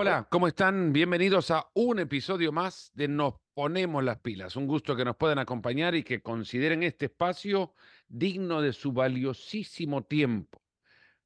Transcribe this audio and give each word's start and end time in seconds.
hola, 0.00 0.26
¿cómo 0.30 0.48
están? 0.48 0.94
Bienvenidos 0.94 1.50
a 1.50 1.68
un 1.74 1.98
episodio 1.98 2.52
más 2.52 2.90
de 2.94 3.06
Nos 3.06 3.34
Ponemos 3.52 4.02
las 4.02 4.18
Pilas. 4.20 4.56
Un 4.56 4.66
gusto 4.66 4.96
que 4.96 5.04
nos 5.04 5.16
puedan 5.16 5.38
acompañar 5.38 5.94
y 5.94 6.02
que 6.02 6.22
consideren 6.22 6.82
este 6.82 7.04
espacio 7.04 7.74
digno 8.08 8.62
de 8.62 8.72
su 8.72 8.92
valiosísimo 8.92 10.04
tiempo. 10.04 10.58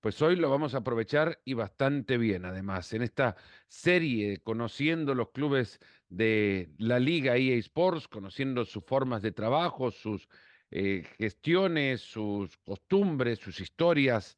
Pues 0.01 0.21
hoy 0.23 0.35
lo 0.35 0.51
vamos 0.51 0.75
a 0.75 0.79
aprovechar 0.79 1.41
y 1.45 1.55
bastante 1.55 2.19
bien, 2.19 2.47
además, 2.47 2.93
en 2.95 3.03
esta 3.03 3.37
serie, 3.69 4.41
conociendo 4.43 5.15
los 5.15 5.31
clubes 5.31 5.79
de 6.09 6.73
la 6.77 6.99
Liga 6.99 7.37
EA 7.37 7.55
Sports, 7.59 8.09
conociendo 8.09 8.65
sus 8.65 8.83
formas 8.85 9.23
de 9.23 9.31
trabajo, 9.31 9.93
sus 9.93 10.29
eh, 10.73 11.07
gestiones, 11.17 12.01
sus 12.01 12.57
costumbres, 12.57 13.39
sus 13.39 13.61
historias. 13.61 14.37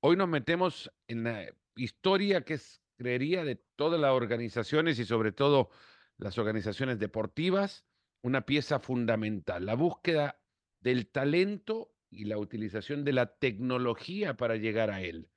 Hoy 0.00 0.14
nos 0.16 0.28
metemos 0.28 0.92
en 1.06 1.24
la 1.24 1.46
historia 1.74 2.42
que 2.42 2.52
es 2.52 2.82
creería, 2.98 3.44
de 3.44 3.56
todas 3.76 3.98
las 3.98 4.10
organizaciones 4.10 4.98
y 4.98 5.06
sobre 5.06 5.32
todo 5.32 5.70
las 6.18 6.36
organizaciones 6.36 6.98
deportivas, 6.98 7.86
una 8.20 8.44
pieza 8.44 8.80
fundamental, 8.80 9.64
la 9.64 9.74
búsqueda 9.74 10.42
del 10.80 11.08
talento 11.08 11.94
y 12.10 12.24
la 12.24 12.38
utilización 12.38 13.04
de 13.04 13.12
la 13.12 13.38
tecnología 13.38 14.36
para 14.36 14.56
llegar 14.56 14.90
a 14.90 15.00
él. 15.00 15.30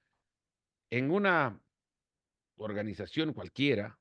En 0.90 1.12
una 1.12 1.62
organización 2.58 3.34
cualquiera, 3.34 4.00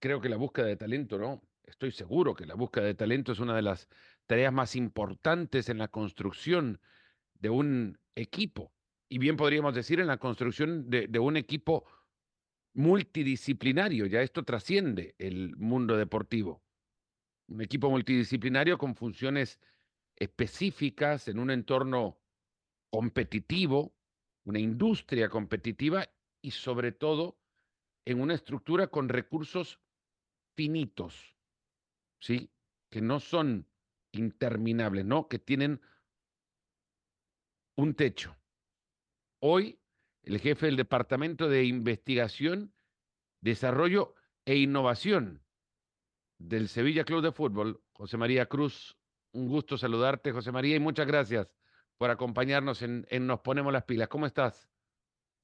creo 0.00 0.20
que 0.20 0.28
la 0.28 0.36
búsqueda 0.36 0.66
de 0.66 0.76
talento, 0.76 1.18
¿no? 1.18 1.42
Estoy 1.62 1.92
seguro 1.92 2.34
que 2.34 2.44
la 2.44 2.54
búsqueda 2.54 2.86
de 2.86 2.94
talento 2.94 3.32
es 3.32 3.38
una 3.38 3.54
de 3.54 3.62
las 3.62 3.88
tareas 4.26 4.52
más 4.52 4.74
importantes 4.74 5.68
en 5.68 5.78
la 5.78 5.88
construcción 5.88 6.80
de 7.34 7.50
un 7.50 8.00
equipo 8.16 8.72
y 9.12 9.18
bien 9.18 9.36
podríamos 9.36 9.74
decir 9.74 10.00
en 10.00 10.06
la 10.06 10.16
construcción 10.16 10.88
de, 10.88 11.18
un 11.18 11.36
equipo 11.36 11.84
multidisciplinario. 12.72 14.06
Ya 14.06 14.22
esto 14.22 14.42
trasciende 14.42 15.14
el 15.18 15.54
mundo 15.56 15.98
deportivo. 15.98 16.62
Un 17.48 17.60
equipo 17.60 17.90
multidisciplinario 17.90 18.78
con 18.78 18.96
funciones 18.96 19.60
específicas 20.16 21.28
en 21.28 21.40
un 21.40 21.50
entorno 21.50 22.22
competitivo, 22.90 23.94
una 24.44 24.60
industria 24.60 25.28
competitiva 25.28 26.08
y 26.40 26.52
sobre 26.52 26.92
todo 26.92 27.36
en 28.06 28.18
una 28.18 28.32
estructura 28.32 28.86
con 28.86 29.10
recursos 29.10 29.78
finitos, 30.56 31.36
¿sí? 32.18 32.50
Que 32.88 33.02
no 33.02 33.20
son 33.20 33.68
interminables, 34.12 35.04
¿no? 35.04 35.28
Que 35.28 35.38
tienen 35.38 35.82
un 37.76 37.94
techo. 37.94 38.34
Hoy, 39.44 39.80
el 40.22 40.38
jefe 40.38 40.66
del 40.66 40.76
Departamento 40.76 41.48
de 41.48 41.64
Investigación, 41.64 42.72
Desarrollo 43.40 44.14
e 44.44 44.54
Innovación 44.54 45.42
del 46.38 46.68
Sevilla 46.68 47.02
Club 47.02 47.22
de 47.22 47.32
Fútbol, 47.32 47.82
José 47.92 48.16
María 48.16 48.46
Cruz. 48.46 48.96
Un 49.32 49.48
gusto 49.48 49.76
saludarte, 49.76 50.30
José 50.30 50.52
María, 50.52 50.76
y 50.76 50.78
muchas 50.78 51.08
gracias 51.08 51.52
por 51.98 52.10
acompañarnos 52.10 52.82
en, 52.82 53.04
Nos 53.26 53.40
Ponemos 53.40 53.72
las 53.72 53.82
Pilas. 53.82 54.06
¿Cómo 54.06 54.26
estás? 54.26 54.70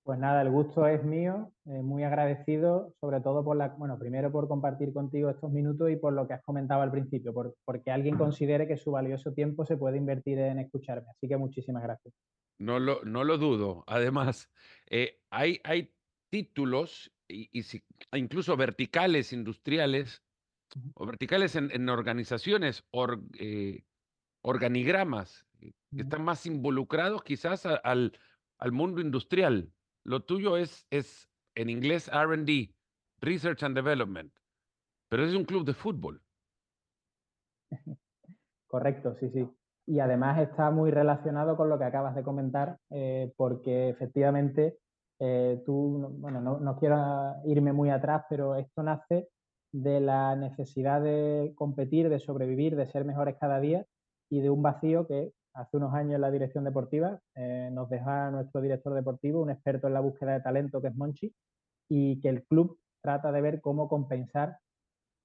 Pues 0.05 0.21
nada, 0.21 0.43
el 0.43 0.51
gusto 0.51 0.87
es 0.87 1.03
mío, 1.03 1.51
eh, 1.65 1.83
muy 1.83 2.05
agradecido, 2.05 2.95
sobre 3.01 3.21
todo 3.21 3.43
por 3.43 3.57
la, 3.57 3.71
bueno, 3.71 3.99
primero 3.99 4.31
por 4.31 4.47
compartir 4.47 4.93
contigo 4.93 5.29
estos 5.29 5.51
minutos 5.51 5.91
y 5.91 5.97
por 5.97 6.13
lo 6.13 6.29
que 6.29 6.35
has 6.35 6.43
comentado 6.43 6.83
al 6.83 6.93
principio, 6.93 7.35
por, 7.35 7.57
porque 7.65 7.91
alguien 7.91 8.17
considere 8.17 8.69
que 8.69 8.77
su 8.77 8.93
valioso 8.93 9.33
tiempo 9.33 9.67
se 9.67 9.77
puede 9.77 9.97
invertir 9.97 10.39
en 10.39 10.61
escucharme. 10.61 11.11
Así 11.11 11.27
que 11.27 11.37
muchísimas 11.37 11.83
gracias. 11.83 12.15
No 12.59 12.81
lo, 12.81 13.05
no 13.05 13.25
lo 13.25 13.39
dudo. 13.39 13.85
Además, 13.87 14.51
eh, 14.87 15.21
hay, 15.31 15.61
hay 15.65 15.95
títulos, 16.31 17.13
y, 17.29 17.49
incluso 18.13 18.57
verticales 18.57 19.33
industriales, 19.33 20.23
o 20.95 21.07
verticales 21.07 21.57
en, 21.57 21.89
organizaciones, 21.89 22.85
eh, 23.39 23.85
organigramas, 24.43 25.47
eh, 25.61 25.73
que 25.95 26.03
están 26.03 26.25
más 26.25 26.45
involucrados 26.47 27.23
quizás 27.23 27.65
al, 27.65 28.19
al 28.59 28.73
mundo 28.73 29.01
industrial. 29.01 29.73
Lo 30.05 30.25
tuyo 30.25 30.57
es, 30.57 30.87
es 30.91 31.31
en 31.55 31.71
inglés 31.71 32.11
RD, 32.13 32.75
Research 33.21 33.63
and 33.63 33.77
Development, 33.77 34.33
pero 35.09 35.25
es 35.25 35.35
un 35.35 35.45
club 35.45 35.65
de 35.65 35.75
fútbol. 35.75 36.23
Correcto, 38.67 39.17
sí, 39.19 39.31
sí 39.31 39.49
y 39.89 40.01
además 40.01 40.39
está 40.39 40.71
muy 40.71 40.91
relacionado 40.91 41.57
con 41.57 41.71
lo 41.71 41.79
que 41.79 41.85
acabas 41.85 42.15
de 42.15 42.23
comentar, 42.23 42.77
eh, 42.91 43.33
porque 43.39 43.89
efectivamente 43.89 44.77
eh, 45.19 45.63
tú, 45.65 46.15
bueno, 46.19 46.43
no, 46.43 46.77
quiero 46.77 47.37
irme 47.47 47.73
muy 47.73 47.89
atrás, 47.89 48.25
pero 48.29 48.55
esto 48.55 48.83
nace 48.83 49.31
de 49.73 50.01
la 50.01 50.37
necesidad 50.37 51.01
de 51.01 51.55
competir, 51.57 52.11
de 52.11 52.21
sobrevivir, 52.21 52.77
de 52.77 52.87
ser 52.87 53.07
mejores 53.07 53.37
cada 53.41 53.61
día 53.61 53.87
y 54.29 54.43
de 54.43 54.51
un 54.51 54.61
vacío 54.61 55.07
que 55.07 55.33
hace 55.55 55.79
unos 55.79 55.95
años 55.95 56.21
la 56.21 56.31
dirección 56.31 56.65
deportiva 56.65 57.21
eh, 57.35 57.71
nos 57.73 57.89
deja 57.89 58.31
nuestro 58.31 58.61
director 58.61 58.93
deportivo, 58.93 59.41
un 59.41 59.51
experto 59.51 59.87
en 59.87 59.95
la 59.95 60.01
búsqueda 60.01 60.35
de 60.35 60.41
talento 60.43 60.83
que 60.83 60.89
es 60.89 60.97
Monchi, 60.97 61.35
y 61.89 62.21
que 62.21 62.29
el 62.29 62.45
club 62.45 62.79
trata 63.01 63.33
de 63.33 63.41
ver 63.41 63.63
cómo 63.63 63.89
compensar 63.89 64.59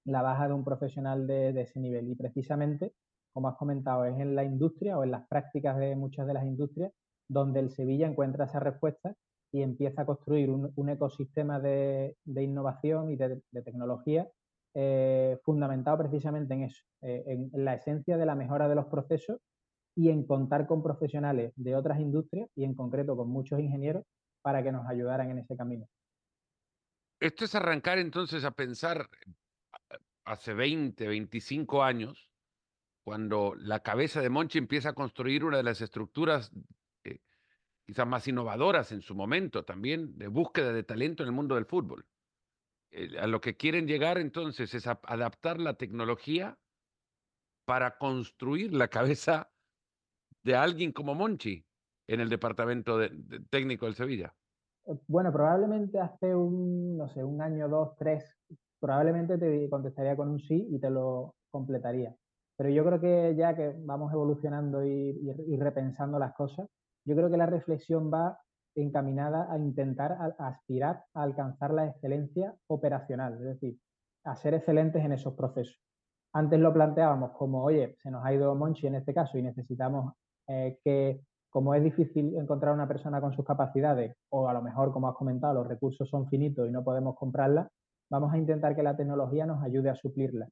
la 0.06 0.22
baja 0.22 0.48
de 0.48 0.54
un 0.54 0.64
profesional 0.64 1.28
de 1.28 1.62
ese 1.62 1.82
nivel. 1.82 2.10
Y 2.10 2.16
precisamente 2.16 2.94
como 3.34 3.50
has 3.50 3.58
comentado, 3.58 4.06
es 4.06 4.18
en 4.20 4.36
la 4.36 4.44
industria 4.44 4.98
o 4.98 5.04
en 5.04 5.12
las 5.12 5.28
prácticas 5.28 5.78
de 5.78 5.96
muchas 5.96 6.28
de 6.28 6.34
las 6.34 6.46
industrias 6.46 6.92
donde 7.28 7.60
el 7.60 7.72
Sevilla 7.72 8.08
encuentra 8.08 8.46
esa 8.46 8.60
respuesta 8.60 9.16
y 9.52 9.62
empieza 9.62 10.02
a 10.02 10.06
construir 10.06 10.50
un, 10.50 10.90
ecosistema 10.90 11.60
de, 11.60 12.16
innovación 12.26 13.12
y 13.12 13.16
de, 13.16 13.42
tecnología 13.64 14.28
eh, 14.76 15.38
fundamentado 15.44 16.00
precisamente 16.00 16.54
en 16.56 16.64
eso, 16.64 16.84
eh, 17.02 17.24
en, 17.28 17.64
la 17.64 17.76
esencia 17.76 18.18
de 18.18 18.26
la 18.26 18.36
mejora 18.36 18.68
de 18.68 18.76
los 18.76 18.88
procesos 18.88 19.40
y 19.96 20.10
en 20.10 20.26
contar 20.26 20.66
con 20.66 20.82
profesionales 20.82 21.54
de 21.56 21.76
otras 21.76 22.00
industrias 22.00 22.50
y 22.56 22.64
en 22.64 22.74
concreto 22.74 23.16
con 23.16 23.30
muchos 23.30 23.60
ingenieros 23.60 24.04
para 24.42 24.64
que 24.64 24.72
nos 24.72 24.88
ayudaran 24.88 25.30
en 25.30 25.40
ese 25.40 25.56
camino. 25.56 25.88
Esto 27.20 27.46
es 27.46 27.54
arrancar 27.54 28.00
entonces 28.00 28.44
a 28.44 28.52
pensar 28.52 29.08
hace 30.26 30.54
20, 30.54 31.08
25 31.08 31.84
años, 31.84 32.33
cuando 33.04 33.54
la 33.58 33.82
cabeza 33.82 34.22
de 34.22 34.30
Monchi 34.30 34.58
empieza 34.58 34.90
a 34.90 34.94
construir 34.94 35.44
una 35.44 35.58
de 35.58 35.64
las 35.64 35.82
estructuras 35.82 36.52
eh, 37.04 37.20
quizás 37.86 38.08
más 38.08 38.28
innovadoras 38.28 38.92
en 38.92 39.02
su 39.02 39.14
momento 39.14 39.66
también 39.66 40.18
de 40.18 40.28
búsqueda 40.28 40.72
de 40.72 40.84
talento 40.84 41.24
en 41.24 41.28
el 41.28 41.36
mundo 41.36 41.56
del 41.56 41.66
fútbol. 41.66 42.06
A 43.20 43.28
lo 43.28 43.42
que 43.42 43.58
quieren 43.58 43.88
llegar 43.88 44.20
entonces 44.20 44.74
es 44.76 44.86
adaptar 44.86 45.60
la 45.60 45.74
tecnología 45.74 46.60
para 47.66 47.98
construir 47.98 48.74
la 48.74 48.88
cabeza 48.88 49.52
de 50.44 50.56
alguien 50.56 50.92
como 50.92 51.16
Monchi 51.16 51.66
en 52.08 52.20
el 52.20 52.30
departamento 52.30 53.00
técnico 53.50 53.86
del 53.86 53.96
Sevilla. 53.96 54.36
Eh, 54.86 54.96
bueno, 55.08 55.32
probablemente 55.32 56.00
hace 56.00 56.36
un, 56.36 56.98
no 56.98 57.08
sé, 57.08 57.24
un 57.24 57.42
año, 57.42 57.68
dos, 57.68 57.96
tres, 57.98 58.38
probablemente 58.80 59.38
te 59.38 59.70
contestaría 59.70 60.16
con 60.16 60.30
un 60.30 60.40
sí 60.40 60.68
y 60.70 60.80
te 60.80 60.90
lo 60.90 61.36
completaría. 61.50 62.16
Pero 62.64 62.76
yo 62.76 62.86
creo 62.86 63.02
que 63.02 63.36
ya 63.36 63.54
que 63.58 63.76
vamos 63.80 64.14
evolucionando 64.14 64.86
y, 64.86 65.36
repensando 65.60 66.18
las 66.18 66.34
cosas, 66.34 66.66
yo 67.04 67.14
creo 67.14 67.30
que 67.30 67.36
la 67.36 67.46
reflexión 67.46 68.10
va 68.10 68.40
encaminada 68.74 69.52
a 69.52 69.58
intentar 69.58 70.18
aspirar 70.40 71.04
a 71.14 71.24
alcanzar 71.24 71.74
la 71.74 71.88
excelencia 71.88 72.56
operacional, 72.68 73.34
es 73.34 73.60
decir, 73.60 73.78
a 74.24 74.38
ser 74.38 74.54
excelentes 74.54 75.04
en 75.04 75.12
esos 75.12 75.34
procesos. 75.34 75.78
Antes 76.32 76.58
lo 76.58 76.72
planteábamos 76.72 77.32
como, 77.32 77.66
oye, 77.66 77.98
se 78.02 78.10
nos 78.10 78.24
ha 78.24 78.34
ido 78.34 78.56
Monchi 78.56 78.88
en 78.88 78.96
este 78.96 79.14
caso 79.14 79.38
y 79.38 79.42
necesitamos 79.42 80.14
eh, 80.48 80.80
que, 80.86 81.20
como 81.50 81.76
es 81.76 81.84
difícil 81.84 82.34
encontrar 82.38 82.74
una 82.74 82.88
persona 82.88 83.20
con 83.20 83.34
sus 83.34 83.44
capacidades, 83.44 84.16
o 84.30 84.48
a 84.48 84.54
lo 84.54 84.62
mejor, 84.62 84.94
como 84.94 85.10
has 85.10 85.16
comentado, 85.16 85.56
los 85.56 85.68
recursos 85.68 86.08
son 86.08 86.30
finitos 86.30 86.66
y 86.66 86.72
no 86.72 86.82
podemos 86.82 87.18
comprarla, 87.18 87.70
vamos 88.10 88.34
a 88.34 88.38
intentar 88.38 88.74
que 88.74 88.84
la 88.84 88.96
tecnología 88.96 89.46
nos 89.46 89.62
ayude 89.62 89.90
a 89.90 89.96
suplirla. 89.96 90.48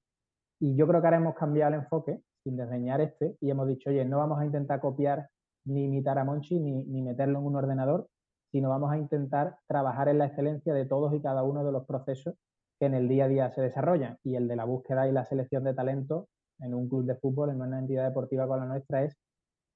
Y 0.62 0.76
yo 0.76 0.88
creo 0.88 1.02
que 1.02 1.08
ahora 1.08 1.18
hemos 1.18 1.34
cambiado 1.34 1.74
el 1.74 1.82
enfoque 1.82 2.22
sin 2.44 2.56
desdeñar 2.56 3.02
este 3.02 3.36
y 3.42 3.50
hemos 3.50 3.68
dicho, 3.68 3.90
oye, 3.90 4.06
no 4.06 4.20
vamos 4.20 4.40
a 4.40 4.46
intentar 4.46 4.80
copiar 4.80 5.28
ni 5.66 5.86
imitar 5.86 6.20
a 6.20 6.24
Monchi 6.24 6.60
ni, 6.60 6.84
ni 6.86 7.02
meterlo 7.02 7.40
en 7.40 7.46
un 7.46 7.56
ordenador, 7.56 8.08
sino 8.52 8.70
vamos 8.70 8.92
a 8.92 8.98
intentar 9.00 9.58
trabajar 9.68 10.08
en 10.08 10.20
la 10.20 10.28
excelencia 10.28 10.72
de 10.76 10.86
todos 10.86 11.16
y 11.16 11.22
cada 11.22 11.42
uno 11.42 11.66
de 11.66 11.72
los 11.72 11.88
procesos 11.88 12.36
que 12.80 12.86
en 12.86 12.94
el 12.94 13.10
día 13.10 13.26
a 13.26 13.28
día 13.28 13.50
se 13.50 13.62
desarrollan. 13.62 14.20
Y 14.24 14.36
el 14.36 14.48
de 14.48 14.56
la 14.56 14.66
búsqueda 14.66 15.08
y 15.08 15.12
la 15.12 15.26
selección 15.26 15.64
de 15.64 15.74
talento 15.74 16.28
en 16.60 16.76
un 16.76 16.88
club 16.88 17.06
de 17.06 17.16
fútbol, 17.16 17.50
en 17.50 17.60
una 17.60 17.80
entidad 17.80 18.08
deportiva 18.08 18.46
como 18.46 18.58
la 18.58 18.68
nuestra, 18.68 19.04
es 19.04 19.18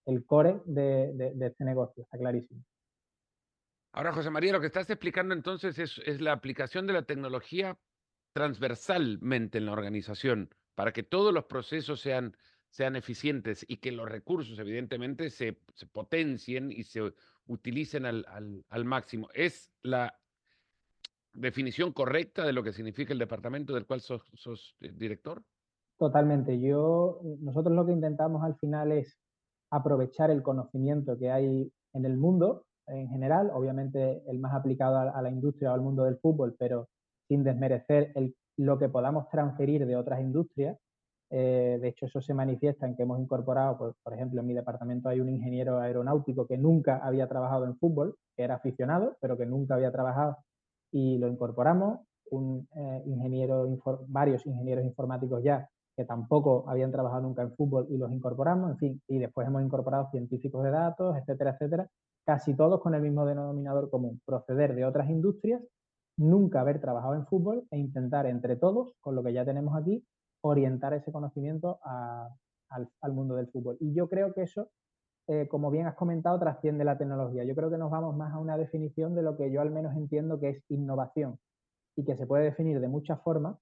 el 0.06 0.24
core 0.24 0.62
de, 0.66 1.14
de, 1.14 1.48
este 1.48 1.66
negocio, 1.66 2.04
está 2.04 2.20
clarísimo. 2.20 2.62
Ahora, 3.92 4.12
José 4.12 4.30
María, 4.30 4.54
lo 4.54 4.62
que 4.62 4.68
estás 4.68 4.88
explicando 4.88 5.34
entonces 5.34 5.80
es, 5.80 6.00
es 6.06 6.22
la 6.22 6.34
aplicación 6.34 6.86
de 6.86 6.94
la 6.94 7.02
tecnología 7.08 7.76
transversalmente 8.36 9.58
en 9.58 9.66
la 9.66 9.72
organización 9.72 10.52
para 10.75 10.92
que 10.92 11.04
todos 11.04 11.33
los 11.33 11.45
procesos 11.45 12.00
sean, 12.01 12.36
sean 12.69 12.95
eficientes 12.95 13.66
y 13.68 13.77
que 13.77 13.92
los 13.92 14.07
recursos, 14.07 14.60
evidentemente, 14.60 15.30
se, 15.30 15.57
potencien 15.92 16.72
y 16.72 16.83
se 16.83 17.13
utilicen 17.48 18.06
al, 18.06 18.86
máximo. 18.86 19.30
Es 19.33 19.72
la, 19.81 20.13
definición 21.36 21.92
correcta 21.92 22.45
de 22.45 22.54
lo 22.54 22.63
que 22.63 22.72
significa 22.72 23.13
el 23.13 23.19
departamento 23.19 23.74
del 23.74 23.86
cual 23.86 24.01
sos, 24.01 24.75
eh, 24.80 24.92
director? 24.95 25.44
Totalmente. 25.98 26.60
Yo, 26.60 27.19
nosotros 27.39 27.75
lo 27.75 27.86
que 27.86 27.92
intentamos 27.92 28.44
al 28.44 28.56
final 28.56 28.92
es 28.92 29.18
aprovechar 29.69 30.31
el 30.31 30.44
conocimiento 30.44 31.18
que 31.18 31.31
hay 31.31 31.71
en 31.94 32.06
el 32.06 32.18
mundo 32.18 32.66
en 32.88 33.10
general, 33.10 33.50
obviamente 33.54 34.24
el 34.28 34.39
más 34.39 34.54
aplicado 34.54 34.98
a, 34.98 35.21
la 35.21 35.30
industria 35.30 35.71
o 35.71 35.74
al 35.74 35.81
mundo 35.81 36.04
del 36.04 36.18
fútbol, 36.18 36.56
pero 36.57 36.89
sin 37.28 37.44
desmerecer 37.44 38.12
el, 38.16 38.36
lo 38.57 38.78
que 38.78 38.90
podamos 38.90 39.30
transferir 39.30 39.86
de 39.86 39.96
otras 39.96 40.22
industrias. 40.22 40.78
Eh, 41.30 41.80
de 41.81 41.88
hecho, 41.88 42.06
eso 42.06 42.22
se 42.22 42.34
manifiesta 42.34 42.86
en 42.86 42.96
que 42.96 43.04
hemos 43.04 43.19
incorporado, 43.19 43.96
por 44.02 44.13
ejemplo, 44.13 44.42
en 44.42 44.48
mi 44.48 44.54
departamento 44.54 45.10
hay 45.10 45.19
un 45.19 45.30
ingeniero 45.30 45.80
aeronáutico 45.80 46.48
que 46.48 46.57
nunca 46.57 46.98
había 46.98 47.28
trabajado 47.28 47.66
en 47.66 47.78
fútbol, 47.78 48.18
que 48.36 48.44
era 48.44 48.56
aficionado, 48.56 49.18
pero 49.19 49.38
que 49.38 49.46
nunca 49.46 49.75
había 49.75 49.92
trabajado 49.92 50.38
y 50.92 51.18
lo 51.18 51.28
incorporamos. 51.28 52.00
Un 52.31 52.68
eh, 52.75 53.04
ingeniero, 53.06 53.68
varios 54.07 54.46
ingenieros 54.46 54.84
informáticos 54.84 55.44
ya 55.44 55.69
que 55.96 56.06
tampoco 56.06 56.66
habían 56.68 56.92
trabajado 56.92 57.22
nunca 57.22 57.42
en 57.42 57.56
fútbol 57.56 57.88
y 57.90 57.98
los 57.98 58.12
incorporamos, 58.12 58.72
en 58.72 58.78
fin, 58.78 59.02
y 59.07 59.19
después 59.19 59.48
hemos 59.48 59.63
incorporado 59.63 60.10
científicos 60.12 60.63
de 60.63 60.72
datos, 60.72 61.16
etcétera, 61.18 61.52
etcétera, 61.52 61.88
casi 62.25 62.54
todos 62.56 62.81
con 62.81 62.96
el 62.96 63.02
mismo 63.02 63.25
denominador 63.25 63.90
común, 63.90 64.19
proceder 64.25 64.75
de 64.75 64.86
otras 64.86 65.10
industrias, 65.10 65.62
nunca 66.18 66.62
haber 66.62 66.80
trabajado 66.80 67.16
en 67.16 67.26
fútbol 67.26 67.68
e 67.72 67.78
intentar 67.78 68.26
entre 68.26 68.56
todos, 68.56 68.94
con 69.02 69.16
lo 69.16 69.24
que 69.24 69.34
ya 69.34 69.46
tenemos 69.46 69.76
aquí, 69.76 70.06
orientar 70.42 70.94
ese 70.94 71.12
conocimiento 71.12 71.80
al, 71.82 73.14
mundo 73.14 73.36
del 73.36 73.48
fútbol. 73.48 73.78
Y 73.80 73.94
yo 73.94 74.08
creo 74.10 74.34
que 74.34 74.44
eso, 74.44 74.70
eh, 75.28 75.48
como 75.48 75.72
bien 75.72 75.88
has 75.88 75.96
comentado, 75.96 76.40
trasciende 76.40 76.84
la 76.84 76.98
tecnología. 76.98 77.44
Yo 77.44 77.56
creo 77.56 77.70
que 77.70 77.78
nos 77.78 77.92
vamos 77.92 78.16
más 78.16 78.34
a 78.34 78.40
una 78.40 78.58
definición 78.58 79.16
de 79.16 79.24
lo 79.24 79.38
que 79.38 79.52
yo 79.52 79.62
al 79.62 79.72
menos 79.72 79.96
entiendo 79.96 80.40
que 80.40 80.50
es 80.50 80.64
innovación 80.70 81.40
y 81.96 82.04
que 82.06 82.16
se 82.16 82.28
puede 82.28 82.44
definir 82.44 82.80
de 82.80 82.88
muchas 82.88 83.22
formas, 83.22 83.58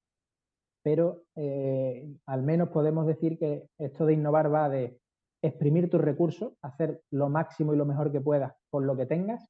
pero 0.84 1.24
eh, 1.36 2.14
al 2.26 2.44
menos 2.44 2.70
podemos 2.70 3.08
decir 3.08 3.38
que 3.38 3.68
esto 3.78 4.06
de 4.06 4.14
innovar 4.14 4.54
va 4.54 4.70
de 4.70 5.00
exprimir 5.42 5.90
tus 5.90 6.02
recursos, 6.02 6.54
hacer 6.62 7.02
lo 7.12 7.30
máximo 7.30 7.74
y 7.74 7.78
lo 7.78 7.86
mejor 7.86 8.12
que 8.12 8.22
puedas 8.22 8.54
con 8.70 8.88
lo 8.88 8.96
que 8.96 9.06
tengas. 9.06 9.46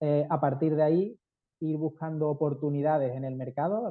Eh, 0.00 0.26
a 0.28 0.40
partir 0.40 0.76
de 0.76 0.82
ahí, 0.82 1.18
ir 1.64 1.76
buscando 1.76 2.28
oportunidades 2.28 3.14
en 3.16 3.24
el 3.24 3.36
mercado, 3.36 3.90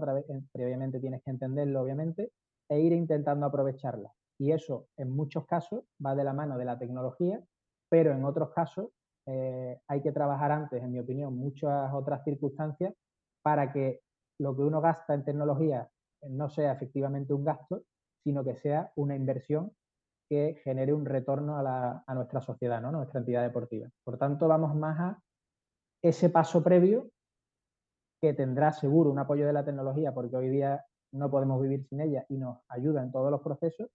previamente 0.52 1.00
tienes 1.00 1.24
que 1.24 1.32
entenderlo, 1.32 1.82
obviamente, 1.82 2.32
e 2.70 2.80
ir 2.80 2.94
intentando 2.94 3.46
aprovecharlas. 3.46 4.14
Y 4.40 4.52
eso, 4.52 4.88
en 4.98 5.12
muchos 5.12 5.46
casos, 5.46 5.84
va 6.04 6.16
de 6.16 6.24
la 6.24 6.34
mano 6.34 6.58
de 6.58 6.66
la 6.66 6.78
tecnología, 6.78 7.42
pero 7.90 8.12
en 8.12 8.26
otros 8.26 8.52
casos 8.52 8.90
eh, 9.26 9.80
hay 9.88 10.02
que 10.02 10.12
trabajar 10.12 10.52
antes, 10.52 10.84
en 10.84 10.92
mi 10.92 11.00
opinión, 11.00 11.36
muchas 11.36 11.94
otras 11.94 12.24
circunstancias 12.24 12.94
para 13.42 13.72
que 13.72 14.02
lo 14.40 14.56
que 14.56 14.64
uno 14.64 14.82
gasta 14.82 15.14
en 15.14 15.24
tecnología 15.24 15.90
no 16.30 16.50
sea 16.50 16.74
efectivamente 16.74 17.34
un 17.34 17.44
gasto, 17.44 17.84
sino 18.24 18.44
que 18.44 18.56
sea 18.56 18.92
una 18.96 19.16
inversión 19.16 19.72
que 20.30 20.60
genere 20.64 20.94
un 20.94 21.06
retorno 21.06 21.58
a, 21.58 22.14
nuestra 22.16 22.42
sociedad, 22.42 22.82
¿no? 22.82 22.92
nuestra 22.92 23.20
entidad 23.20 23.44
deportiva. 23.44 23.90
Por 24.04 24.18
tanto, 24.18 24.48
vamos 24.48 24.76
más 24.76 25.00
a 25.00 25.22
ese 26.02 26.30
paso 26.30 26.64
previo 26.64 27.10
que 28.24 28.34
tendrá 28.34 28.72
seguro 28.72 29.12
un 29.12 29.20
apoyo 29.20 29.46
de 29.46 29.52
la 29.52 29.66
tecnología, 29.66 30.14
porque 30.14 30.38
hoy 30.38 30.48
día 30.48 30.86
no 31.12 31.30
podemos 31.30 31.62
vivir 31.62 31.84
sin 31.84 32.00
ella 32.00 32.26
y 32.30 32.38
nos 32.38 32.60
ayuda 32.70 33.04
en 33.04 33.12
todos 33.12 33.30
los 33.30 33.42
procesos, 33.42 33.90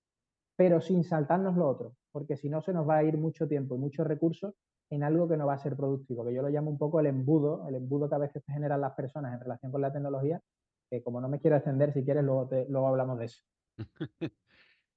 pero 0.54 0.82
sin 0.82 1.02
saltarnos 1.02 1.56
lo 1.56 1.66
otro, 1.66 1.94
porque 2.12 2.36
si 2.36 2.50
no 2.50 2.60
se 2.60 2.74
nos 2.74 2.86
va 2.86 2.98
a 2.98 3.04
ir 3.04 3.16
mucho 3.16 3.48
tiempo 3.48 3.74
y 3.74 3.78
muchos 3.78 4.06
recursos 4.06 4.52
en 4.90 5.02
algo 5.02 5.30
que 5.30 5.38
no 5.38 5.46
va 5.46 5.54
a 5.54 5.58
ser 5.58 5.76
productivo, 5.76 6.26
que 6.26 6.34
yo 6.34 6.42
lo 6.42 6.50
llamo 6.50 6.70
un 6.70 6.76
poco 6.76 7.00
el 7.00 7.06
embudo, 7.06 7.66
el 7.68 7.76
embudo 7.76 8.06
que 8.10 8.16
a 8.16 8.18
veces 8.18 8.44
generan 8.44 8.82
las 8.82 8.92
personas 8.92 9.32
en 9.32 9.40
relación 9.40 9.72
con 9.72 9.80
la 9.80 9.94
tecnología, 9.94 10.42
que 10.90 11.02
como 11.02 11.22
no 11.22 11.30
me 11.30 11.40
quiero 11.40 11.56
extender, 11.56 11.94
si 11.94 12.04
quieres, 12.04 12.22
luego, 12.22 12.50
luego 12.68 12.86
hablamos 12.86 13.18
de 13.18 13.24
eso. 13.24 13.42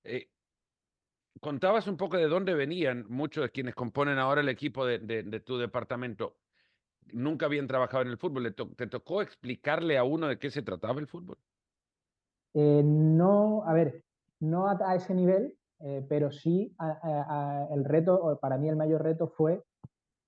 Eh, 0.04 0.32
contabas 1.40 1.88
un 1.88 1.96
poco 1.96 2.18
de 2.18 2.28
dónde 2.28 2.56
venían 2.56 3.06
muchos 3.08 3.44
de 3.44 3.52
quienes 3.52 3.76
componen 3.76 4.18
ahora 4.18 4.42
el 4.42 4.50
equipo 4.50 4.84
de, 4.84 5.44
tu 5.46 5.60
departamento. 5.60 6.38
Nunca 7.14 7.46
habían 7.46 7.68
trabajado 7.68 8.04
en 8.04 8.10
el 8.10 8.18
fútbol. 8.18 8.54
¿Te 8.76 8.88
tocó 8.88 9.22
explicarle 9.22 9.98
a 9.98 10.04
uno 10.04 10.28
de 10.28 10.40
qué 10.40 10.50
se 10.50 10.62
trataba 10.62 11.00
el 11.00 11.08
fútbol? 11.08 11.38
Eh, 12.54 12.82
no, 12.84 13.64
a 13.66 13.74
ver, 13.74 14.04
no 14.40 14.68
a, 14.68 14.96
ese 14.96 15.14
nivel, 15.14 15.56
eh, 15.80 16.06
pero 16.10 16.32
sí 16.32 16.76
el 17.72 17.86
reto, 17.86 18.38
para 18.42 18.58
mí 18.58 18.68
el 18.68 18.76
mayor 18.76 19.04
reto 19.04 19.28
fue 19.28 19.64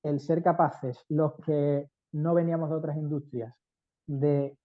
el 0.04 0.20
ser 0.20 0.42
capaces, 0.42 1.04
los 1.10 1.34
que 1.46 1.90
no 2.14 2.34
veníamos 2.34 2.70
de 2.70 2.76
otras 2.76 2.98
industrias, 2.98 3.54
de 4.08 4.58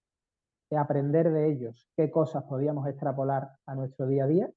aprender 0.77 1.31
de 1.31 1.51
ellos 1.51 1.89
qué 1.97 2.11
cosas 2.11 2.45
podíamos 2.45 2.87
extrapolar 2.87 3.51
a 3.67 3.75
nuestro 3.75 4.07
día 4.07 4.25
a 4.25 4.27
día 4.29 4.51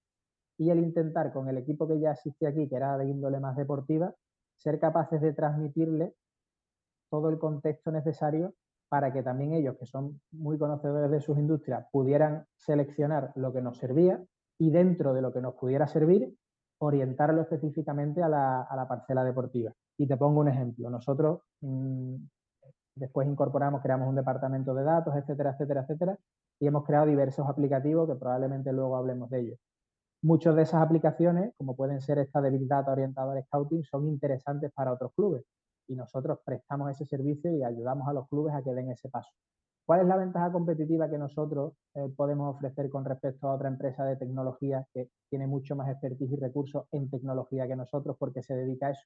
y 0.57 0.69
el 0.69 0.79
intentar 0.79 1.31
con 1.33 1.47
el 1.47 1.57
equipo 1.57 1.87
que 1.87 1.99
ya 1.99 2.11
existía 2.11 2.49
aquí, 2.49 2.67
que 2.67 2.75
era 2.75 2.97
de 2.97 3.07
índole 3.07 3.39
más 3.39 3.55
deportiva, 3.55 4.13
ser 4.57 4.79
capaces 4.79 5.21
de 5.21 5.33
transmitirle 5.33 6.13
todo 7.11 7.29
el 7.29 7.37
contexto 7.37 7.91
necesario 7.91 8.55
para 8.89 9.13
que 9.13 9.21
también 9.21 9.53
ellos, 9.53 9.77
que 9.77 9.85
son 9.85 10.19
muy 10.31 10.57
conocedores 10.57 11.11
de 11.11 11.21
sus 11.21 11.37
industrias, 11.37 11.85
pudieran 11.91 12.45
seleccionar 12.55 13.31
lo 13.35 13.53
que 13.53 13.61
nos 13.61 13.77
servía 13.77 14.23
y 14.57 14.71
dentro 14.71 15.13
de 15.13 15.21
lo 15.21 15.31
que 15.31 15.41
nos 15.41 15.53
pudiera 15.53 15.87
servir, 15.87 16.35
orientarlo 16.79 17.41
específicamente 17.43 18.23
a 18.23 18.29
la, 18.29 18.85
parcela 18.89 19.23
deportiva. 19.23 19.71
Y 19.97 20.07
te 20.07 20.17
pongo 20.17 20.41
un 20.41 20.47
ejemplo. 20.47 20.89
Nosotros 20.89 21.41
mm, 21.61 22.15
Después 22.95 23.27
incorporamos, 23.27 23.81
creamos 23.81 24.09
un 24.09 24.15
departamento 24.15 24.73
de 24.73 24.83
datos, 24.83 25.15
etcétera, 25.15 25.51
etcétera, 25.51 25.81
etcétera, 25.81 26.19
y 26.59 26.67
hemos 26.67 26.85
creado 26.85 27.05
diversos 27.05 27.47
aplicativos 27.47 28.07
que 28.07 28.15
probablemente 28.15 28.73
luego 28.73 28.97
hablemos 28.97 29.29
de 29.29 29.39
ellos. 29.39 29.59
Muchas 30.21 30.55
de 30.55 30.63
esas 30.63 30.83
aplicaciones, 30.83 31.53
como 31.57 31.75
pueden 31.75 32.01
ser 32.01 32.19
esta 32.19 32.41
de 32.41 32.51
Big 32.51 32.67
Data 32.67 32.91
orientada 32.91 33.33
al 33.33 33.43
Scouting, 33.43 33.83
son 33.83 34.07
interesantes 34.07 34.71
para 34.73 34.93
otros 34.93 35.13
clubes 35.15 35.45
y 35.91 35.95
nosotros 35.95 36.39
prestamos 36.45 36.91
ese 36.91 37.05
servicio 37.05 37.51
y 37.51 37.63
ayudamos 37.63 38.07
a 38.07 38.13
los 38.13 38.27
clubes 38.29 38.53
a 38.55 38.63
que 38.63 38.73
den 38.73 38.91
ese 38.91 39.09
paso. 39.09 39.29
¿Cuál 39.85 40.01
es 40.01 40.07
la 40.07 40.15
ventaja 40.15 40.51
competitiva 40.51 41.09
que 41.09 41.17
nosotros 41.17 41.73
eh, 41.95 42.07
podemos 42.15 42.55
ofrecer 42.55 42.89
con 42.89 43.03
respecto 43.03 43.47
a 43.47 43.55
otra 43.55 43.67
empresa 43.67 44.05
de 44.05 44.15
tecnología 44.15 44.85
que 44.93 45.09
tiene 45.29 45.47
mucho 45.47 45.75
más 45.75 45.89
expertise 45.89 46.31
y 46.31 46.35
recursos 46.37 46.85
en 46.91 47.09
tecnología 47.09 47.67
que 47.67 47.75
nosotros 47.75 48.15
porque 48.17 48.41
se 48.41 48.55
dedica 48.55 48.87
a 48.87 48.91
eso? 48.91 49.03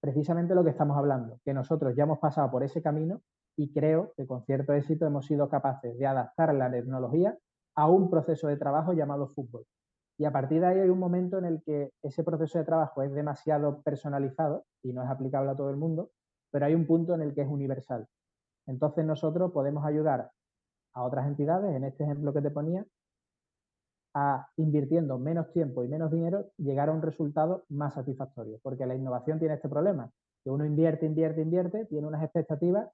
precisamente 0.00 0.54
lo 0.54 0.64
que 0.64 0.70
estamos 0.70 0.96
hablando, 0.96 1.38
que 1.44 1.52
nosotros 1.52 1.94
ya 1.94 2.04
hemos 2.04 2.18
pasado 2.18 2.50
por 2.50 2.62
ese 2.62 2.80
camino 2.80 3.20
y 3.54 3.70
creo 3.70 4.14
que 4.16 4.26
con 4.26 4.42
cierto 4.44 4.72
éxito 4.72 5.06
hemos 5.06 5.26
sido 5.26 5.50
capaces 5.50 5.98
de 5.98 6.06
adaptar 6.06 6.54
la 6.54 6.70
tecnología 6.70 7.36
a 7.76 7.86
un 7.86 8.08
proceso 8.08 8.48
de 8.48 8.56
trabajo 8.56 8.94
llamado 8.94 9.28
fútbol. 9.28 9.66
Y 10.20 10.26
a 10.26 10.32
partir 10.32 10.60
de 10.60 10.66
ahí 10.66 10.78
hay 10.78 10.90
un 10.90 10.98
momento 10.98 11.38
en 11.38 11.46
el 11.46 11.62
que 11.62 11.94
ese 12.02 12.22
proceso 12.22 12.58
de 12.58 12.66
trabajo 12.66 13.02
es 13.02 13.10
demasiado 13.10 13.80
personalizado 13.80 14.66
y 14.82 14.92
no 14.92 15.02
es 15.02 15.08
aplicable 15.08 15.50
a 15.50 15.56
todo 15.56 15.70
el 15.70 15.78
mundo, 15.78 16.10
pero 16.50 16.66
hay 16.66 16.74
un 16.74 16.86
punto 16.86 17.14
en 17.14 17.22
el 17.22 17.32
que 17.32 17.40
es 17.40 17.48
universal. 17.48 18.06
Entonces 18.66 19.06
nosotros 19.06 19.50
podemos 19.50 19.82
ayudar 19.86 20.30
a 20.92 21.04
otras 21.04 21.26
entidades, 21.26 21.74
en 21.74 21.84
este 21.84 22.04
ejemplo 22.04 22.34
que 22.34 22.42
te 22.42 22.50
ponía, 22.50 22.84
a 24.12 24.46
invirtiendo 24.56 25.18
menos 25.18 25.50
tiempo 25.54 25.84
y 25.84 25.88
menos 25.88 26.10
dinero 26.10 26.50
llegar 26.58 26.90
a 26.90 26.92
un 26.92 27.00
resultado 27.00 27.64
más 27.70 27.94
satisfactorio. 27.94 28.58
Porque 28.62 28.84
la 28.84 28.94
innovación 28.94 29.38
tiene 29.38 29.54
este 29.54 29.70
problema, 29.70 30.10
que 30.44 30.50
uno 30.50 30.66
invierte, 30.66 31.06
invierte, 31.06 31.40
invierte, 31.40 31.86
tiene 31.86 32.06
unas 32.06 32.22
expectativas, 32.22 32.90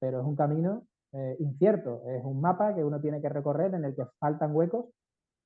pero 0.00 0.18
es 0.18 0.26
un 0.26 0.34
camino 0.34 0.88
eh, 1.12 1.36
incierto, 1.38 2.02
es 2.08 2.24
un 2.24 2.40
mapa 2.40 2.74
que 2.74 2.82
uno 2.82 3.00
tiene 3.00 3.20
que 3.20 3.28
recorrer 3.28 3.74
en 3.74 3.84
el 3.84 3.94
que 3.94 4.06
faltan 4.18 4.56
huecos 4.56 4.86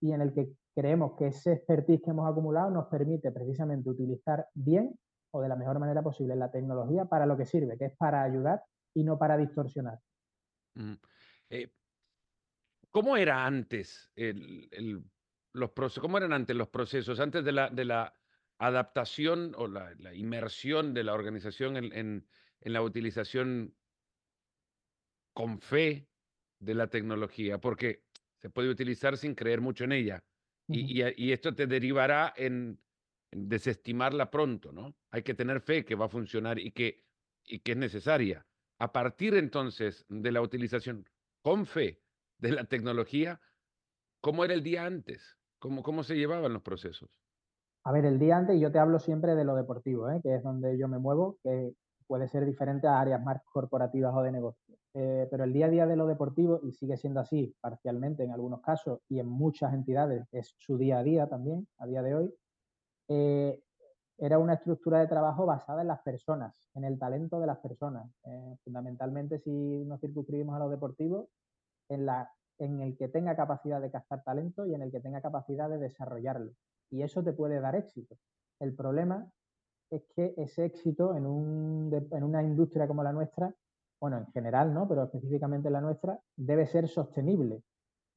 y 0.00 0.12
en 0.12 0.20
el 0.20 0.32
que 0.32 0.48
creemos 0.74 1.16
que 1.16 1.28
ese 1.28 1.52
expertise 1.52 2.00
que 2.02 2.10
hemos 2.10 2.30
acumulado 2.30 2.70
nos 2.70 2.86
permite 2.86 3.32
precisamente 3.32 3.90
utilizar 3.90 4.46
bien 4.54 4.94
o 5.32 5.42
de 5.42 5.48
la 5.48 5.56
mejor 5.56 5.78
manera 5.78 6.02
posible 6.02 6.36
la 6.36 6.50
tecnología 6.50 7.04
para 7.04 7.26
lo 7.26 7.36
que 7.36 7.44
sirve, 7.44 7.76
que 7.76 7.86
es 7.86 7.96
para 7.96 8.22
ayudar 8.22 8.62
y 8.94 9.04
no 9.04 9.18
para 9.18 9.36
distorsionar. 9.36 9.98
Mm. 10.74 10.94
Eh, 11.50 11.72
¿Cómo 12.90 13.16
era 13.16 13.44
antes 13.44 14.10
los? 15.52 15.98
¿Cómo 16.00 16.18
eran 16.18 16.32
antes 16.32 16.56
los 16.56 16.68
procesos? 16.68 17.20
Antes 17.20 17.44
de 17.44 17.52
la, 17.52 17.68
de 17.68 17.84
la 17.84 18.14
adaptación 18.58 19.54
o 19.56 19.68
la, 19.68 19.94
inmersión 20.14 20.94
de 20.94 21.04
la 21.04 21.14
organización 21.14 21.76
en, 21.76 22.26
la 22.60 22.82
utilización 22.82 23.74
con 25.32 25.60
fe 25.60 26.08
de 26.58 26.74
la 26.74 26.88
tecnología, 26.88 27.58
porque 27.58 28.04
se 28.38 28.50
puede 28.50 28.68
utilizar 28.68 29.16
sin 29.16 29.34
creer 29.34 29.60
mucho 29.60 29.84
en 29.84 29.92
ella. 29.92 30.24
y, 30.68 31.32
esto 31.32 31.54
te 31.54 31.66
derivará 31.66 32.32
en, 32.36 32.78
desestimarla 33.30 34.30
pronto, 34.30 34.72
¿no? 34.72 34.94
Hay 35.10 35.22
que 35.22 35.34
tener 35.34 35.60
fe 35.60 35.84
que 35.84 35.94
va 35.94 36.06
a 36.06 36.10
funcionar 36.10 36.58
y 36.58 36.72
que, 36.72 37.04
y 37.44 37.60
que 37.60 37.72
es 37.72 37.78
necesaria. 37.78 38.46
A 38.78 38.92
partir 38.92 39.34
entonces 39.34 40.04
de 40.08 40.32
la 40.32 40.40
utilización 40.40 41.08
con 41.42 41.66
fe 41.66 42.00
de 42.38 42.52
la 42.52 42.64
tecnología, 42.64 43.40
¿cómo 44.20 44.44
era 44.44 44.54
el 44.54 44.62
día 44.62 44.84
antes? 44.84 45.36
¿Cómo, 45.58 45.82
cómo 45.82 46.04
se 46.04 46.16
llevaban 46.16 46.52
los 46.52 46.62
procesos? 46.62 47.10
A 47.84 47.92
ver, 47.92 48.04
el 48.04 48.18
día 48.18 48.36
antes, 48.36 48.60
yo 48.60 48.70
te 48.70 48.78
hablo 48.78 48.98
siempre 48.98 49.34
de 49.34 49.44
lo 49.44 49.56
deportivo, 49.56 50.10
¿eh? 50.10 50.20
que 50.22 50.34
es 50.34 50.42
donde 50.42 50.78
yo 50.78 50.88
me 50.88 50.98
muevo, 50.98 51.38
que 51.42 51.72
puede 52.06 52.28
ser 52.28 52.44
diferente 52.44 52.86
a 52.86 53.00
áreas 53.00 53.22
más 53.22 53.42
corporativas 53.52 54.14
o 54.14 54.22
de 54.22 54.32
negocio. 54.32 54.67
Eh, 55.00 55.28
pero 55.30 55.44
el 55.44 55.52
día 55.52 55.66
a 55.66 55.68
día 55.68 55.86
de 55.86 55.94
lo 55.94 56.08
deportivo, 56.08 56.58
y 56.64 56.72
sigue 56.72 56.96
siendo 56.96 57.20
así 57.20 57.54
parcialmente 57.60 58.24
en 58.24 58.32
algunos 58.32 58.60
casos 58.60 58.98
y 59.08 59.20
en 59.20 59.28
muchas 59.28 59.72
entidades, 59.72 60.26
es 60.32 60.56
su 60.58 60.76
día 60.76 60.98
a 60.98 61.04
día 61.04 61.28
también, 61.28 61.68
a 61.78 61.86
día 61.86 62.02
de 62.02 62.16
hoy, 62.16 62.34
eh, 63.06 63.62
era 64.18 64.40
una 64.40 64.54
estructura 64.54 64.98
de 64.98 65.06
trabajo 65.06 65.46
basada 65.46 65.82
en 65.82 65.86
las 65.86 66.00
personas, 66.02 66.52
en 66.74 66.82
el 66.82 66.98
talento 66.98 67.38
de 67.38 67.46
las 67.46 67.58
personas. 67.58 68.10
Eh, 68.24 68.56
fundamentalmente, 68.64 69.38
si 69.38 69.84
nos 69.84 70.00
circunscribimos 70.00 70.56
a 70.56 70.58
lo 70.58 70.68
deportivo, 70.68 71.28
en, 71.88 72.04
la, 72.04 72.32
en 72.58 72.80
el 72.80 72.96
que 72.96 73.06
tenga 73.06 73.36
capacidad 73.36 73.80
de 73.80 73.92
captar 73.92 74.24
talento 74.24 74.66
y 74.66 74.74
en 74.74 74.82
el 74.82 74.90
que 74.90 74.98
tenga 74.98 75.20
capacidad 75.20 75.70
de 75.70 75.78
desarrollarlo. 75.78 76.54
Y 76.90 77.02
eso 77.02 77.22
te 77.22 77.32
puede 77.32 77.60
dar 77.60 77.76
éxito. 77.76 78.16
El 78.58 78.74
problema 78.74 79.30
es 79.90 80.02
que 80.16 80.34
ese 80.36 80.64
éxito 80.64 81.14
en, 81.14 81.24
un, 81.24 82.08
en 82.10 82.24
una 82.24 82.42
industria 82.42 82.88
como 82.88 83.04
la 83.04 83.12
nuestra, 83.12 83.54
bueno, 84.00 84.18
en 84.18 84.26
general, 84.32 84.72
¿no? 84.72 84.88
Pero 84.88 85.04
específicamente 85.04 85.70
la 85.70 85.80
nuestra, 85.80 86.20
debe 86.36 86.66
ser 86.66 86.88
sostenible. 86.88 87.62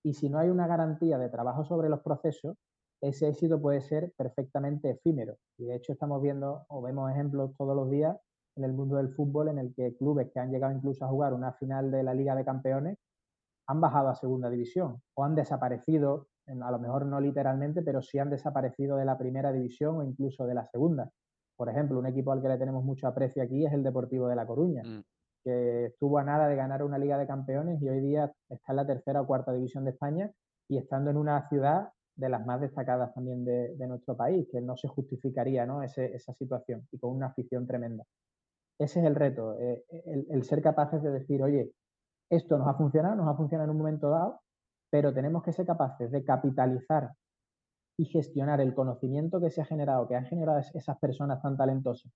Y 0.04 0.14
si 0.14 0.30
no 0.30 0.40
hay 0.40 0.50
una 0.50 0.68
garantía 0.68 1.18
de 1.18 1.30
trabajo 1.30 1.64
sobre 1.64 1.90
los 1.90 2.02
procesos, 2.02 2.58
ese 3.02 3.28
éxito 3.28 3.60
puede 3.60 3.82
ser 3.82 4.14
perfectamente 4.16 4.92
efímero. 4.92 5.38
Y 5.58 5.66
de 5.66 5.76
hecho 5.76 5.94
estamos 5.94 6.22
viendo 6.22 6.66
o 6.70 6.82
vemos 6.82 7.12
ejemplos 7.12 7.52
todos 7.58 7.76
los 7.76 7.90
días 7.90 8.18
en 8.56 8.64
el 8.64 8.74
mundo 8.74 8.98
del 8.98 9.10
fútbol 9.10 9.48
en 9.48 9.58
el 9.58 9.74
que 9.74 9.96
clubes 9.98 10.30
que 10.32 10.40
han 10.40 10.52
llegado 10.52 10.74
incluso 10.74 11.06
a 11.06 11.08
jugar 11.08 11.34
una 11.34 11.54
final 11.54 11.90
de 11.90 12.04
la 12.04 12.14
Liga 12.14 12.36
de 12.36 12.46
Campeones 12.46 12.98
han 13.68 13.80
bajado 13.80 14.10
a 14.10 14.16
segunda 14.16 14.50
división 14.50 15.02
o 15.16 15.24
han 15.24 15.36
desaparecido, 15.36 16.28
a 16.48 16.72
lo 16.72 16.80
mejor 16.80 17.06
no 17.06 17.20
literalmente, 17.20 17.82
pero 17.82 18.02
sí 18.02 18.20
han 18.20 18.30
desaparecido 18.30 18.98
de 18.98 19.06
la 19.06 19.18
primera 19.18 19.52
división 19.52 19.98
o 19.98 20.04
incluso 20.04 20.46
de 20.46 20.56
la 20.56 20.66
segunda. 20.66 21.10
Por 21.56 21.70
ejemplo, 21.70 21.98
un 21.98 22.06
equipo 22.06 22.32
al 22.32 22.42
que 22.42 22.50
le 22.50 22.58
tenemos 22.58 22.84
mucho 22.84 23.08
aprecio 23.08 23.42
aquí 23.42 23.66
es 23.66 23.72
el 23.72 23.84
Deportivo 23.84 24.28
de 24.28 24.36
La 24.36 24.46
Coruña, 24.46 24.84
mm. 24.84 25.04
Que 25.44 25.86
estuvo 25.86 26.20
a 26.20 26.24
nada 26.24 26.48
de 26.48 26.56
ganar 26.56 26.84
una 26.84 26.98
Liga 26.98 27.18
de 27.18 27.28
Campeones 27.28 27.82
y 27.82 27.90
hoy 27.90 28.00
día 28.00 28.32
está 28.50 28.72
en 28.72 28.76
la 28.76 28.86
tercera 28.86 29.22
o 29.22 29.28
cuarta 29.28 29.54
división 29.54 29.86
de 29.86 29.92
España 29.92 30.32
y 30.70 30.78
estando 30.78 31.10
en 31.10 31.18
una 31.18 31.48
ciudad 31.50 31.90
de 32.16 32.30
las 32.30 32.46
más 32.46 32.62
destacadas 32.62 33.14
también 33.14 33.44
de, 33.46 33.88
nuestro 33.88 34.16
país, 34.16 34.48
que 34.52 34.62
no 34.62 34.78
se 34.78 34.88
justificaría 34.88 35.66
¿no? 35.66 35.82
esa 35.82 36.34
situación 36.34 36.88
y 36.92 37.00
con 37.00 37.16
una 37.16 37.28
afición 37.28 37.66
tremenda. 37.66 38.04
Ese 38.80 39.00
es 39.00 39.06
el 39.06 39.16
reto, 39.16 39.58
eh, 39.60 39.84
el, 40.30 40.44
ser 40.44 40.62
capaces 40.62 41.02
de 41.02 41.12
decir, 41.12 41.42
oye, 41.44 41.72
esto 42.30 42.58
nos 42.58 42.68
ha 42.68 42.74
funcionado, 42.74 43.16
nos 43.16 43.28
ha 43.28 43.36
funcionado 43.36 43.70
en 43.70 43.76
un 43.76 43.78
momento 43.78 44.10
dado, 44.10 44.42
pero 44.90 45.14
tenemos 45.14 45.44
que 45.44 45.54
ser 45.54 45.66
capaces 45.66 46.12
de 46.12 46.24
capitalizar 46.24 47.12
y 47.98 48.06
gestionar 48.06 48.62
el 48.62 48.74
conocimiento 48.74 49.40
que 49.40 49.52
se 49.52 49.62
ha 49.62 49.66
generado, 49.66 50.08
que 50.08 50.16
han 50.16 50.26
generado 50.26 50.60
esas 50.74 50.98
personas 51.00 51.42
tan 51.42 51.58
talentosas 51.58 52.12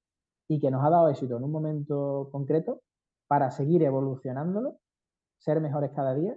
y 0.47 0.59
que 0.59 0.71
nos 0.71 0.83
ha 0.83 0.89
dado 0.89 1.09
éxito 1.09 1.37
en 1.37 1.43
un 1.43 1.51
momento 1.51 2.29
concreto 2.31 2.81
para 3.27 3.51
seguir 3.51 3.83
evolucionándolo, 3.83 4.77
ser 5.39 5.61
mejores 5.61 5.91
cada 5.91 6.13
día 6.13 6.35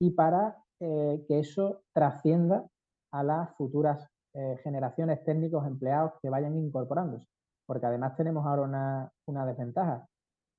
y 0.00 0.10
para 0.10 0.56
eh, 0.80 1.24
que 1.26 1.40
eso 1.40 1.82
trascienda 1.92 2.66
a 3.12 3.22
las 3.22 3.54
futuras 3.56 4.06
eh, 4.34 4.58
generaciones 4.62 5.24
técnicos 5.24 5.66
empleados 5.66 6.12
que 6.22 6.30
vayan 6.30 6.56
incorporándose. 6.56 7.26
Porque 7.66 7.86
además 7.86 8.16
tenemos 8.16 8.46
ahora 8.46 9.10
una, 9.26 9.46
desventaja, 9.46 10.06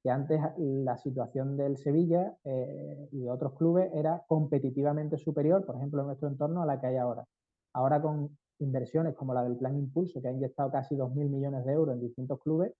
que 0.03 0.11
antes 0.11 0.41
la 0.57 0.97
situación 0.97 1.57
del 1.57 1.77
Sevilla 1.77 2.37
eh, 2.43 3.09
y 3.11 3.21
de 3.21 3.31
otros 3.31 3.53
clubes 3.53 3.91
era 3.93 4.23
competitivamente 4.27 5.17
superior, 5.17 5.65
por 5.65 5.75
ejemplo, 5.75 6.01
en 6.01 6.07
nuestro 6.07 6.27
entorno, 6.27 6.61
a 6.61 6.65
la 6.65 6.79
que 6.79 6.87
hay 6.87 6.97
ahora. 6.97 7.25
Ahora 7.73 8.01
con 8.01 8.37
inversiones 8.59 9.15
como 9.15 9.33
la 9.33 9.43
del 9.43 9.57
Plan 9.57 9.77
Impulso, 9.77 10.21
que 10.21 10.27
ha 10.27 10.31
inyectado 10.31 10.71
casi 10.71 10.95
2.000 10.95 11.29
millones 11.29 11.65
de 11.65 11.73
euros 11.73 11.95
en 11.95 12.01
distintos 12.01 12.39
clubes, 12.41 12.73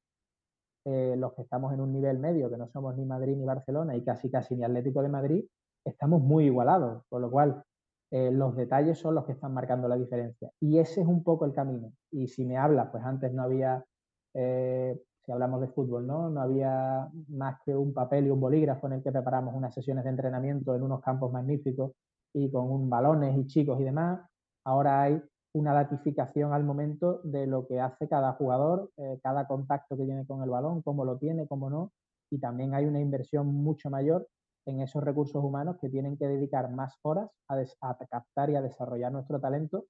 eh, 0.91 1.15
los 1.15 1.33
que 1.35 1.43
estamos 1.43 1.71
en 1.71 1.81
un 1.81 1.93
nivel 1.93 2.17
medio, 2.17 2.49
que 2.49 2.57
no 2.57 2.67
somos 2.67 2.97
ni 2.97 3.05
Madrid 3.05 3.35
ni 3.37 3.45
Barcelona 3.45 3.95
y 3.95 4.03
casi 4.03 4.31
casi 4.31 4.55
ni 4.55 4.63
Atlético 4.63 5.03
de 5.03 5.09
Madrid, 5.09 5.45
estamos 5.85 6.19
muy 6.19 6.45
igualados, 6.45 7.03
con 7.09 7.21
lo 7.21 7.29
cual 7.29 7.63
eh, 8.09 8.31
los 8.31 8.55
detalles 8.55 8.97
son 8.97 9.13
los 9.13 9.25
que 9.25 9.33
están 9.33 9.53
marcando 9.53 9.87
la 9.87 9.97
diferencia. 9.97 10.49
Y 10.59 10.79
ese 10.79 11.01
es 11.01 11.07
un 11.07 11.23
poco 11.23 11.45
el 11.45 11.53
camino. 11.53 11.93
Y 12.09 12.27
si 12.27 12.43
me 12.43 12.57
hablas, 12.57 12.87
pues 12.91 13.03
antes 13.03 13.31
no 13.31 13.43
había, 13.43 13.85
eh, 14.33 14.99
si 15.23 15.31
hablamos 15.31 15.61
de 15.61 15.67
fútbol, 15.67 16.07
¿no? 16.07 16.27
No 16.31 16.41
había 16.41 17.07
más 17.27 17.57
que 17.63 17.75
un 17.75 17.93
papel 17.93 18.25
y 18.25 18.31
un 18.31 18.39
bolígrafo 18.39 18.87
en 18.87 18.93
el 18.93 19.03
que 19.03 19.11
preparamos 19.11 19.53
unas 19.53 19.75
sesiones 19.75 20.05
de 20.05 20.09
entrenamiento 20.09 20.75
en 20.75 20.81
unos 20.81 21.01
campos 21.01 21.31
magníficos 21.31 21.91
y 22.33 22.49
con 22.51 22.71
un 22.71 22.89
balones 22.89 23.37
y 23.37 23.45
chicos 23.45 23.79
y 23.79 23.83
demás. 23.83 24.21
Ahora 24.63 25.03
hay 25.03 25.21
una 25.53 25.73
datificación 25.73 26.53
al 26.53 26.63
momento 26.63 27.21
de 27.23 27.47
lo 27.47 27.67
que 27.67 27.79
hace 27.79 28.07
cada 28.07 28.33
jugador, 28.33 28.91
eh, 28.97 29.19
cada 29.23 29.47
contacto 29.47 29.97
que 29.97 30.05
tiene 30.05 30.25
con 30.25 30.43
el 30.43 30.49
balón, 30.49 30.81
cómo 30.81 31.05
lo 31.05 31.17
tiene, 31.17 31.47
cómo 31.47 31.69
no. 31.69 31.91
Y 32.31 32.39
también 32.39 32.75
hay 32.75 32.85
una 32.85 32.99
inversión 32.99 33.47
mucho 33.47 33.89
mayor 33.89 34.27
en 34.67 34.81
esos 34.81 35.03
recursos 35.03 35.43
humanos 35.43 35.77
que 35.81 35.89
tienen 35.89 36.17
que 36.17 36.27
dedicar 36.27 36.69
más 36.71 36.99
horas 37.01 37.29
a, 37.47 37.97
captar 38.09 38.51
y 38.51 38.55
a 38.55 38.61
desarrollar 38.61 39.11
nuestro 39.11 39.39
talento 39.39 39.85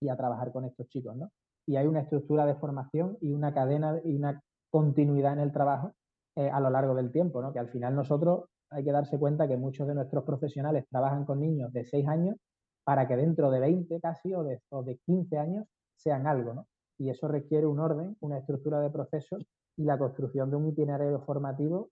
y 0.00 0.08
a 0.08 0.16
trabajar 0.16 0.52
con 0.52 0.64
estos 0.64 0.88
chicos, 0.88 1.16
¿no? 1.16 1.30
Y 1.66 1.76
hay 1.76 1.86
una 1.86 2.00
estructura 2.00 2.46
de 2.46 2.56
formación 2.56 3.16
y 3.20 3.32
una 3.32 3.54
cadena 3.54 4.00
y 4.04 4.16
una 4.16 4.42
continuidad 4.70 5.34
en 5.34 5.40
el 5.40 5.52
trabajo 5.52 5.92
eh, 6.36 6.50
a 6.50 6.58
lo 6.58 6.70
largo 6.70 6.94
del 6.94 7.12
tiempo, 7.12 7.40
¿no? 7.40 7.52
Que 7.52 7.60
al 7.60 7.68
final 7.68 7.94
nosotros 7.94 8.46
hay 8.70 8.82
que 8.82 8.92
darse 8.92 9.18
cuenta 9.18 9.46
que 9.46 9.56
muchos 9.56 9.86
de 9.86 9.94
nuestros 9.94 10.24
profesionales 10.24 10.86
trabajan 10.88 11.24
con 11.24 11.40
niños 11.40 11.72
de 11.72 11.84
6 11.84 12.08
años 12.08 12.36
para 12.84 13.06
que 13.06 13.16
dentro 13.16 13.50
de 13.50 13.60
20 13.60 14.00
casi 14.00 14.34
o 14.34 14.42
de, 14.42 14.60
o 14.70 14.82
de 14.82 14.98
15 14.98 15.38
años 15.38 15.66
sean 15.96 16.26
algo, 16.26 16.54
¿no? 16.54 16.66
Y 16.98 17.10
eso 17.10 17.28
requiere 17.28 17.66
un 17.66 17.78
orden, 17.78 18.16
una 18.20 18.38
estructura 18.38 18.80
de 18.80 18.90
procesos 18.90 19.46
y 19.76 19.84
la 19.84 19.98
construcción 19.98 20.50
de 20.50 20.56
un 20.56 20.68
itinerario 20.68 21.20
formativo 21.20 21.90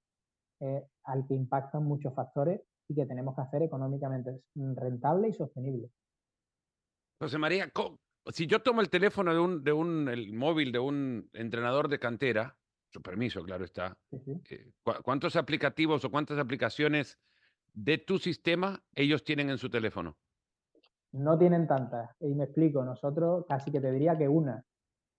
eh, 0.61 0.85
al 1.05 1.27
que 1.27 1.35
impactan 1.35 1.85
muchos 1.85 2.15
factores 2.15 2.61
y 2.89 2.95
que 2.95 3.07
tenemos 3.07 3.35
que 3.35 3.43
hacer 3.43 3.63
económicamente 3.63 4.43
rentable 4.55 5.29
y 5.29 5.33
sostenible. 5.33 5.91
José 7.21 7.39
María, 7.39 7.71
si 8.33 8.47
yo 8.47 8.61
tomo 8.63 8.81
el 8.81 8.91
teléfono 8.91 9.33
de 9.33 9.41
un, 9.41 9.65
de 9.65 9.73
un 9.73 10.09
el 10.09 10.33
móvil 10.33 10.73
de 10.73 10.79
un 10.79 11.29
entrenador 11.33 11.89
de 11.89 11.99
cantera, 11.99 12.57
su 12.91 13.03
permiso, 13.03 13.43
claro 13.43 13.65
está, 13.65 13.97
eh, 14.51 14.73
¿cuántos 15.03 15.37
aplicativos 15.37 16.05
o 16.05 16.11
cuántas 16.11 16.39
aplicaciones 16.39 17.19
de 17.73 17.99
tu 17.99 18.19
sistema 18.19 18.83
ellos 18.95 19.25
tienen 19.25 19.51
en 19.51 19.59
su 19.59 19.69
teléfono? 19.71 20.17
No 21.13 21.39
tienen 21.39 21.67
tantas, 21.67 22.11
y 22.21 22.35
me 22.35 22.45
explico, 22.45 22.85
nosotros 22.85 23.47
casi 23.49 23.71
que 23.71 23.81
te 23.81 23.91
diría 23.91 24.17
que 24.19 24.29
una, 24.29 24.63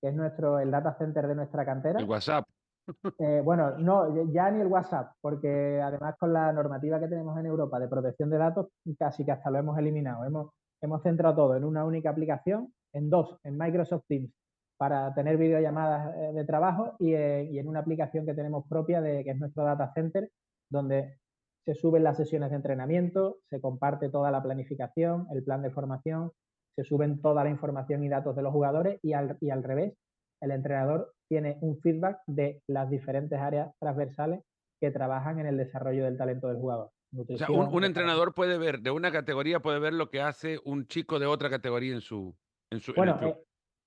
que 0.01 0.09
es 0.09 0.15
nuestro, 0.15 0.59
el 0.59 0.71
data 0.71 0.95
center 0.97 1.27
de 1.27 1.35
nuestra 1.35 1.65
cantera. 1.65 1.99
El 1.99 2.05
WhatsApp. 2.09 2.45
Eh, 3.19 3.41
bueno, 3.43 3.77
no, 3.77 4.25
ya 4.31 4.49
ni 4.49 4.61
el 4.61 4.67
WhatsApp, 4.67 5.11
porque 5.21 5.79
además 5.79 6.15
con 6.17 6.33
la 6.33 6.51
normativa 6.51 6.99
que 6.99 7.07
tenemos 7.07 7.37
en 7.37 7.45
Europa 7.45 7.79
de 7.79 7.87
protección 7.87 8.31
de 8.31 8.39
datos, 8.39 8.69
casi 8.97 9.23
que 9.23 9.31
hasta 9.31 9.51
lo 9.51 9.59
hemos 9.59 9.77
eliminado. 9.77 10.25
Hemos, 10.25 10.49
hemos 10.81 11.03
centrado 11.03 11.35
todo 11.35 11.55
en 11.55 11.65
una 11.65 11.85
única 11.85 12.09
aplicación, 12.09 12.73
en 12.93 13.11
dos, 13.11 13.37
en 13.43 13.59
Microsoft 13.59 14.05
Teams, 14.07 14.31
para 14.75 15.13
tener 15.13 15.37
videollamadas 15.37 16.15
eh, 16.15 16.31
de 16.33 16.45
trabajo 16.45 16.95
y, 16.99 17.13
en 17.13 17.67
una 17.67 17.81
aplicación 17.81 18.25
que 18.25 18.33
tenemos 18.33 18.65
propia, 18.67 19.01
de, 19.01 19.23
que 19.23 19.31
es 19.31 19.37
nuestro 19.37 19.63
data 19.63 19.91
center, 19.93 20.31
donde 20.69 21.19
se 21.65 21.73
suben 21.73 22.03
las 22.03 22.17
sesiones 22.17 22.49
de 22.49 22.57
entrenamiento, 22.57 23.37
se 23.49 23.61
comparte 23.61 24.09
toda 24.09 24.31
la 24.31 24.41
planificación, 24.41 25.27
el 25.31 25.43
plan 25.43 25.61
de 25.61 25.71
formación, 25.71 26.31
se 26.75 26.83
suben 26.83 27.21
toda 27.21 27.43
la 27.43 27.49
información 27.49 28.03
y 28.03 28.09
datos 28.09 28.35
de 28.35 28.41
los 28.41 28.53
jugadores 28.53 28.99
y 29.03 29.13
al, 29.13 29.37
y 29.41 29.49
al 29.49 29.63
revés, 29.63 29.93
el 30.41 30.51
entrenador 30.51 31.13
tiene 31.27 31.57
un 31.61 31.79
feedback 31.79 32.21
de 32.25 32.61
las 32.67 32.89
diferentes 32.89 33.39
áreas 33.39 33.71
transversales 33.79 34.41
que 34.79 34.91
trabajan 34.91 35.39
en 35.39 35.47
el 35.47 35.57
desarrollo 35.57 36.05
del 36.05 36.17
talento 36.17 36.47
del 36.47 36.57
jugador. 36.57 36.91
o 37.13 37.37
sea, 37.37 37.51
un, 37.51 37.83
entrenador 37.83 38.33
puede 38.33 38.57
ver, 38.57 38.79
de 38.79 38.91
una 38.91 39.11
categoría 39.11 39.59
puede 39.59 39.79
ver 39.79 39.93
lo 39.93 40.09
que 40.09 40.21
hace 40.21 40.59
un 40.63 40.87
chico 40.87 41.19
de 41.19 41.25
otra 41.25 41.49
categoría 41.49 41.93
en 41.93 42.01
su... 42.01 42.35
En 42.71 42.79
su 42.79 42.93
bueno, 42.93 43.19
eh, 43.21 43.35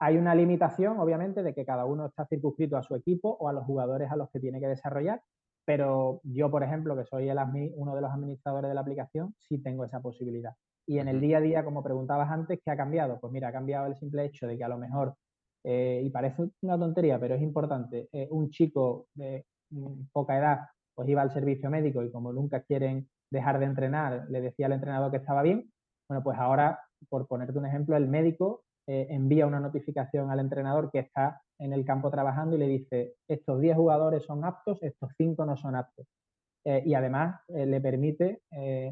hay 0.01 0.17
una 0.17 0.35
limitación, 0.35 0.99
obviamente, 0.99 1.43
de 1.43 1.55
que 1.55 1.65
cada 1.65 1.85
uno 1.85 2.07
está 2.07 2.27
circunscrito 2.27 2.77
a 2.77 2.83
su 2.83 2.95
equipo 2.97 3.37
o 3.41 3.49
a 3.49 3.53
los 3.53 3.65
jugadores 3.65 4.11
a 4.11 4.17
los 4.17 4.29
que 4.31 4.41
tiene 4.41 4.61
que 4.61 4.67
desarrollar, 4.67 5.23
pero 5.65 6.21
yo, 6.25 6.51
por 6.51 6.63
ejemplo, 6.63 6.97
que 6.97 7.05
soy 7.05 7.29
el 7.29 7.39
uno 7.77 7.95
de 7.95 8.01
los 8.01 8.11
administradores 8.11 8.69
de 8.69 8.75
la 8.75 8.81
aplicación, 8.81 9.35
sí 9.39 9.59
tengo 9.59 9.85
esa 9.85 10.01
posibilidad. 10.01 10.55
Y 10.87 10.99
en 10.99 11.09
el 11.09 11.21
día 11.21 11.39
a 11.39 11.41
día, 11.41 11.65
como 11.65 11.83
preguntabas 11.83 12.31
antes, 12.31 12.61
¿qué 12.65 12.71
ha 12.71 12.77
cambiado? 12.77 13.21
Pues 13.21 13.33
mira, 13.33 13.49
ha 13.49 13.53
cambiado 13.53 13.87
el 13.87 13.97
simple 13.97 14.25
hecho 14.25 14.47
de 14.47 14.59
que 14.59 14.65
a 14.65 14.69
lo 14.69 14.79
mejor 14.79 15.15
eh, 15.65 16.03
y 16.05 16.11
parece 16.11 16.51
una 16.63 16.79
tontería, 16.79 17.21
pero 17.21 17.37
es 17.37 17.43
importante, 17.43 18.09
eh, 18.13 18.27
un 18.31 18.51
chico 18.51 19.07
de 19.15 19.47
mm, 19.71 20.07
poca 20.13 20.37
edad 20.37 20.61
pues 20.95 21.09
iba 21.09 21.23
al 21.23 21.33
servicio 21.33 21.71
médico 21.71 22.03
y 22.03 22.11
como 22.11 22.33
nunca 22.33 22.63
quieren 22.63 23.09
dejar 23.31 23.59
de 23.59 23.67
entrenar, 23.67 24.27
le 24.29 24.41
decía 24.41 24.67
al 24.67 24.73
entrenador 24.73 25.11
que 25.11 25.17
estaba 25.19 25.43
bien, 25.43 25.73
bueno, 26.09 26.23
pues 26.23 26.39
ahora, 26.39 26.81
por 27.09 27.27
ponerte 27.27 27.59
un 27.59 27.67
ejemplo, 27.67 27.97
el 27.97 28.09
médico 28.09 28.65
eh, 28.87 29.07
envía 29.11 29.47
una 29.47 29.61
notificación 29.61 30.31
al 30.31 30.41
entrenador 30.41 30.91
que 30.91 30.99
está 30.99 31.41
en 31.63 31.73
el 31.73 31.85
campo 31.85 32.11
trabajando 32.11 32.57
y 32.57 32.59
le 32.59 32.69
dice, 32.69 33.15
estos 33.29 33.61
10 33.61 33.77
jugadores 33.77 34.25
son 34.25 34.45
aptos, 34.45 34.83
estos 34.83 35.11
5 35.17 35.47
no 35.47 35.57
son 35.57 35.77
aptos. 35.77 36.07
y 36.65 36.95
además 36.95 37.41
le 37.49 37.81
permite 37.81 38.43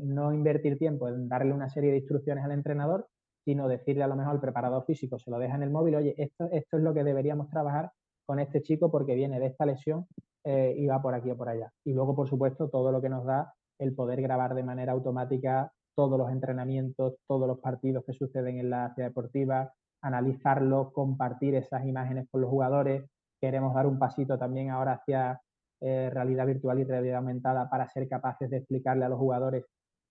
no 0.03 0.33
invertir 0.33 0.77
tiempo 0.79 1.09
en 1.09 1.29
darle 1.29 1.53
una 1.53 1.69
serie 1.69 1.91
de 1.91 1.99
instrucciones 1.99 2.45
al 2.45 2.53
entrenador, 2.53 3.07
sino 3.45 3.69
decirle 3.69 4.03
a 4.03 4.09
lo 4.09 4.17
mejor 4.17 4.33
al 4.33 4.41
preparador 4.41 4.85
físico, 4.85 5.19
se 5.19 5.31
lo 5.31 5.39
deja 5.39 5.57
en 5.57 5.63
el 5.63 5.71
móvil, 5.71 5.97
oye, 5.97 6.15
esto, 6.19 6.49
esto 6.53 6.77
es 6.77 6.83
lo 6.83 6.95
que 6.95 7.05
deberíamos 7.05 7.49
trabajar 7.49 7.93
con 8.27 8.39
este 8.39 8.63
chico 8.63 8.91
porque 8.91 9.15
viene 9.15 9.41
de 9.41 9.47
esta 9.47 9.67
lesión 9.67 10.07
eh, 10.45 10.75
y 10.77 10.87
va 10.87 11.03
por 11.03 11.15
aquí 11.15 11.31
o 11.31 11.37
por 11.37 11.49
allá. 11.49 11.73
Y 11.85 11.93
luego, 11.93 12.15
por 12.15 12.29
supuesto, 12.29 12.69
todo 12.69 12.93
lo 12.93 13.01
que 13.01 13.09
nos 13.09 13.25
da 13.25 13.53
el 13.79 13.95
poder 13.95 14.23
grabar 14.23 14.55
de 14.55 14.63
manera 14.63 14.93
automática 14.93 15.73
todos 15.97 16.19
los 16.19 16.31
entrenamientos, 16.31 17.17
todos 17.27 17.49
los 17.49 17.59
partidos 17.59 18.05
que 18.05 18.13
suceden 18.13 18.59
en 18.59 18.71
la 18.71 18.95
ciudad 18.95 19.09
deportiva, 19.09 19.73
analizarlos, 20.03 20.93
compartir 20.93 21.55
esas 21.55 21.85
imágenes 21.87 22.29
con 22.31 22.41
los 22.41 22.51
jugadores. 22.51 23.05
Queremos 23.41 23.75
dar 23.75 23.87
un 23.87 23.99
pasito 23.99 24.39
también 24.39 24.71
ahora 24.71 24.95
hacia 24.95 25.41
eh, 25.81 26.11
realidad 26.13 26.47
virtual 26.47 26.79
y 26.79 26.85
realidad 26.85 27.19
aumentada 27.19 27.69
para 27.71 27.89
ser 27.89 28.09
capaces 28.09 28.51
de 28.51 28.59
explicarle 28.59 29.05
a 29.05 29.09
los 29.09 29.19
jugadores 29.19 29.65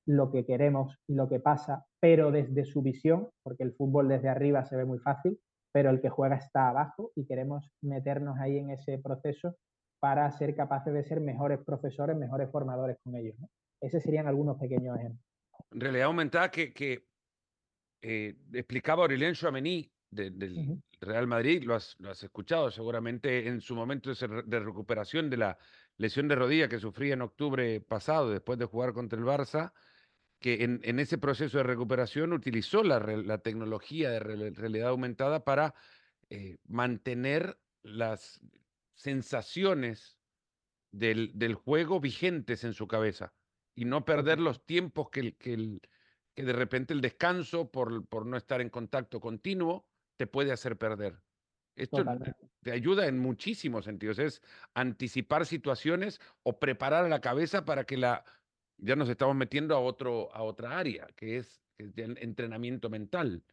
lo 0.07 0.31
que 0.31 0.45
queremos 0.45 0.95
y 1.07 1.13
lo 1.13 1.29
que 1.29 1.39
pasa, 1.39 1.85
pero 1.99 2.31
desde 2.31 2.65
su 2.65 2.81
visión, 2.81 3.29
porque 3.43 3.63
el 3.63 3.73
fútbol 3.73 4.07
desde 4.07 4.29
arriba 4.29 4.65
se 4.65 4.75
ve 4.75 4.85
muy 4.85 4.97
fácil, 4.99 5.39
pero 5.71 5.91
el 5.91 6.01
que 6.01 6.09
juega 6.09 6.37
está 6.37 6.69
abajo 6.69 7.11
y 7.15 7.27
queremos 7.27 7.69
meternos 7.83 8.39
ahí 8.39 8.57
en 8.57 8.71
ese 8.71 8.97
proceso 8.97 9.55
para 9.99 10.31
ser 10.31 10.55
capaces 10.55 10.93
de 10.93 11.03
ser 11.03 11.19
mejores 11.19 11.59
profesores, 11.63 12.17
mejores 12.17 12.49
formadores 12.49 12.97
con 13.03 13.15
ellos. 13.15 13.37
¿no? 13.37 13.47
Esos 13.81 14.01
serían 14.01 14.27
algunos 14.27 14.57
pequeños 14.57 14.97
ejemplos. 14.97 15.23
Realidad 15.71 16.07
aumentada 16.07 16.49
que 16.49 17.03
eh, 18.01 18.35
explicaba 18.53 19.03
Aurelien 19.03 19.33
Chouameni 19.33 19.91
del 20.11 20.81
Real 21.01 21.27
Madrid, 21.27 21.63
lo 21.63 21.75
has, 21.75 21.95
lo 21.99 22.09
has, 22.09 22.23
escuchado 22.23 22.71
seguramente 22.71 23.47
en 23.47 23.61
su 23.61 23.75
momento 23.75 24.11
de 24.13 24.59
recuperación 24.59 25.29
de 25.29 25.37
la 25.37 25.57
lesión 25.97 26.27
de 26.27 26.35
rodilla 26.35 26.67
que 26.67 26.79
sufría 26.79 27.13
en 27.13 27.21
octubre 27.21 27.79
pasado 27.81 28.31
después 28.31 28.57
de 28.57 28.65
jugar 28.65 28.93
contra 28.93 29.19
el 29.19 29.25
Barça, 29.25 29.71
que 30.39 30.63
en, 30.63 30.79
en 30.83 30.99
ese 30.99 31.17
proceso 31.17 31.57
de 31.57 31.63
recuperación 31.63 32.33
utilizó 32.33 32.83
la, 32.83 32.99
la 32.99 33.37
tecnología 33.39 34.09
de 34.09 34.19
realidad 34.19 34.89
aumentada 34.89 35.43
para 35.43 35.75
eh, 36.29 36.57
mantener 36.67 37.59
las 37.83 38.41
sensaciones 38.93 40.17
del, 40.91 41.31
del, 41.35 41.55
juego 41.55 41.99
vigentes 41.99 42.63
en 42.63 42.73
su 42.73 42.87
cabeza 42.87 43.33
y 43.75 43.85
no 43.85 44.05
perder 44.05 44.39
los 44.39 44.65
tiempos 44.65 45.09
que, 45.09 45.35
que, 45.35 45.53
el, 45.53 45.81
que 46.39 46.45
de 46.45 46.53
repente 46.53 46.93
el 46.93 47.01
descanso 47.01 47.69
por, 47.69 48.07
por 48.07 48.25
no 48.25 48.37
estar 48.37 48.61
en 48.61 48.69
contacto 48.69 49.19
continuo 49.19 49.85
te 50.15 50.25
puede 50.25 50.53
hacer 50.53 50.77
perder. 50.77 51.19
Esto 51.75 52.05
te 52.61 52.71
ayuda 52.71 53.07
en 53.07 53.19
muchísimos 53.19 53.83
sentidos. 53.83 54.19
Es 54.19 54.41
anticipar 54.73 55.45
situaciones 55.45 56.21
o 56.43 56.57
preparar 56.57 57.03
a 57.03 57.09
la 57.09 57.19
cabeza 57.19 57.65
para 57.65 57.83
que 57.83 57.97
la 57.97 58.23
ya 58.77 58.95
nos 58.95 59.09
estamos 59.09 59.35
metiendo 59.35 59.75
a 59.75 59.81
otro 59.81 60.33
a 60.33 60.43
otra 60.43 60.79
área, 60.79 61.07
que 61.17 61.39
es, 61.39 61.61
el 61.77 62.17
entrenamiento 62.21 62.89
mental. 62.89 63.43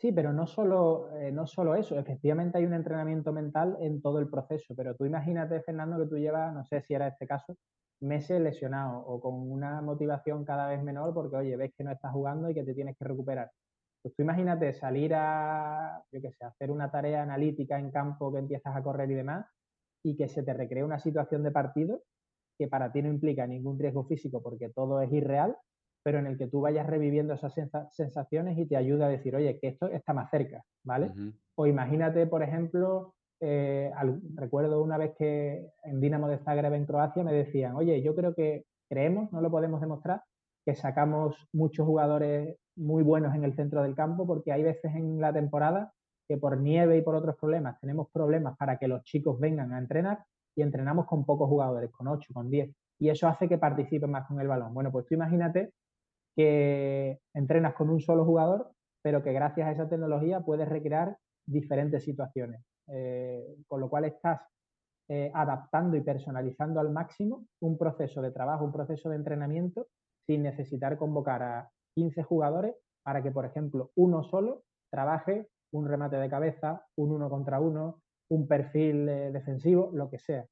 Sí, 0.00 0.12
pero 0.12 0.32
no 0.32 0.46
solo, 0.46 1.10
eh, 1.18 1.32
no 1.32 1.46
solo 1.48 1.74
eso, 1.74 1.98
efectivamente 1.98 2.56
hay 2.58 2.64
un 2.64 2.74
entrenamiento 2.74 3.32
mental 3.32 3.76
en 3.80 4.00
todo 4.00 4.20
el 4.20 4.30
proceso, 4.30 4.74
pero 4.76 4.94
tú 4.94 5.04
imagínate, 5.04 5.60
Fernando, 5.60 5.98
que 5.98 6.08
tú 6.08 6.16
llevas, 6.16 6.54
no 6.54 6.64
sé 6.64 6.82
si 6.82 6.94
era 6.94 7.08
este 7.08 7.26
caso, 7.26 7.56
meses 8.00 8.40
lesionado 8.40 9.00
o 9.00 9.20
con 9.20 9.34
una 9.50 9.82
motivación 9.82 10.44
cada 10.44 10.68
vez 10.68 10.80
menor 10.84 11.12
porque, 11.14 11.36
oye, 11.36 11.56
ves 11.56 11.72
que 11.76 11.82
no 11.82 11.90
estás 11.90 12.12
jugando 12.12 12.48
y 12.48 12.54
que 12.54 12.62
te 12.62 12.74
tienes 12.74 12.96
que 12.96 13.04
recuperar. 13.06 13.50
Pues 14.00 14.14
tú 14.14 14.22
imagínate 14.22 14.72
salir 14.72 15.14
a, 15.16 16.00
yo 16.12 16.20
qué 16.22 16.30
sé, 16.32 16.44
hacer 16.44 16.70
una 16.70 16.90
tarea 16.92 17.22
analítica 17.22 17.76
en 17.78 17.90
campo 17.90 18.32
que 18.32 18.38
empiezas 18.38 18.76
a 18.76 18.82
correr 18.84 19.10
y 19.10 19.14
demás 19.14 19.46
y 20.04 20.16
que 20.16 20.28
se 20.28 20.44
te 20.44 20.54
recree 20.54 20.84
una 20.84 21.00
situación 21.00 21.42
de 21.42 21.50
partido 21.50 22.04
que 22.56 22.68
para 22.68 22.92
ti 22.92 23.02
no 23.02 23.08
implica 23.08 23.46
ningún 23.46 23.78
riesgo 23.78 24.04
físico 24.04 24.42
porque 24.42 24.70
todo 24.70 25.00
es 25.00 25.12
irreal, 25.12 25.56
pero 26.02 26.18
en 26.18 26.26
el 26.26 26.38
que 26.38 26.46
tú 26.46 26.60
vayas 26.60 26.86
reviviendo 26.86 27.34
esas 27.34 27.54
sensaciones 27.90 28.58
y 28.58 28.66
te 28.66 28.76
ayuda 28.76 29.06
a 29.06 29.10
decir, 29.10 29.34
oye, 29.36 29.58
que 29.58 29.68
esto 29.68 29.86
está 29.88 30.12
más 30.12 30.30
cerca, 30.30 30.62
¿vale? 30.84 31.12
O 31.54 31.66
imagínate, 31.66 32.26
por 32.26 32.42
ejemplo, 32.42 33.14
eh, 33.40 33.92
recuerdo 34.34 34.82
una 34.82 34.98
vez 34.98 35.14
que 35.16 35.70
en 35.84 36.00
Dinamo 36.00 36.28
de 36.28 36.38
Zagreb 36.38 36.72
en 36.74 36.86
Croacia 36.86 37.22
me 37.22 37.32
decían, 37.32 37.76
oye, 37.76 38.02
yo 38.02 38.14
creo 38.14 38.34
que 38.34 38.64
creemos, 38.88 39.32
no 39.32 39.40
lo 39.40 39.50
podemos 39.50 39.80
demostrar, 39.80 40.22
que 40.64 40.74
sacamos 40.74 41.36
muchos 41.52 41.86
jugadores 41.86 42.56
muy 42.76 43.02
buenos 43.02 43.34
en 43.34 43.44
el 43.44 43.54
centro 43.54 43.82
del 43.82 43.94
campo, 43.94 44.26
porque 44.26 44.52
hay 44.52 44.62
veces 44.62 44.94
en 44.94 45.20
la 45.20 45.32
temporada 45.32 45.92
que 46.28 46.36
por 46.36 46.58
nieve 46.58 46.98
y 46.98 47.02
por 47.02 47.14
otros 47.14 47.36
problemas 47.36 47.80
tenemos 47.80 48.08
problemas 48.10 48.56
para 48.56 48.78
que 48.78 48.86
los 48.86 49.02
chicos 49.02 49.40
vengan 49.40 49.72
a 49.72 49.78
entrenar 49.78 50.24
y 50.54 50.62
entrenamos 50.62 51.06
con 51.06 51.24
pocos 51.24 51.48
jugadores, 51.48 51.90
con 51.90 52.08
8, 52.08 52.32
con 52.34 52.50
10, 52.50 52.70
y 52.98 53.08
eso 53.08 53.28
hace 53.28 53.48
que 53.48 53.58
participen 53.58 54.10
más 54.10 54.26
con 54.26 54.40
el 54.40 54.48
balón. 54.48 54.74
Bueno, 54.74 54.90
pues 54.92 55.06
tú 55.06 55.14
imagínate 55.14 55.72
que 56.38 57.18
entrenas 57.34 57.74
con 57.74 57.90
un 57.90 57.98
solo 57.98 58.24
jugador, 58.24 58.70
pero 59.02 59.24
que 59.24 59.32
gracias 59.32 59.66
a 59.66 59.72
esa 59.72 59.88
tecnología 59.88 60.40
puedes 60.40 60.68
recrear 60.68 61.16
diferentes 61.44 62.04
situaciones. 62.04 62.62
Eh, 62.86 63.56
con 63.66 63.80
lo 63.80 63.90
cual 63.90 64.04
estás 64.04 64.40
eh, 65.08 65.32
adaptando 65.34 65.96
y 65.96 66.00
personalizando 66.00 66.78
al 66.78 66.90
máximo 66.90 67.44
un 67.60 67.76
proceso 67.76 68.22
de 68.22 68.30
trabajo, 68.30 68.64
un 68.64 68.70
proceso 68.70 69.10
de 69.10 69.16
entrenamiento, 69.16 69.88
sin 70.28 70.44
necesitar 70.44 70.96
convocar 70.96 71.42
a 71.42 71.70
15 71.96 72.22
jugadores 72.22 72.76
para 73.02 73.20
que, 73.20 73.32
por 73.32 73.44
ejemplo, 73.44 73.90
uno 73.96 74.22
solo 74.22 74.62
trabaje 74.92 75.48
un 75.72 75.88
remate 75.88 76.18
de 76.18 76.30
cabeza, 76.30 76.86
un 76.96 77.10
uno 77.10 77.28
contra 77.28 77.58
uno, 77.58 78.00
un 78.30 78.46
perfil 78.46 79.08
eh, 79.08 79.32
defensivo, 79.32 79.90
lo 79.92 80.08
que 80.08 80.20
sea. 80.20 80.46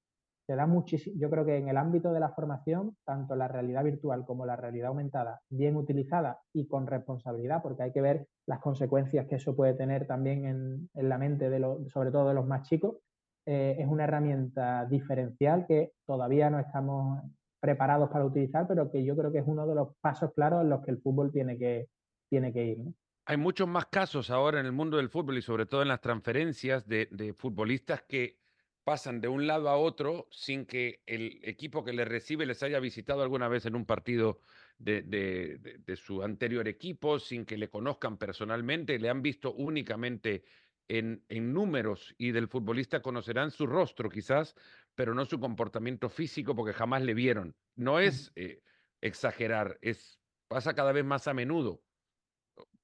Te 0.47 0.55
da 0.55 0.67
muchísimo, 0.67 1.17
yo 1.19 1.29
creo 1.29 1.45
que 1.45 1.57
en 1.57 1.69
el 1.69 1.77
ámbito 1.77 2.13
de 2.13 2.21
la 2.21 2.29
formación, 2.29 2.97
tanto 3.05 3.35
la 3.35 3.49
realidad 3.49 3.83
virtual 3.83 4.25
como 4.25 4.47
la 4.47 4.55
realidad 4.55 4.89
aumentada, 4.89 5.41
bien 5.51 5.75
utilizada 5.75 6.39
y 6.53 6.69
con 6.69 6.87
responsabilidad, 6.87 7.63
porque 7.63 7.83
hay 7.83 7.93
que 7.93 8.01
ver 8.01 8.29
las 8.47 8.61
consecuencias 8.61 9.27
que 9.27 9.37
eso 9.37 9.57
puede 9.57 9.75
tener 9.75 10.07
también 10.07 10.89
en, 10.95 11.09
la 11.09 11.19
mente, 11.19 11.51
de 11.51 11.59
los, 11.59 11.91
sobre 11.91 12.13
todo 12.13 12.29
de 12.29 12.35
los 12.35 12.47
más 12.47 12.63
chicos, 12.69 12.99
eh, 13.45 13.77
es 13.79 13.89
una 13.89 14.05
herramienta 14.05 14.85
diferencial 14.87 15.67
que 15.67 15.93
todavía 16.07 16.49
no 16.49 16.61
estamos 16.61 17.23
preparados 17.61 18.09
para 18.11 18.25
utilizar, 18.25 18.69
pero 18.69 18.91
que 18.93 19.05
yo 19.05 19.17
creo 19.17 19.33
que 19.33 19.39
es 19.39 19.45
uno 19.47 19.67
de 19.67 19.75
los 19.75 19.97
pasos 20.01 20.33
claros 20.33 20.63
en 20.63 20.71
los 20.71 20.85
que 20.85 20.93
el 20.93 21.03
fútbol 21.03 21.33
tiene 21.33 21.59
que, 21.59 21.89
tiene 22.29 22.53
que 22.53 22.65
ir. 22.65 22.79
Hay 23.25 23.37
muchos 23.37 23.67
más 23.67 23.87
casos 23.87 24.31
ahora 24.31 24.61
en 24.61 24.67
el 24.67 24.73
mundo 24.73 24.97
del 24.97 25.09
fútbol 25.09 25.39
y 25.39 25.43
sobre 25.43 25.67
todo 25.67 25.83
en 25.83 25.89
las 25.89 26.01
transferencias 26.01 26.87
de, 26.87 27.09
de 27.11 27.35
futbolistas 27.35 28.03
que 28.03 28.39
pasan 28.87 29.21
de 29.21 29.27
un 29.27 29.49
lado 29.49 29.69
a 29.69 29.77
otro 29.77 30.29
sin 30.31 30.65
que 30.65 31.03
el 31.07 31.41
equipo 31.43 31.83
que 31.83 31.93
les 31.93 32.07
recibe 32.07 32.47
les 32.47 32.63
haya 32.63 32.79
visitado 32.79 33.21
alguna 33.21 33.49
vez 33.49 33.67
en 33.67 33.75
un 33.75 33.85
partido 33.85 34.39
de, 34.79 35.03
de, 35.03 35.97
su 35.97 36.23
anterior 36.23 36.69
equipo, 36.69 37.19
sin 37.19 37.45
que 37.45 37.57
le 37.57 37.69
conozcan 37.69 38.17
personalmente, 38.17 39.01
le 39.01 39.09
han 39.09 39.23
visto 39.23 39.53
únicamente 39.55 40.45
en, 40.87 41.25
en, 41.29 41.53
números 41.53 42.15
y 42.17 42.31
del 42.31 42.47
futbolista 42.47 43.03
conocerán 43.03 43.51
su 43.51 43.67
rostro 43.67 44.09
quizás, 44.09 44.55
pero 44.95 45.15
no 45.15 45.25
su 45.25 45.41
comportamiento 45.41 46.09
físico 46.09 46.55
porque 46.55 46.73
jamás 46.73 47.03
le 47.03 47.15
vieron. 47.15 47.57
No 47.75 47.99
es 47.99 48.31
eh, 48.37 48.63
exagerar, 49.01 49.79
es, 49.83 50.21
pasa 50.47 50.77
cada 50.77 50.93
vez 50.93 51.05
más 51.05 51.27
a 51.27 51.35
menudo, 51.35 51.83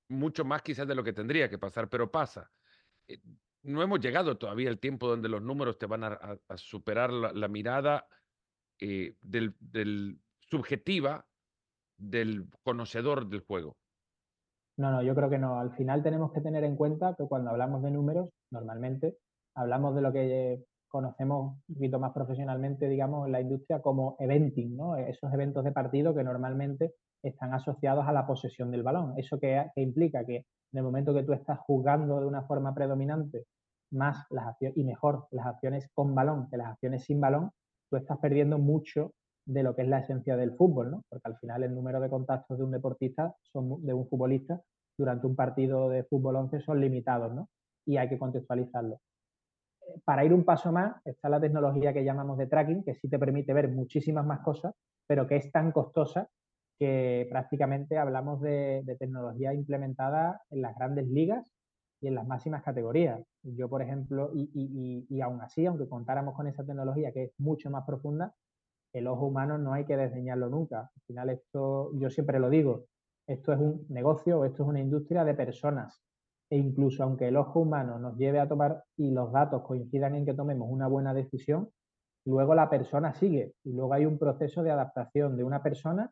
mucho 0.09 0.45
más 0.45 0.63
quizás 0.63 0.89
de 0.89 0.97
lo 0.97 1.05
que 1.05 1.13
tendría 1.13 1.49
que 1.49 1.59
pasar, 1.59 1.89
pero 1.89 2.11
pasa. 2.11 2.51
Eh, 3.07 3.21
no 3.63 3.83
hemos 3.83 4.01
llegado 4.01 4.37
todavía 4.37 4.69
al 4.69 4.79
tiempo 4.79 5.09
donde 5.09 5.29
los 5.29 5.43
números 5.43 5.79
te 5.79 5.87
van 5.87 6.05
a, 6.05 6.39
superar 6.57 7.13
la, 7.13 7.49
mirada 7.49 8.07
eh, 8.81 9.15
del, 9.21 9.55
subjetiva 10.41 11.25
del 11.97 12.49
conocedor 12.63 13.29
del 13.29 13.41
juego. 13.41 13.77
No, 14.77 14.91
no, 14.91 15.03
yo 15.03 15.15
creo 15.15 15.31
que 15.31 15.39
no. 15.39 15.61
Al 15.61 15.75
final 15.77 16.03
tenemos 16.03 16.33
que 16.33 16.41
tener 16.41 16.65
en 16.65 16.77
cuenta 16.77 17.15
que 17.17 17.27
cuando 17.27 17.51
hablamos 17.51 17.83
de 17.83 17.91
números, 17.91 18.31
normalmente 18.51 19.19
hablamos 19.55 19.95
de 19.95 20.01
lo 20.01 20.13
que 20.13 20.65
conocemos 20.89 21.57
un 21.69 21.75
poquito 21.75 21.99
más 21.99 22.13
profesionalmente, 22.13 22.89
digamos, 22.89 23.27
en 23.27 23.33
la 23.33 23.41
industria 23.41 23.81
como 23.81 24.17
eventing, 24.19 24.77
¿no? 24.77 24.97
Esos 24.97 25.33
eventos 25.33 25.65
de 25.65 25.73
partido 25.73 26.15
que 26.15 26.25
normalmente 26.25 26.95
están 27.23 27.55
asociados 27.55 28.07
a 28.07 28.13
la 28.13 28.27
posesión 28.27 28.71
del 28.71 28.83
balón. 28.83 29.15
Eso 29.17 29.39
que 29.39 29.71
implica 29.77 30.25
que 30.25 30.47
en 30.73 30.79
el 30.79 30.85
momento 30.85 31.15
que 31.15 31.23
tú 31.23 31.33
estás 31.33 31.59
jugando 31.61 32.21
de 32.21 32.27
una 32.27 32.43
forma 32.43 32.75
predominante 32.75 33.47
más 33.91 34.27
las 34.31 34.47
acciones, 34.47 34.77
y 34.77 34.85
mejor 34.85 35.27
las 35.31 35.47
acciones 35.47 35.89
con 35.93 36.15
balón 36.15 36.49
que 36.51 36.57
las 36.57 36.69
acciones 36.69 37.05
sin 37.05 37.21
balón, 37.21 37.51
tú 37.91 37.97
estás 37.97 38.19
perdiendo 38.19 38.59
mucho 38.59 39.13
de 39.45 39.63
lo 39.63 39.75
que 39.75 39.83
es 39.83 39.89
la 39.89 39.99
esencia 39.99 40.37
del 40.37 40.57
fútbol, 40.57 40.91
¿no? 40.91 41.05
Porque 41.09 41.29
al 41.29 41.37
final 41.37 41.63
el 41.63 41.75
número 41.75 42.01
de 42.01 42.09
contactos 42.09 42.57
de 42.57 42.65
un 42.65 42.71
deportista, 42.71 43.35
son, 43.43 43.85
de 43.85 43.93
un 43.93 44.09
futbolista, 44.09 44.63
durante 44.97 45.27
un 45.27 45.37
partido 45.37 45.89
de 45.89 46.05
fútbol 46.05 46.37
11 46.37 46.61
son 46.61 46.81
limitados, 46.81 47.35
¿no? 47.35 47.49
Y 47.85 47.97
hay 47.97 48.09
que 48.09 48.19
contextualizarlo. 48.19 49.01
Eh, 49.83 50.01
para 50.05 50.25
ir 50.25 50.33
un 50.33 50.45
paso 50.45 50.73
más, 50.73 50.95
está 51.05 51.29
la 51.29 51.41
tecnología 51.41 51.93
que 51.93 52.05
llamamos 52.05 52.39
de 52.39 52.47
tracking, 52.47 52.85
que 52.85 52.95
sí 52.95 53.09
te 53.09 53.19
permite 53.19 53.53
ver 53.53 53.69
muchísimas 53.69 54.25
más 54.25 54.41
cosas, 54.41 54.75
pero 55.07 55.27
que 55.27 55.37
es 55.37 55.51
tan 55.51 55.73
costosa 55.73 56.29
que 56.83 57.29
prácticamente 57.31 57.97
hablamos 57.97 58.41
de, 58.41 58.83
tecnología 58.99 59.55
implementada 59.55 60.43
en 60.51 60.63
las 60.63 60.75
grandes 60.75 61.07
ligas 61.07 61.49
y 62.01 62.09
en 62.09 62.17
las 62.17 62.27
máximas 62.27 62.65
categorías. 62.65 63.25
Yo, 63.45 63.69
por 63.69 63.83
ejemplo, 63.83 64.33
y, 64.35 64.51
y, 64.53 65.07
y, 65.09 65.21
aún 65.21 65.41
así, 65.43 65.65
aunque 65.65 65.89
contáramos 65.89 66.35
con 66.35 66.49
esa 66.49 66.65
tecnología 66.65 67.13
que 67.13 67.23
es 67.23 67.33
mucho 67.39 67.71
más 67.71 67.85
profunda, 67.87 68.35
el 68.93 69.07
ojo 69.07 69.27
humano 69.27 69.59
no 69.59 69.75
hay 69.75 69.85
que 69.85 69.97
desdeñarlo 69.97 70.49
nunca. 70.49 70.91
Al 70.93 71.03
final 71.07 71.31
esto, 71.31 71.93
yo 71.95 72.11
siempre 72.11 72.41
lo 72.41 72.51
digo, 72.51 72.87
esto 73.29 73.53
es 73.53 73.61
un 73.61 73.87
negocio, 73.89 74.45
esto 74.45 74.65
es 74.65 74.69
una 74.69 74.81
industria 74.81 75.23
de 75.23 75.35
personas. 75.35 76.03
E 76.51 76.59
incluso 76.59 77.05
aunque 77.05 77.29
el 77.29 77.37
ojo 77.37 77.61
humano 77.61 78.01
nos 78.01 78.17
lleve 78.17 78.41
a 78.41 78.49
tomar 78.49 78.83
y 78.97 79.13
los 79.13 79.31
datos 79.31 79.63
coincidan 79.63 80.17
en 80.17 80.27
que 80.27 80.35
tomemos 80.35 80.69
una 80.69 80.89
buena 80.89 81.15
decisión, 81.15 81.71
luego 82.25 82.57
la 82.57 82.69
persona 82.69 83.15
sigue 83.15 83.55
y 83.63 83.73
luego 83.73 83.95
hay 83.95 84.05
un 84.05 84.19
proceso 84.19 84.65
de 84.65 84.73
adaptación 84.73 85.37
de 85.37 85.45
una 85.45 85.63
persona 85.63 86.11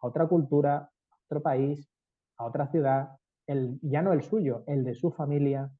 a 0.00 0.06
otra 0.06 0.26
cultura, 0.26 0.76
a 1.10 1.16
otro 1.24 1.42
país, 1.42 1.88
a 2.38 2.46
otra 2.46 2.68
ciudad, 2.68 3.16
el, 3.46 3.78
ya 3.82 4.02
no 4.02 4.12
el 4.12 4.22
suyo, 4.22 4.64
el 4.66 4.84
de 4.84 4.94
su 4.94 5.10
familia. 5.10 5.70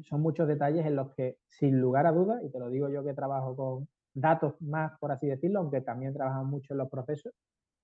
Son 0.00 0.20
muchos 0.20 0.48
detalles 0.48 0.84
en 0.86 0.96
los 0.96 1.14
que, 1.14 1.38
sin 1.46 1.80
lugar 1.80 2.06
a 2.06 2.12
dudas, 2.12 2.42
y 2.42 2.50
te 2.50 2.58
lo 2.58 2.68
digo 2.68 2.88
yo 2.88 3.04
que 3.04 3.14
trabajo 3.14 3.56
con 3.56 3.88
datos 4.14 4.60
más, 4.60 4.98
por 4.98 5.12
así 5.12 5.26
decirlo, 5.26 5.60
aunque 5.60 5.80
también 5.80 6.14
trabajamos 6.14 6.48
mucho 6.48 6.74
en 6.74 6.78
los 6.78 6.90
procesos, 6.90 7.32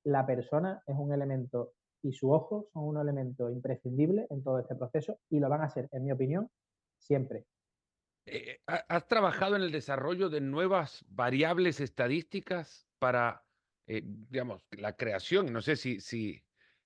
la 0.05 0.27
persona 0.27 0.83
es 0.87 0.96
un 0.98 1.12
elemento 1.12 1.72
y 2.03 2.12
su 2.12 2.33
ojo 2.33 2.68
son 2.72 2.85
un 2.85 2.98
elemento 2.98 3.48
imprescindible 3.48 4.27
en 4.31 4.42
todo 4.42 4.59
este 4.59 4.75
proceso 4.75 5.18
y 5.31 5.38
lo 5.38 5.48
van 5.48 5.62
a 5.62 5.70
ser, 5.70 5.88
en 5.92 6.05
mi 6.05 6.12
opinión, 6.12 6.51
siempre. 6.98 7.46
Eh, 8.27 8.59
¿Has 8.66 9.07
trabajado 9.07 9.57
en 9.57 9.62
el 9.62 9.72
desarrollo 9.72 10.29
de 10.29 10.40
nuevas 10.40 11.05
variables 11.09 11.81
estadísticas 11.81 12.88
para, 12.98 13.41
eh, 13.87 14.03
digamos, 14.05 14.64
la 14.71 14.97
creación? 14.97 15.53
No 15.53 15.62
sé 15.62 15.77
si, 15.77 16.01
si 16.01 16.42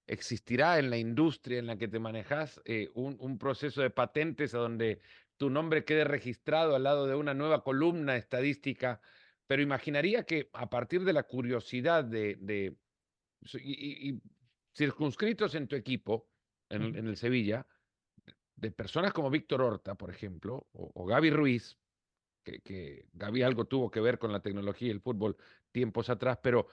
existirá 0.07 0.79
en 0.79 0.91
la 0.91 0.99
industria 0.99 1.59
en 1.59 1.67
la 1.67 1.77
que 1.77 1.89
te 1.89 1.99
manejas 1.99 2.61
eh, 2.65 2.91
un, 2.95 3.17
un, 3.21 3.39
proceso 3.39 3.83
de 3.83 3.91
patentes 3.91 4.55
a 4.55 4.59
donde 4.59 5.01
tu 5.37 5.51
nombre 5.51 5.85
quede 5.85 6.05
registrado 6.05 6.75
al 6.75 6.85
lado 6.85 7.07
de 7.07 7.15
una 7.15 7.35
nueva 7.35 7.63
columna 7.63 8.17
estadística, 8.17 9.01
pero 9.47 9.63
imaginaría 9.63 10.25
que 10.25 10.49
a 10.53 10.71
partir 10.71 11.05
de 11.05 11.13
la 11.13 11.25
curiosidad 11.25 12.05
de, 12.05 12.37
de 12.41 12.77
y, 13.63 14.21
circunscritos 14.75 15.55
en 15.55 15.69
tu 15.69 15.77
equipo, 15.77 16.29
en, 16.69 16.97
en 16.97 17.07
el 17.07 17.17
Sevilla, 17.17 17.67
de 18.57 18.71
personas 18.71 19.13
como 19.13 19.31
Víctor 19.31 19.63
Horta, 19.63 19.95
por 19.95 20.11
ejemplo, 20.11 20.67
o, 20.73 21.05
Gaby 21.05 21.31
Ruiz, 21.31 21.79
que, 22.47 22.61
que, 22.61 23.07
Gaby 23.13 23.43
algo 23.43 23.65
tuvo 23.65 23.91
que 23.91 24.01
ver 24.01 24.19
con 24.19 24.33
la 24.33 24.41
tecnología 24.41 24.89
y 24.89 24.93
el 24.93 25.01
fútbol 25.01 25.37
tiempos 25.73 26.09
atrás, 26.09 26.39
pero 26.41 26.69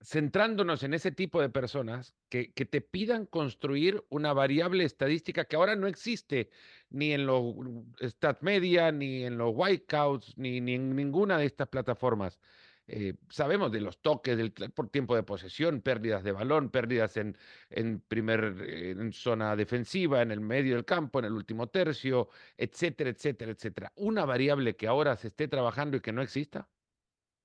centrándonos 0.00 0.82
en 0.82 0.94
ese 0.94 1.12
tipo 1.12 1.40
de 1.40 1.50
personas 1.50 2.14
que, 2.30 2.52
que 2.52 2.64
te 2.64 2.80
pidan 2.80 3.26
construir 3.26 4.02
una 4.08 4.32
variable 4.32 4.84
estadística 4.84 5.44
que 5.44 5.54
ahora 5.54 5.76
no 5.76 5.86
existe 5.86 6.50
ni 6.88 7.12
en 7.12 7.26
los 7.26 7.54
StatMedia, 8.02 8.90
ni 8.90 9.24
en 9.24 9.36
los 9.36 9.52
Whiteouts, 9.54 10.36
ni, 10.38 10.60
ni 10.60 10.74
en 10.74 10.96
ninguna 10.96 11.38
de 11.38 11.44
estas 11.44 11.68
plataformas. 11.68 12.40
Eh, 12.88 13.14
sabemos 13.28 13.70
de 13.70 13.80
los 13.80 14.02
toques, 14.02 14.36
del 14.36 14.52
por 14.52 14.88
tiempo 14.88 15.14
de 15.14 15.22
posesión, 15.22 15.80
pérdidas 15.80 16.24
de 16.24 16.32
balón, 16.32 16.70
pérdidas 16.70 17.16
en, 17.16 17.36
en 17.70 18.00
primer 18.00 18.56
en 18.68 19.12
zona 19.12 19.54
defensiva, 19.56 20.20
en 20.20 20.32
el 20.32 20.40
medio 20.40 20.74
del 20.74 20.84
campo, 20.84 21.20
en 21.20 21.26
el 21.26 21.32
último 21.32 21.68
tercio, 21.68 22.28
etcétera, 22.56 23.10
etcétera, 23.10 23.52
etcétera. 23.52 23.92
¿Una 23.96 24.24
variable 24.24 24.76
que 24.76 24.88
ahora 24.88 25.16
se 25.16 25.28
esté 25.28 25.48
trabajando 25.48 25.96
y 25.96 26.00
que 26.00 26.12
no 26.12 26.22
exista? 26.22 26.68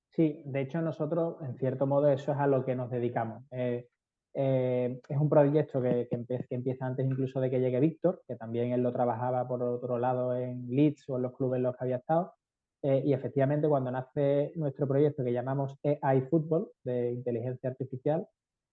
Sí, 0.09 0.41
de 0.45 0.61
hecho 0.61 0.81
nosotros, 0.81 1.35
en 1.41 1.55
cierto 1.57 1.85
modo, 1.85 2.09
eso 2.09 2.31
es 2.31 2.37
a 2.39 2.47
lo 2.47 2.65
que 2.65 2.75
nos 2.75 2.89
dedicamos. 2.89 3.43
Eh, 3.51 3.87
eh, 4.33 4.99
es 5.07 5.17
un 5.17 5.29
proyecto 5.29 5.81
que, 5.81 6.07
que, 6.09 6.25
que, 6.25 6.55
empieza 6.55 6.85
antes 6.85 7.05
incluso 7.05 7.39
de 7.39 7.49
que 7.49 7.59
llegue 7.59 7.79
Víctor, 7.79 8.23
que 8.27 8.35
también 8.35 8.71
él 8.71 8.81
lo 8.81 8.91
trabajaba 8.91 9.47
por 9.47 9.61
otro 9.61 9.99
lado 9.99 10.35
en 10.35 10.67
Leeds 10.67 11.07
o 11.09 11.17
en 11.17 11.23
los 11.23 11.35
clubes 11.35 11.57
en 11.57 11.63
los 11.63 11.75
que 11.75 11.83
había 11.83 11.97
estado. 11.97 12.33
Eh, 12.83 13.01
y 13.05 13.13
efectivamente, 13.13 13.67
cuando 13.67 13.91
nace 13.91 14.51
nuestro 14.55 14.87
proyecto 14.87 15.23
que 15.23 15.33
llamamos 15.33 15.77
AI 16.01 16.21
Football, 16.21 16.71
de 16.83 17.13
inteligencia 17.13 17.69
artificial, 17.69 18.27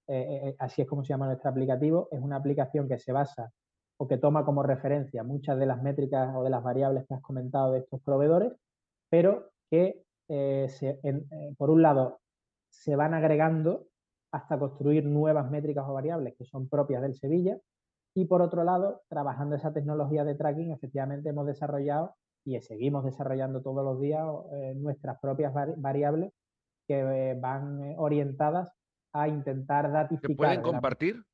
eh, 0.06 0.48
eh, 0.48 0.56
así 0.58 0.82
es 0.82 0.88
como 0.88 1.02
se 1.02 1.08
llama 1.08 1.26
nuestro 1.26 1.50
aplicativo, 1.50 2.08
es 2.10 2.20
una 2.20 2.36
aplicación 2.36 2.88
que 2.88 2.98
se 2.98 3.12
basa 3.12 3.50
o 3.96 4.06
que 4.06 4.18
toma 4.18 4.44
como 4.44 4.62
referencia 4.62 5.22
muchas 5.22 5.58
de 5.58 5.66
las 5.66 5.82
métricas 5.82 6.34
o 6.34 6.42
de 6.42 6.50
las 6.50 6.62
variables 6.62 7.06
que 7.06 7.14
has 7.14 7.22
comentado 7.22 7.72
de 7.72 7.80
estos 7.80 8.00
proveedores, 8.02 8.52
pero 9.08 9.50
que, 9.70 10.02
por 11.56 11.70
un 11.70 11.82
lado, 11.82 12.20
se 12.70 12.96
van 12.96 13.14
agregando 13.14 13.86
hasta 14.32 14.58
construir 14.58 15.04
nuevas 15.04 15.48
métricas 15.48 15.84
o 15.88 15.94
variables 15.94 16.34
que 16.36 16.44
son 16.44 16.68
propias 16.68 17.02
del 17.02 17.14
Sevilla. 17.14 17.56
Y 18.14 18.24
por 18.24 18.42
otro 18.42 18.64
lado, 18.64 19.02
trabajando 19.08 19.54
esa 19.54 19.72
tecnología 19.72 20.24
de 20.24 20.34
tracking, 20.34 20.72
efectivamente 20.72 21.28
hemos 21.28 21.46
desarrollado 21.46 22.16
y 22.44 22.60
seguimos 22.60 23.04
desarrollando 23.04 23.62
todos 23.62 23.84
los 23.84 24.00
días 24.00 24.22
eh, 24.52 24.74
nuestras 24.76 25.18
propias 25.18 25.52
variables 25.76 26.32
que 26.86 27.00
eh, 27.00 27.34
van 27.40 27.82
eh, 27.82 27.94
orientadas 27.96 28.70
a 29.12 29.28
intentar 29.28 29.90
datificar. 29.90 30.30
¿Se 30.30 30.36
pueden 30.36 30.62
compartir? 30.62 31.24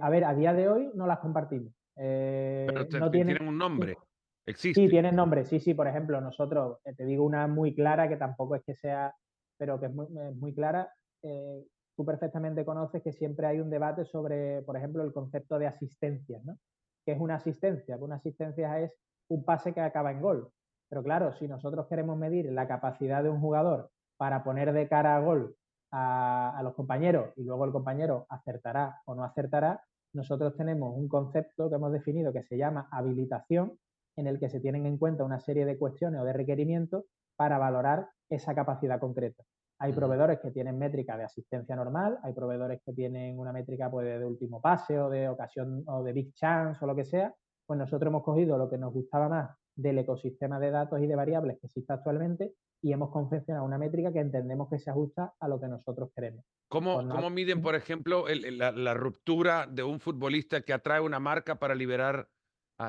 a 0.00 0.10
ver, 0.10 0.24
a 0.24 0.32
día 0.32 0.54
de 0.54 0.68
hoy 0.68 0.92
no 0.94 1.08
las 1.08 1.18
compartimos. 1.18 1.74
Pero 1.96 2.84
no 3.00 3.10
tienen, 3.10 3.42
un 3.42 3.58
nombre. 3.58 3.98
¿Existe? 4.46 4.80
Sí, 4.80 4.88
tienen 4.88 5.16
nombre. 5.16 5.44
Sí, 5.44 5.58
sí, 5.58 5.74
por 5.74 5.88
ejemplo, 5.88 6.20
nosotros, 6.20 6.78
te 6.96 7.04
digo 7.04 7.24
una 7.24 7.48
muy 7.48 7.74
clara 7.74 8.08
que 8.08 8.16
tampoco 8.16 8.54
es 8.54 8.62
que 8.62 8.76
sea, 8.76 9.12
pero 9.58 9.80
que 9.80 9.86
es 9.86 9.92
muy, 9.92 10.06
muy 10.36 10.54
clara. 10.54 10.88
tú 11.20 12.04
perfectamente 12.04 12.64
conoces 12.64 13.02
que 13.02 13.12
siempre 13.12 13.48
hay 13.48 13.58
un 13.58 13.68
debate 13.68 14.04
sobre, 14.04 14.62
por 14.62 14.76
ejemplo, 14.76 15.02
el 15.02 15.12
concepto 15.12 15.58
de 15.58 15.66
asistencia, 15.66 16.40
¿no? 16.44 16.56
¿Qué 17.04 17.12
es 17.12 17.20
una 17.20 17.34
asistencia? 17.34 17.96
Una 17.96 18.16
asistencia 18.16 18.78
es 18.78 18.92
un 19.28 19.44
pase 19.44 19.72
que 19.72 19.80
acaba 19.80 20.10
en 20.10 20.20
gol. 20.20 20.50
Pero 20.88 21.02
claro, 21.02 21.32
si 21.32 21.48
nosotros 21.48 21.86
queremos 21.88 22.16
medir 22.16 22.52
la 22.52 22.68
capacidad 22.68 23.22
de 23.22 23.30
un 23.30 23.40
jugador 23.40 23.90
para 24.16 24.44
poner 24.44 24.72
de 24.72 24.88
cara 24.88 25.16
a 25.16 25.20
gol 25.20 25.56
a, 25.92 26.60
los 26.62 26.74
compañeros 26.74 27.32
y 27.36 27.44
luego 27.44 27.64
el 27.64 27.72
compañero 27.72 28.26
acertará 28.28 29.00
o 29.06 29.14
no 29.14 29.24
acertará, 29.24 29.82
nosotros 30.12 30.56
tenemos 30.56 30.96
un 30.96 31.08
concepto 31.08 31.68
que 31.68 31.76
hemos 31.76 31.92
definido 31.92 32.32
que 32.32 32.42
se 32.42 32.56
llama 32.56 32.88
habilitación, 32.90 33.78
en 34.16 34.26
el 34.26 34.38
que 34.38 34.48
se 34.48 34.60
tienen 34.60 34.86
en 34.86 34.96
cuenta 34.96 35.24
una 35.24 35.40
serie 35.40 35.66
de 35.66 35.76
cuestiones 35.76 36.20
o 36.20 36.24
de 36.24 36.32
requerimientos 36.32 37.04
para 37.36 37.58
valorar 37.58 38.08
esa 38.30 38.54
capacidad 38.54 38.98
concreta. 38.98 39.44
Hay 39.78 39.92
proveedores 39.92 40.40
que 40.40 40.50
tienen 40.50 40.78
métrica 40.78 41.18
de 41.18 41.24
asistencia 41.24 41.76
normal, 41.76 42.18
hay 42.22 42.32
proveedores 42.32 42.80
que 42.82 42.94
tienen 42.94 43.38
una 43.38 43.52
métrica 43.52 43.90
pues, 43.90 44.06
de 44.06 44.24
último 44.24 44.60
pase 44.60 44.98
o 44.98 45.10
de 45.10 45.28
ocasión 45.28 45.84
o 45.86 46.02
de 46.02 46.14
big 46.14 46.32
chance 46.32 46.82
o 46.82 46.88
lo 46.88 46.96
que 46.96 47.04
sea, 47.04 47.34
pues 47.66 47.78
nosotros 47.78 48.08
hemos 48.08 48.22
cogido 48.22 48.56
lo 48.56 48.70
que 48.70 48.78
nos 48.78 48.92
gustaba 48.92 49.28
más 49.28 49.56
del 49.74 49.98
ecosistema 49.98 50.58
de 50.58 50.70
datos 50.70 51.00
y 51.00 51.06
de 51.06 51.16
variables 51.16 51.58
que 51.60 51.66
existe 51.66 51.92
actualmente 51.92 52.54
y 52.82 52.92
hemos 52.92 53.10
confeccionado 53.10 53.66
una 53.66 53.78
métrica 53.78 54.12
que 54.12 54.20
entendemos 54.20 54.68
que 54.68 54.78
se 54.78 54.90
ajusta 54.90 55.34
a 55.38 55.48
lo 55.48 55.60
que 55.60 55.68
nosotros 55.68 56.10
queremos. 56.14 56.44
¿Cómo, 56.68 56.96
¿cómo 57.08 57.30
miden, 57.30 57.62
por 57.62 57.74
ejemplo, 57.74 58.24
la, 58.28 58.94
ruptura 58.94 59.66
de 59.66 59.82
un 59.82 60.00
futbolista 60.00 60.62
que 60.62 60.72
atrae 60.72 61.00
una 61.00 61.20
marca 61.20 61.56
para 61.56 61.74
liberar 61.74 62.28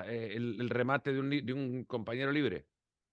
eh, 0.08 0.34
el, 0.36 0.70
remate 0.70 1.14
de 1.14 1.20
un, 1.20 1.30
de 1.30 1.54
un, 1.54 1.84
compañero 1.86 2.32
libre? 2.32 2.66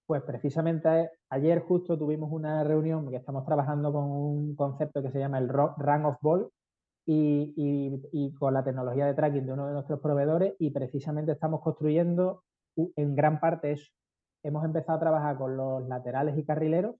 Pues 0.07 0.21
precisamente 0.23 1.09
ayer 1.29 1.59
justo 1.61 1.97
tuvimos 1.97 2.31
una 2.31 2.63
reunión 2.63 3.09
que 3.09 3.17
estamos 3.17 3.45
trabajando 3.45 3.91
con 3.91 4.03
un 4.03 4.55
concepto 4.55 5.01
que 5.01 5.11
se 5.11 5.19
llama 5.19 5.39
el 5.39 5.49
Run 5.49 6.05
of 6.05 6.17
Ball, 6.21 6.49
y, 7.05 8.33
con 8.39 8.53
la 8.53 8.63
tecnología 8.63 9.05
de 9.05 9.13
tracking 9.13 9.45
de 9.45 9.53
uno 9.53 9.67
de 9.67 9.73
nuestros 9.73 9.99
proveedores 9.99 10.55
y 10.59 10.71
precisamente 10.71 11.31
estamos 11.31 11.61
construyendo 11.61 12.43
en 12.75 13.15
gran 13.15 13.39
parte 13.39 13.73
eso. 13.73 13.91
Hemos 14.43 14.65
empezado 14.65 14.97
a 14.97 15.01
trabajar 15.01 15.37
con 15.37 15.55
los 15.57 15.87
laterales 15.87 16.37
y 16.37 16.45
carrileros 16.45 16.95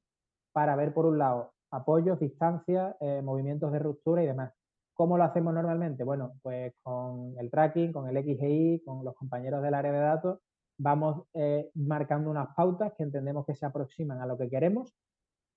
para 0.53 0.75
ver, 0.75 0.93
por 0.93 1.05
un 1.05 1.17
lado, 1.17 1.51
apoyos, 1.71 2.19
distancias, 2.19 2.95
eh, 3.01 3.21
movimientos 3.21 3.71
de 3.71 3.79
ruptura 3.79 4.23
y 4.23 4.27
demás. 4.27 4.53
¿Cómo 4.93 5.17
lo 5.17 5.25
hacemos 5.25 5.53
normalmente? 5.53 6.03
Bueno, 6.03 6.33
pues 6.41 6.73
con 6.81 7.35
el 7.37 7.51
tracking, 7.51 7.91
con 7.91 8.07
el 8.07 8.23
XGI, 8.23 8.83
con 8.85 9.03
los 9.03 9.13
compañeros 9.15 9.61
del 9.61 9.73
área 9.73 9.91
de 9.91 9.99
datos, 9.99 10.39
vamos 10.77 11.23
eh, 11.33 11.69
marcando 11.75 12.29
unas 12.29 12.55
pautas 12.55 12.93
que 12.97 13.03
entendemos 13.03 13.45
que 13.45 13.55
se 13.55 13.65
aproximan 13.65 14.21
a 14.21 14.25
lo 14.25 14.37
que 14.37 14.49
queremos. 14.49 14.93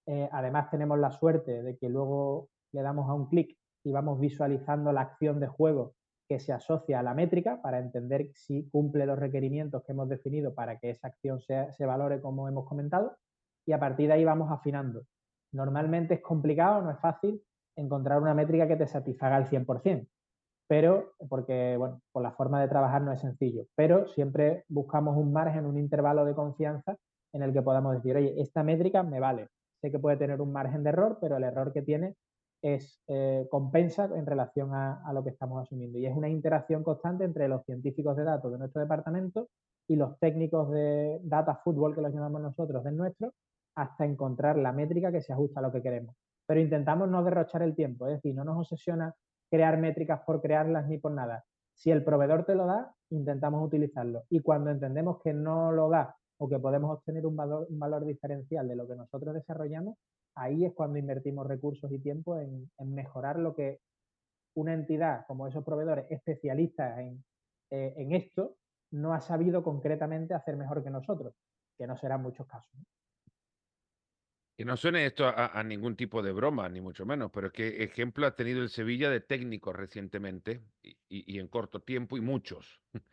Eh, 0.07 0.29
además, 0.33 0.71
tenemos 0.71 0.99
la 0.99 1.13
suerte 1.13 1.63
de 1.63 1.77
que 1.77 1.89
luego 1.89 2.49
le 2.73 2.83
damos 2.83 3.09
a 3.09 3.15
un 3.15 3.29
clic 3.29 3.57
y 3.89 3.93
vamos 3.93 4.21
visualizando 4.21 4.93
la 4.93 5.01
acción 5.01 5.41
de 5.41 5.47
juego 5.47 5.95
que 6.29 6.41
se 6.41 6.53
asocia 6.53 7.01
a 7.01 7.03
la 7.03 7.15
métrica 7.15 7.63
para 7.63 7.79
entender 7.79 8.31
si 8.35 8.69
cumple 8.69 9.07
los 9.07 9.19
requerimientos 9.19 9.83
que 9.83 9.93
hemos 9.93 10.11
definido 10.11 10.55
para 10.55 10.79
que 10.79 10.91
esa 10.91 11.09
acción 11.09 11.41
se 11.41 11.87
valore 11.87 12.21
como 12.21 12.47
hemos 12.49 12.67
comentado 12.67 13.17
y 13.67 13.73
a 13.73 13.81
partir 13.81 14.09
de 14.09 14.15
ahí 14.15 14.25
vamos 14.27 14.53
afinando. 14.53 15.05
Normalmente 15.53 16.15
es 16.15 16.21
complicado, 16.21 16.83
no 16.83 16.91
es 16.91 16.99
fácil 17.01 17.43
encontrar 17.77 18.21
una 18.21 18.35
métrica 18.35 18.69
que 18.69 18.77
te 18.77 18.87
satisfaga 18.87 19.37
al 19.37 19.47
100%, 19.47 20.07
pero 20.69 21.15
porque, 21.31 21.77
bueno, 21.79 22.03
por 22.13 22.23
la 22.23 22.33
forma 22.33 22.61
de 22.61 22.69
trabajar 22.69 23.01
no 23.01 23.13
es 23.13 23.21
sencillo, 23.21 23.65
pero 23.75 24.07
siempre 24.09 24.65
buscamos 24.69 25.17
un 25.17 25.33
margen, 25.33 25.65
un 25.65 25.79
intervalo 25.79 26.27
de 26.27 26.35
confianza 26.35 26.99
en 27.33 27.43
el 27.43 27.55
que 27.55 27.63
podamos 27.63 27.95
decir, 27.95 28.17
oye, 28.17 28.39
esta 28.39 28.63
métrica 28.63 29.03
me 29.03 29.19
vale. 29.19 29.49
Sé 29.81 29.91
que 29.91 29.99
puede 29.99 30.19
tener 30.19 30.43
un 30.43 30.53
margen 30.53 30.83
de 30.83 30.91
error, 30.91 31.17
pero 31.23 31.39
el 31.39 31.45
error 31.45 31.73
que 31.73 31.81
tiene 31.81 32.17
es 32.63 33.01
eh, 33.07 33.47
compensa 33.51 34.07
en 34.15 34.27
relación 34.27 34.75
a, 34.75 35.11
lo 35.13 35.23
que 35.23 35.31
estamos 35.31 35.63
asumiendo. 35.63 35.99
Y 35.99 36.07
es 36.07 36.17
una 36.17 36.29
interacción 36.29 36.83
constante 36.83 37.25
entre 37.25 37.49
los 37.49 37.65
científicos 37.65 38.17
de 38.17 38.25
datos 38.25 38.53
de 38.53 38.59
nuestro 38.59 38.81
departamento 38.81 39.49
y 39.87 39.97
los 39.97 40.19
técnicos 40.19 40.71
de 40.71 41.21
data 41.23 41.61
fútbol, 41.65 41.95
que 41.95 42.03
los 42.03 42.13
llamamos 42.13 42.43
nosotros, 42.43 42.85
del 42.85 42.97
nuestro, 42.97 43.33
hasta 43.75 44.05
encontrar 44.05 44.59
la 44.59 44.73
métrica 44.73 45.13
que 45.13 45.23
se 45.23 45.33
ajusta 45.33 45.61
a 45.61 45.63
lo 45.63 45.73
que 45.73 45.83
queremos. 45.83 46.15
Pero 46.47 46.61
intentamos 46.61 47.09
no 47.09 47.23
derrochar 47.23 47.63
el 47.63 47.75
tiempo, 47.75 48.07
es 48.07 48.15
decir, 48.15 48.35
no 48.35 48.45
nos 48.45 48.59
obsesiona 48.59 49.15
crear 49.51 49.79
métricas 49.79 50.21
por 50.27 50.43
crearlas 50.43 50.87
ni 50.89 50.99
por 50.99 51.13
nada. 51.13 51.45
Si 51.75 51.91
el 51.91 52.05
proveedor 52.05 52.45
te 52.45 52.55
lo 52.55 52.67
da, 52.67 52.93
intentamos 53.11 53.65
utilizarlo. 53.65 54.25
Y 54.29 54.41
cuando 54.41 54.71
entendemos 54.71 55.21
que 55.23 55.33
no 55.33 55.73
lo 55.73 55.89
da 55.89 56.17
o 56.39 56.49
que 56.49 56.59
podemos 56.59 56.91
obtener 56.91 57.25
un 57.25 57.37
valor, 57.37 57.67
un 57.71 57.79
valor 57.79 58.05
diferencial 58.05 58.69
de 58.69 58.77
lo 58.77 58.87
que 58.87 58.97
nosotros 58.97 59.35
desarrollamos, 59.35 59.97
ahí 60.39 60.65
es 60.65 60.73
cuando 60.73 60.99
invertimos 60.99 61.47
recursos 61.47 61.91
y 61.93 61.99
tiempo 61.99 62.39
en, 62.39 62.71
mejorar 62.79 63.39
lo 63.39 63.55
que 63.55 63.81
una 64.55 64.73
entidad 64.73 65.27
como 65.27 65.47
esos 65.47 65.65
proveedores 65.65 66.07
especialistas 66.11 66.99
en, 66.99 67.25
eh, 67.71 67.95
en, 67.97 68.13
esto 68.13 68.57
no 68.91 69.13
ha 69.13 69.21
sabido 69.21 69.63
concretamente 69.63 70.35
hacer 70.35 70.57
mejor 70.57 70.83
que 70.83 70.91
nosotros, 70.91 71.35
que 71.77 71.87
no 71.87 71.97
será 71.97 72.17
en 72.17 72.23
muchos 72.23 72.47
casos. 72.47 72.71
Que 74.59 74.65
no 74.65 74.77
suene 74.77 75.07
esto 75.07 75.25
a, 75.25 75.63
ningún 75.63 75.95
tipo 75.95 76.21
de 76.21 76.33
broma, 76.33 76.69
ni 76.69 76.81
mucho 76.81 77.07
menos, 77.07 77.31
pero 77.33 77.47
es 77.47 77.53
que 77.53 77.85
ejemplo 77.85 78.27
ha 78.27 78.35
tenido 78.35 78.61
el 78.61 78.71
Sevilla 78.71 79.09
de 79.09 79.21
técnicos 79.21 79.77
recientemente 79.77 80.63
y, 80.83 81.39
en 81.39 81.47
corto 81.47 81.81
tiempo 81.81 82.17
y 82.17 82.21
muchos. 82.21 82.81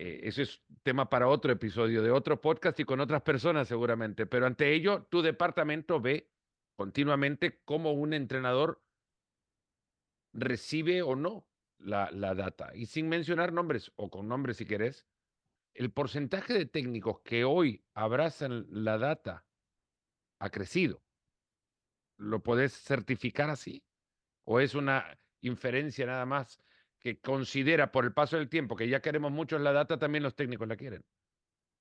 Eh, 0.00 0.28
ese 0.28 0.42
es 0.42 0.62
tema 0.84 1.10
para 1.10 1.26
otro 1.26 1.50
episodio 1.50 2.04
de 2.04 2.12
otro 2.12 2.40
podcast 2.40 2.78
y 2.78 2.84
con 2.84 3.00
otras 3.00 3.20
personas 3.22 3.66
seguramente, 3.66 4.26
pero 4.26 4.46
ante 4.46 4.72
ello 4.72 5.08
tu 5.10 5.22
departamento 5.22 6.00
ve 6.00 6.30
continuamente 6.78 7.58
cómo 7.64 7.90
un 7.90 8.14
entrenador 8.14 8.80
recibe 10.32 11.02
o 11.02 11.16
no 11.16 11.44
la, 11.76 12.08
la 12.12 12.36
data. 12.36 12.70
Y 12.72 12.86
sin 12.86 13.08
mencionar 13.08 13.52
nombres, 13.52 13.90
o 13.96 14.08
con 14.10 14.28
nombres 14.28 14.58
si 14.58 14.64
querés, 14.64 15.04
el 15.74 15.90
porcentaje 15.90 16.54
de 16.54 16.66
técnicos 16.66 17.18
que 17.24 17.44
hoy 17.44 17.84
abrazan 17.94 18.64
la 18.70 18.96
data 18.96 19.44
ha 20.38 20.50
crecido. 20.50 21.02
¿Lo 22.16 22.44
podés 22.44 22.74
certificar 22.74 23.50
así? 23.50 23.82
¿O 24.44 24.60
es 24.60 24.76
una 24.76 25.18
inferencia 25.40 26.06
nada 26.06 26.26
más 26.26 26.60
que 27.00 27.18
considera 27.20 27.90
por 27.90 28.04
el 28.04 28.12
paso 28.12 28.36
del 28.36 28.48
tiempo 28.48 28.76
que 28.76 28.88
ya 28.88 29.00
queremos 29.00 29.32
mucho 29.32 29.58
la 29.58 29.72
data, 29.72 29.98
también 29.98 30.22
los 30.22 30.36
técnicos 30.36 30.68
la 30.68 30.76
quieren? 30.76 31.04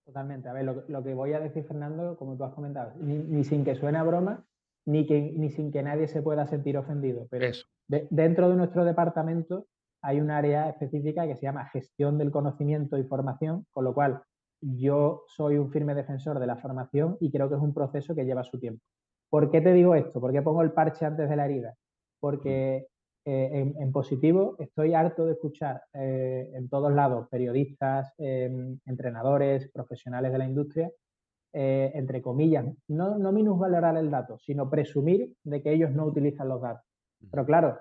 Totalmente. 0.06 0.50
A 0.50 0.54
ver, 0.54 0.66
lo, 0.66 1.04
que 1.04 1.14
voy 1.14 1.34
a 1.34 1.40
decir, 1.40 1.66
Fernando, 1.66 2.18
como 2.18 2.36
tú 2.36 2.46
has 2.46 2.54
comentado, 2.56 2.96
ni, 3.00 3.44
sin 3.44 3.64
que 3.64 3.76
suene 3.76 4.00
a 4.00 4.04
broma, 4.04 4.44
ni, 4.88 5.06
que, 5.06 5.34
ni 5.36 5.50
sin 5.50 5.72
que 5.72 5.84
nadie 5.84 6.08
se 6.08 6.22
pueda 6.22 6.48
sentir 6.48 6.78
ofendido. 6.78 7.28
Pero 7.30 7.52
dentro 7.88 8.50
de 8.50 8.56
nuestro 8.56 8.86
departamento 8.86 9.68
hay 10.02 10.22
un 10.22 10.32
área 10.32 10.70
específica 10.70 11.28
que 11.28 11.36
se 11.36 11.42
llama 11.42 11.70
gestión 11.70 12.18
del 12.18 12.32
conocimiento 12.32 12.98
y 12.98 13.04
formación, 13.04 13.66
con 13.72 13.84
lo 13.84 13.94
cual 13.94 14.22
yo 14.62 15.24
soy 15.28 15.58
un 15.58 15.72
firme 15.72 15.94
defensor 15.94 16.40
de 16.40 16.48
la 16.48 16.56
formación 16.56 17.18
y 17.20 17.30
creo 17.32 17.50
que 17.50 17.56
es 17.56 17.62
un 17.62 17.74
proceso 17.74 18.16
que 18.16 18.24
lleva 18.24 18.46
su 18.46 18.60
tiempo. 18.60 18.82
¿Por 19.30 19.52
qué 19.52 19.60
te 19.60 19.74
digo 19.74 19.94
esto? 19.94 20.22
¿Por 20.22 20.32
qué 20.32 20.42
pongo 20.42 20.62
el 20.62 20.72
parche 20.72 21.06
antes 21.06 21.30
de 21.30 21.36
la 21.36 21.46
herida? 21.46 21.76
Porque 22.22 22.88
eh, 23.26 23.74
en, 23.78 23.92
positivo 23.92 24.56
estoy 24.58 24.94
harto 24.94 25.26
de 25.26 25.34
escuchar 25.34 25.84
eh, 25.94 26.50
en 26.54 26.70
todos 26.70 26.94
lados 26.94 27.28
periodistas, 27.30 28.14
em, 28.18 28.80
entrenadores, 28.86 29.70
profesionales 29.70 30.32
de 30.32 30.38
la 30.38 30.46
industria, 30.46 30.90
eh, 31.54 31.92
entre 31.96 32.22
comillas, 32.22 32.66
no, 32.88 33.18
no 33.18 33.32
minusvalorar 33.32 33.98
el 33.98 34.12
dato, 34.12 34.38
sino 34.40 34.70
presumir 34.70 35.34
de 35.44 35.62
que 35.62 35.74
ellos 35.74 35.92
no 35.92 36.06
utilizan 36.06 36.50
los 36.50 36.62
datos. 36.62 36.86
Pero 37.32 37.46
claro, 37.46 37.78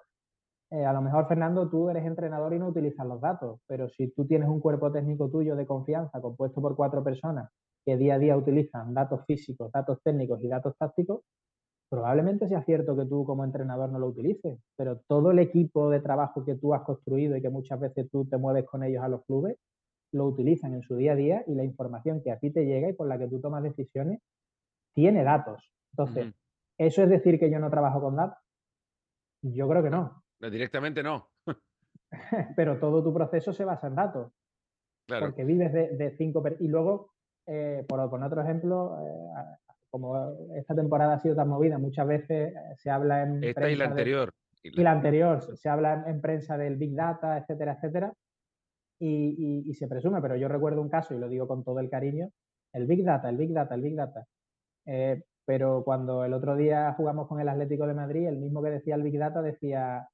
eh, 0.70 0.84
a 0.84 0.92
lo 0.92 1.00
mejor, 1.00 1.28
Fernando, 1.28 1.68
tú 1.68 1.88
eres 1.90 2.04
entrenador 2.04 2.52
y 2.54 2.58
no 2.58 2.68
utilizas 2.68 3.06
los 3.06 3.20
datos, 3.20 3.60
pero 3.66 3.88
si 3.88 4.08
tú 4.08 4.26
tienes 4.26 4.48
un 4.48 4.60
cuerpo 4.60 4.90
técnico 4.90 5.30
tuyo 5.30 5.54
de 5.54 5.66
confianza 5.66 6.20
compuesto 6.20 6.60
por 6.60 6.74
cuatro 6.74 7.04
personas 7.04 7.50
que 7.84 7.96
día 7.96 8.14
a 8.16 8.18
día 8.18 8.36
utilizan 8.36 8.92
datos 8.92 9.24
físicos, 9.26 9.70
datos 9.70 9.98
técnicos 10.02 10.42
y 10.42 10.48
datos 10.48 10.74
tácticos, 10.76 11.20
probablemente 11.88 12.48
sea 12.48 12.64
cierto 12.64 12.96
que 12.96 13.06
tú 13.06 13.24
como 13.24 13.44
entrenador 13.44 13.90
no 13.90 14.00
lo 14.00 14.08
utilices, 14.08 14.58
pero 14.76 15.00
todo 15.06 15.30
el 15.30 15.38
equipo 15.38 15.88
de 15.90 16.00
trabajo 16.00 16.44
que 16.44 16.56
tú 16.56 16.74
has 16.74 16.82
construido 16.82 17.36
y 17.36 17.42
que 17.42 17.48
muchas 17.48 17.78
veces 17.78 18.10
tú 18.10 18.24
te 18.24 18.36
mueves 18.36 18.64
con 18.64 18.82
ellos 18.82 19.04
a 19.04 19.08
los 19.08 19.24
clubes, 19.24 19.56
lo 20.12 20.26
utilizan 20.26 20.74
en 20.74 20.82
su 20.82 20.96
día 20.96 21.12
a 21.12 21.16
día 21.16 21.44
y 21.46 21.54
la 21.54 21.64
información 21.64 22.22
que 22.22 22.30
a 22.30 22.38
ti 22.38 22.50
te 22.50 22.64
llega 22.64 22.88
y 22.88 22.92
por 22.92 23.08
la 23.08 23.18
que 23.18 23.28
tú 23.28 23.40
tomas 23.40 23.62
decisiones 23.62 24.20
tiene 24.94 25.24
datos. 25.24 25.72
Entonces, 25.92 26.34
¿eso 26.78 27.02
es 27.02 27.08
decir 27.08 27.38
que 27.38 27.50
yo 27.50 27.58
no 27.58 27.70
trabajo 27.70 28.00
con 28.00 28.16
datos? 28.16 28.38
Yo 29.42 29.68
creo 29.68 29.82
que 29.82 29.90
no. 29.90 30.22
Directamente 30.40 31.02
no. 31.02 31.28
Pero 32.56 32.78
todo 32.78 33.02
tu 33.02 33.12
proceso 33.12 33.52
se 33.52 33.64
basa 33.64 33.88
en 33.88 33.94
datos. 33.94 34.32
Claro. 35.06 35.26
Porque 35.26 35.44
vives 35.44 35.72
de, 35.72 36.14
cinco... 36.16 36.42
Y 36.60 36.68
luego, 36.68 37.12
eh, 37.46 37.84
por 37.88 38.08
poner 38.10 38.26
otro 38.26 38.42
ejemplo, 38.42 38.98
eh, 39.00 39.66
como 39.90 40.36
esta 40.56 40.74
temporada 40.74 41.14
ha 41.14 41.20
sido 41.20 41.36
tan 41.36 41.48
movida, 41.48 41.78
muchas 41.78 42.06
veces 42.06 42.54
eh, 42.54 42.74
se 42.76 42.90
habla 42.90 43.22
en... 43.22 43.42
Esta 43.44 43.70
y 43.70 43.76
la 43.76 43.86
anterior. 43.86 44.32
y, 44.62 44.82
la... 44.82 44.92
anterior. 44.92 45.42
Se 45.56 45.68
habla 45.68 46.04
en, 46.06 46.20
prensa 46.20 46.58
del 46.58 46.76
Big 46.76 46.94
Data, 46.94 47.38
etcétera, 47.38 47.74
etcétera. 47.74 48.12
Y, 48.98 49.72
se 49.74 49.88
presume, 49.88 50.22
pero 50.22 50.36
yo 50.36 50.48
recuerdo 50.48 50.80
un 50.80 50.88
caso, 50.88 51.14
y 51.14 51.18
lo 51.18 51.28
digo 51.28 51.46
con 51.46 51.64
todo 51.64 51.80
el 51.80 51.90
cariño, 51.90 52.30
el 52.72 52.86
Big 52.86 53.04
Data, 53.04 53.28
el 53.28 53.36
Big 53.36 53.52
Data, 53.52 53.74
el 53.74 53.82
Big 53.82 53.94
Data. 53.94 54.26
pero 55.44 55.82
cuando 55.84 56.24
el 56.24 56.32
otro 56.32 56.56
día 56.56 56.94
jugamos 56.96 57.28
con 57.28 57.40
el 57.40 57.48
Atlético 57.48 57.86
de 57.86 57.94
Madrid, 57.94 58.26
el 58.26 58.38
mismo 58.38 58.62
que 58.62 58.70
decía 58.70 58.94
el 58.94 59.02
Big 59.02 59.18
Data 59.18 59.42
decía, 59.42 60.08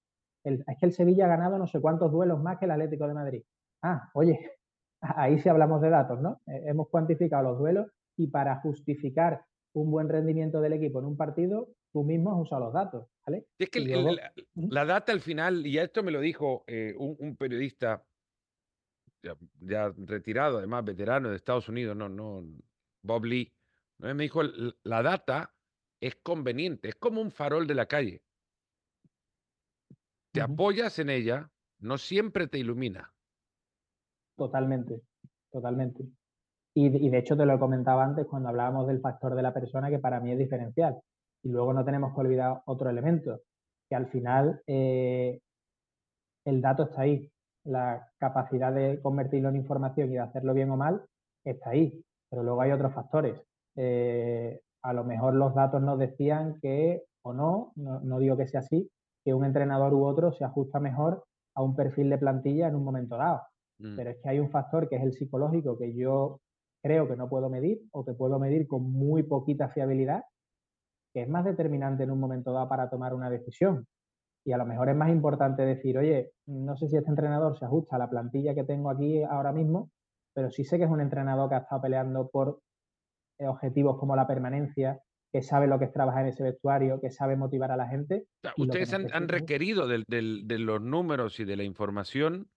es 0.45 0.79
que 0.79 0.87
el 0.87 0.93
Sevilla 0.93 1.27
ha 1.27 1.29
ganado 1.29 1.59
no 1.59 1.67
sé 1.67 1.81
cuántos 1.81 2.13
duelos 2.13 2.43
más 2.43 2.59
que 2.59 2.65
el 2.67 2.73
Atlético 2.73 3.07
de 3.07 3.15
Madrid. 3.15 3.43
Ah, 3.83 4.11
oye, 4.15 4.39
ahí 5.01 5.39
sí 5.39 5.49
hablamos 5.49 5.81
de 5.81 5.91
datos, 5.91 6.21
¿no? 6.21 6.41
Eh, 6.47 6.65
hemos 6.67 6.89
cuantificado 6.89 7.43
los 7.43 7.59
duelos 7.59 7.91
y 8.17 8.29
para 8.29 8.57
justificar 8.61 9.45
un 9.75 9.91
buen 9.91 10.09
rendimiento 10.09 10.61
del 10.61 10.75
equipo 10.75 10.99
en 10.99 11.07
un 11.07 11.17
partido, 11.17 11.69
tú 11.93 12.05
mismo 12.05 12.33
has 12.33 12.41
usado 12.41 12.65
los 12.67 12.75
datos, 12.75 13.09
¿vale? 13.27 13.47
Es 13.59 13.71
que 13.71 13.81
la, 14.55 14.85
data 14.85 15.13
al 15.13 15.21
final, 15.21 15.67
y 15.67 15.79
esto 15.79 16.03
me 16.03 16.11
lo 16.11 16.21
dijo 16.21 16.65
eh, 16.67 16.95
un, 16.99 17.37
periodista 17.37 18.05
ya, 19.23 19.93
retirado, 19.97 20.59
además 20.59 20.85
veterano 20.85 21.31
de 21.31 21.37
Estados 21.37 21.69
Unidos, 21.69 21.97
no, 21.97 22.09
no, 22.09 22.45
Bob 23.03 23.25
Lee, 23.25 23.53
me 23.99 24.15
dijo, 24.15 24.43
la 24.83 25.03
data 25.03 25.55
es 26.01 26.17
conveniente, 26.17 26.89
es 26.89 26.97
como 26.97 27.21
un 27.21 27.31
farol 27.31 27.67
de 27.67 27.75
la 27.75 27.87
calle 27.87 28.23
te 30.33 30.41
apoyas 30.41 30.99
en 30.99 31.11
ella, 31.11 31.51
no 31.79 31.99
siempre 31.99 32.49
te 32.49 32.59
ilumina. 32.59 33.13
Totalmente, 34.37 35.03
totalmente. 35.51 36.05
Y, 36.75 36.89
de 36.89 37.19
hecho 37.19 37.37
te 37.37 37.45
lo 37.45 37.59
comentaba 37.61 38.03
antes 38.03 38.27
cuando 38.27 38.49
hablábamos 38.49 38.87
del 38.87 39.01
factor 39.01 39.35
de 39.35 39.43
la 39.43 39.53
persona 39.53 39.91
que 39.91 39.99
para 39.99 40.21
mí 40.21 40.33
es 40.33 40.39
diferencial. 40.39 40.99
Y 41.43 41.51
luego 41.51 41.75
no 41.75 41.85
tenemos 41.85 42.15
que 42.15 42.21
olvidar 42.21 42.63
otro 42.65 42.89
elemento, 42.89 43.43
que 43.89 43.95
al 43.95 44.09
final 44.09 44.63
eh, 44.67 45.41
el 46.47 46.63
dato 46.63 46.85
está 46.85 47.03
ahí. 47.03 47.31
La 47.65 48.09
capacidad 48.19 48.73
de 48.73 49.01
convertirlo 49.01 49.49
en 49.49 49.57
información 49.57 50.11
y 50.11 50.15
de 50.15 50.21
hacerlo 50.21 50.55
bien 50.55 50.71
o 50.71 50.77
mal 50.77 51.05
está 51.45 51.71
ahí. 51.71 52.03
Pero 52.31 52.43
luego 52.43 52.61
hay 52.61 52.73
otros 52.73 52.95
factores. 52.95 53.41
Eh, 53.77 54.61
a 54.83 54.93
lo 54.93 55.05
mejor 55.05 55.35
los 55.35 55.55
datos 55.55 55.83
nos 55.83 55.99
decían 55.99 56.59
que, 56.61 57.05
o 57.23 57.33
no, 57.33 57.73
no 57.77 58.19
digo 58.19 58.37
que 58.37 58.49
sea 58.49 58.61
así, 58.61 58.91
que 59.25 59.35
un 59.35 59.45
entrenador 59.45 59.95
u 59.95 60.05
otro 60.05 60.33
se 60.33 60.45
ajusta 60.45 60.81
mejor 60.81 61.25
a 61.55 61.63
un 61.63 61.77
perfil 61.77 62.11
de 62.11 62.19
plantilla 62.19 62.69
en 62.69 62.75
un 62.75 62.85
momento 62.85 63.17
dado. 63.17 63.43
Mm. 63.79 63.97
Pero 63.97 64.11
es 64.11 64.19
que 64.23 64.29
hay 64.29 64.41
un 64.41 64.51
factor 64.51 64.89
que 64.89 64.97
es 64.97 65.03
el 65.03 65.13
psicológico 65.13 65.79
que 65.79 65.95
yo 65.95 66.41
creo 66.83 67.09
que 67.09 67.17
no 67.17 67.29
puedo 67.29 67.49
medir 67.49 67.81
o 67.93 68.05
que 68.05 68.13
puedo 68.13 68.39
medir 68.39 68.67
con 68.67 68.91
muy 68.91 69.23
poquita 69.23 69.69
fiabilidad, 69.69 70.25
que 71.15 71.23
es 71.23 71.29
más 71.29 71.45
determinante 71.45 72.03
en 72.03 72.11
un 72.11 72.19
momento 72.19 72.53
dado 72.53 72.69
para 72.69 72.91
tomar 72.91 73.15
una 73.15 73.31
decisión. 73.31 73.87
Y 74.45 74.53
a 74.53 74.59
lo 74.59 74.67
mejor 74.67 74.89
es 74.89 74.97
más 74.97 75.11
importante 75.11 75.65
decir, 75.65 75.97
oye, 75.99 76.33
no 76.47 76.77
sé 76.77 76.89
si 76.89 76.97
este 76.97 77.11
entrenador 77.11 77.57
se 77.59 77.65
ajusta 77.65 77.97
a 77.97 77.99
la 77.99 78.11
plantilla 78.11 78.55
que 78.55 78.65
tengo 78.65 78.91
aquí 78.91 79.23
ahora 79.23 79.53
mismo, 79.53 79.91
pero 80.35 80.51
sí 80.51 80.65
sé 80.65 80.79
que 80.79 80.85
es 80.85 80.91
un 80.91 81.01
entrenador 81.01 81.49
que 81.49 81.55
ha 81.57 81.59
estado 81.59 81.83
peleando 81.83 82.29
por 82.29 82.61
eh, 83.39 83.47
objetivos 83.47 83.99
como 83.99 84.17
la 84.17 84.27
permanencia, 84.27 85.01
que 85.33 85.43
sabe 85.43 85.67
lo 85.67 85.79
que 85.79 85.87
es 85.87 85.93
trabajar 85.93 86.23
en 86.23 86.29
ese 86.29 86.43
vestuario, 86.43 87.01
que 87.01 87.11
sabe 87.11 87.37
motivar 87.37 87.71
a 87.71 87.77
la 87.77 87.89
gente. 87.89 88.27
ustedes 88.57 88.93
han, 88.93 89.29
requerido 89.29 89.87
de 89.87 90.59
los 90.59 90.81
números 90.81 91.41
y 91.41 91.45
de 91.45 91.57
la 91.57 91.63
información 91.63 92.51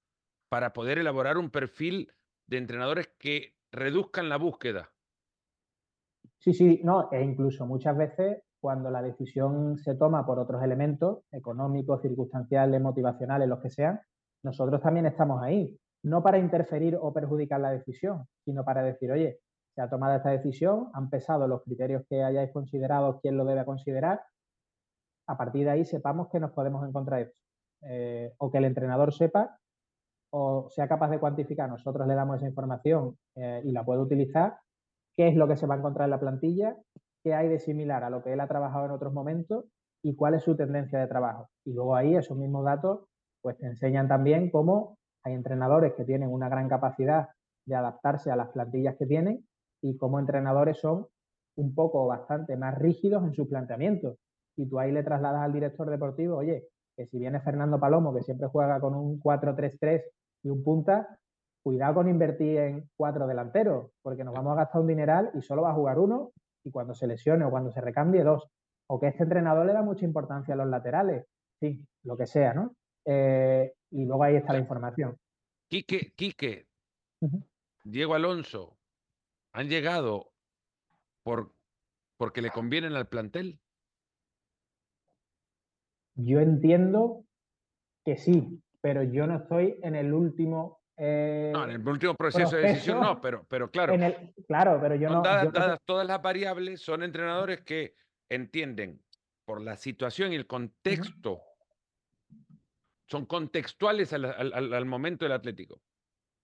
para 0.49 0.73
poder 0.73 0.97
elaborar 0.97 1.37
un 1.37 1.51
perfil 1.51 2.11
de 2.47 2.57
entrenadores 2.57 3.09
que 3.17 3.55
reduzcan 3.71 4.29
la 4.29 4.37
búsqueda. 4.37 4.91
Sí, 6.39 6.53
sí, 6.53 6.81
no, 6.83 7.09
e 7.11 7.23
incluso 7.23 7.65
muchas 7.65 7.97
veces 7.97 8.43
cuando 8.65 8.89
la 8.89 9.03
decisión 9.03 9.77
se 9.77 9.93
toma 9.93 10.25
por 10.25 10.39
otros 10.39 10.63
elementos, 10.63 11.19
económicos, 11.31 12.01
circunstanciales, 12.01 12.81
motivacionales, 12.81 13.47
los 13.47 13.59
que 13.59 13.69
sean, 13.69 14.01
nosotros 14.43 14.81
también 14.81 15.05
estamos 15.05 15.43
ahí, 15.43 15.79
no 16.01 16.23
para 16.23 16.39
interferir 16.39 16.97
o 16.99 17.13
perjudicar 17.13 17.61
la 17.61 17.69
decisión, 17.69 18.25
sino 18.43 18.65
para 18.65 18.81
decir, 18.81 19.11
oye, 19.11 19.37
se 19.75 19.83
ha 19.83 19.87
tomado 19.87 20.15
esta 20.15 20.31
decisión, 20.31 20.89
han 20.93 21.11
pesado 21.11 21.47
los 21.47 21.61
criterios 21.61 22.07
que 22.09 22.23
hayáis 22.23 22.51
considerado, 22.51 23.19
quién 23.21 23.37
lo 23.37 23.45
debe 23.45 23.63
considerar. 23.65 24.23
A 25.27 25.37
partir 25.37 25.65
de 25.65 25.69
ahí 25.69 25.85
sepamos 25.85 26.29
que 26.29 26.39
nos 26.39 26.49
podemos 26.49 26.87
encontrar 26.89 27.21
esto. 27.21 27.37
Eh, 27.83 28.33
o 28.39 28.49
que 28.49 28.57
el 28.57 28.65
entrenador 28.65 29.13
sepa 29.13 29.59
o 30.31 30.71
sea 30.71 30.87
capaz 30.87 31.11
de 31.11 31.19
cuantificar, 31.19 31.69
nosotros 31.69 32.07
le 32.07 32.15
damos 32.15 32.37
esa 32.37 32.47
información 32.47 33.15
eh, 33.35 33.61
y 33.63 33.71
la 33.71 33.85
puede 33.85 34.01
utilizar, 34.01 34.57
qué 35.15 35.27
es 35.27 35.35
lo 35.35 35.47
que 35.47 35.55
se 35.55 35.67
va 35.67 35.75
a 35.75 35.77
encontrar 35.77 36.05
en 36.05 36.11
la 36.11 36.19
plantilla, 36.19 36.75
qué 37.25 37.33
hay 37.33 37.49
de 37.49 37.57
similar 37.57 38.03
a 38.03 38.11
lo 38.11 38.21
que 38.21 38.31
él 38.31 38.39
ha 38.39 38.47
trabajado 38.47 38.85
en 38.85 38.91
otros 38.91 39.11
momentos 39.11 39.65
y 40.03 40.15
cuál 40.15 40.35
es 40.35 40.43
su 40.43 40.55
tendencia 40.55 40.99
de 40.99 41.07
trabajo. 41.07 41.49
Y 41.65 41.73
luego 41.73 41.95
ahí 41.95 42.15
esos 42.15 42.37
mismos 42.37 42.63
datos 42.63 43.07
pues 43.41 43.57
te 43.57 43.65
enseñan 43.65 44.07
también 44.07 44.51
cómo 44.51 44.99
hay 45.23 45.33
entrenadores 45.33 45.93
que 45.95 46.05
tienen 46.05 46.29
una 46.29 46.49
gran 46.49 46.69
capacidad 46.69 47.29
de 47.65 47.75
adaptarse 47.75 48.29
a 48.29 48.35
las 48.35 48.49
plantillas 48.49 48.95
que 48.97 49.07
tienen 49.07 49.43
y 49.81 49.97
como 49.97 50.19
entrenadores 50.19 50.77
son 50.77 51.07
un 51.57 51.73
poco 51.73 52.05
bastante 52.05 52.57
más 52.57 52.77
rígidos 52.77 53.23
en 53.23 53.33
sus 53.33 53.47
planteamientos. 53.47 54.19
Y 54.55 54.69
tú 54.69 54.77
ahí 54.77 54.91
le 54.91 55.01
trasladas 55.01 55.41
al 55.41 55.51
director 55.51 55.89
deportivo, 55.89 56.37
oye, 56.37 56.67
que 56.95 57.07
si 57.07 57.17
viene 57.17 57.39
Fernando 57.39 57.79
Palomo, 57.79 58.13
que 58.13 58.21
siempre 58.21 58.49
juega 58.49 58.79
con 58.79 58.93
un 58.93 59.19
4-3-3 59.19 60.03
y 60.43 60.49
un 60.49 60.63
punta, 60.63 61.17
cuidado 61.63 61.95
con 61.95 62.07
invertir 62.07 62.59
en 62.59 62.89
cuatro 62.95 63.25
delanteros, 63.25 63.89
porque 64.03 64.23
nos 64.23 64.35
vamos 64.35 64.53
a 64.53 64.57
gastar 64.57 64.81
un 64.81 64.87
dineral 64.87 65.31
y 65.33 65.41
solo 65.41 65.63
va 65.63 65.71
a 65.71 65.75
jugar 65.75 65.97
uno 65.97 66.31
y 66.65 66.71
cuando 66.71 66.93
se 66.93 67.07
lesione 67.07 67.45
o 67.45 67.51
cuando 67.51 67.71
se 67.71 67.79
recambie 67.79 68.23
dos. 68.23 68.49
O 68.87 68.99
que 68.99 69.07
este 69.07 69.23
entrenador 69.23 69.65
le 69.65 69.73
da 69.73 69.81
mucha 69.81 70.03
importancia 70.03 70.53
a 70.53 70.57
los 70.57 70.67
laterales, 70.67 71.25
sí, 71.59 71.79
lo 72.03 72.17
que 72.17 72.27
sea, 72.27 72.53
¿no? 72.53 72.75
Eh, 73.05 73.73
y 73.91 74.05
luego 74.05 74.23
ahí 74.23 74.35
está 74.35 74.53
la 74.53 74.59
información. 74.59 75.17
Quique, 75.69 76.11
Quique, 76.15 76.67
Diego 77.83 78.15
Alonso, 78.15 78.77
¿han 79.53 79.69
llegado 79.69 80.31
por, 81.23 81.53
porque 82.17 82.41
le 82.41 82.51
convienen 82.51 82.93
al 82.93 83.07
plantel? 83.07 83.59
Yo 86.15 86.39
entiendo 86.39 87.25
que 88.03 88.17
sí, 88.17 88.61
pero 88.81 89.03
yo 89.03 89.27
no 89.27 89.37
estoy 89.37 89.79
en 89.81 89.95
el 89.95 90.13
último 90.13 90.79
no, 90.97 91.63
en 91.65 91.71
el 91.71 91.87
último 91.87 92.15
proceso, 92.15 92.55
de 92.55 92.61
decisión 92.61 93.01
no, 93.01 93.19
pero, 93.19 93.45
pero 93.49 93.69
claro. 93.69 93.95
claro, 94.47 94.79
pero 94.81 94.95
yo 94.95 95.09
no. 95.09 95.21
Dadas, 95.21 95.79
todas 95.85 96.07
las 96.07 96.21
variables, 96.21 96.81
son 96.81 97.03
entrenadores 97.03 97.61
que 97.61 97.95
entienden 98.29 99.01
por 99.45 99.61
la 99.61 99.75
situación 99.75 100.31
y 100.31 100.35
el 100.35 100.47
contexto, 100.47 101.41
son 103.07 103.25
contextuales 103.25 104.13
al, 104.13 104.85
momento 104.85 105.25
del 105.25 105.33
Atlético 105.33 105.81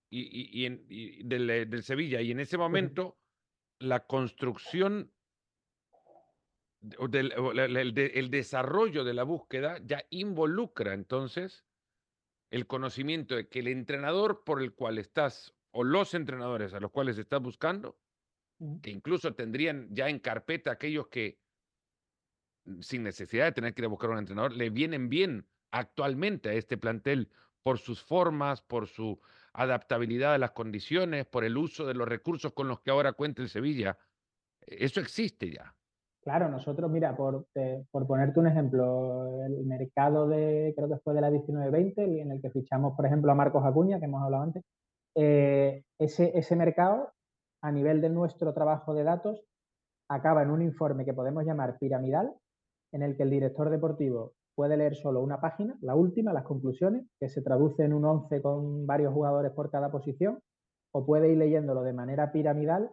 y, 0.10 0.66
y, 0.66 1.24
del, 1.24 1.84
Sevilla. 1.84 2.22
Y 2.22 2.32
en 2.32 2.42
ese 2.42 2.58
momento, 2.58 3.18
la 3.80 4.02
construcción, 4.02 5.12
del, 6.82 7.32
el 7.32 8.30
desarrollo 8.30 9.04
de 9.06 9.14
la 9.14 9.24
búsqueda 9.24 9.80
ya 9.84 10.04
involucra 10.10 10.94
entonces 10.94 11.66
el 12.52 12.68
conocimiento 12.68 13.36
de 13.36 13.48
que 13.48 13.60
el 13.60 13.68
entrenador 13.70 14.44
por 14.44 14.62
el 14.62 14.76
cual 14.76 14.98
estás, 14.98 15.56
o 15.72 15.84
los 15.84 16.14
entrenadores 16.14 16.74
a 16.74 16.80
los 16.80 16.92
cuales 16.92 17.18
estás 17.18 17.42
buscando, 17.42 17.98
que 18.84 18.92
incluso 18.92 19.34
tendrían 19.34 19.88
ya 19.96 20.10
en 20.10 20.20
carpeta 20.20 20.72
aquellos 20.72 21.08
que, 21.08 21.40
mm, 22.66 22.82
sin 22.82 23.04
necesidad 23.04 23.46
de 23.46 23.52
tener 23.54 23.74
que 23.74 23.82
ir 23.82 23.86
a 23.86 23.90
buscar 23.90 24.10
un 24.12 24.20
entrenador, 24.20 24.54
le 24.54 24.70
vienen 24.70 25.10
bien 25.10 25.50
actualmente 25.72 26.50
a 26.50 26.54
este 26.54 26.78
plantel 26.78 27.32
por 27.64 27.80
sus 27.80 28.04
formas, 28.04 28.62
por 28.62 28.88
su 28.88 29.22
adaptabilidad 29.54 30.34
a 30.34 30.38
las 30.38 30.52
condiciones, 30.52 31.26
por 31.26 31.46
el 31.46 31.58
uso 31.58 31.86
de 31.86 31.94
los 31.94 32.08
recursos 32.08 32.54
con 32.54 32.68
los 32.68 32.82
que 32.82 32.92
ahora 32.92 33.14
cuenta 33.14 33.42
el 33.42 33.50
Sevilla. 33.50 33.98
Eso 34.60 35.00
existe 35.00 35.52
ya. 35.52 35.76
Claro, 36.22 36.50
nosotros, 36.50 36.92
mira, 36.92 37.16
por, 37.18 37.48
por 37.90 38.06
ponerte 38.06 38.40
un 38.40 38.46
ejemplo, 38.48 39.44
el 39.44 39.66
mercado 39.66 40.28
de, 40.28 40.72
creo 40.76 40.88
que 40.88 41.00
fue 41.00 41.16
de 41.16 41.22
la 41.22 41.32
19-20, 41.32 42.22
en 42.22 42.32
el 42.32 42.40
que 42.40 42.52
fichamos, 42.52 42.96
por 42.96 43.08
ejemplo, 43.08 43.32
a 43.32 43.36
Marcos 43.36 43.66
Acuña, 43.66 43.98
que 44.00 44.06
hemos 44.06 44.22
hablado 44.22 44.44
antes, 44.44 44.64
eh, 45.16 45.84
ese, 45.98 46.38
ese 46.38 46.56
mercado, 46.56 47.12
a 47.64 47.72
nivel 47.72 48.02
de 48.02 48.10
nuestro 48.10 48.54
trabajo 48.54 48.94
de 48.94 49.04
datos, 49.04 49.42
acaba 50.10 50.44
en 50.44 50.52
un 50.52 50.62
informe 50.62 51.06
que 51.06 51.14
podemos 51.14 51.44
llamar 51.44 51.80
piramidal, 51.80 52.36
en 52.92 53.02
el 53.02 53.18
que 53.18 53.24
el 53.24 53.32
director 53.32 53.72
deportivo 53.72 54.34
puede 54.54 54.78
leer 54.78 54.96
solo 54.96 55.24
una 55.24 55.42
página, 55.42 55.76
la 55.82 55.96
última, 55.96 56.34
las 56.34 56.44
conclusiones, 56.44 57.08
que 57.20 57.30
se 57.30 57.42
traduce 57.42 57.84
en 57.84 57.94
un 57.94 58.06
11 58.06 58.44
con 58.44 58.86
varios 58.86 59.12
jugadores 59.12 59.54
por 59.54 59.72
cada 59.72 59.90
posición, 59.90 60.40
o 60.94 61.04
puede 61.04 61.32
ir 61.32 61.38
leyéndolo 61.38 61.82
de 61.82 61.94
manera 61.94 62.32
piramidal 62.32 62.92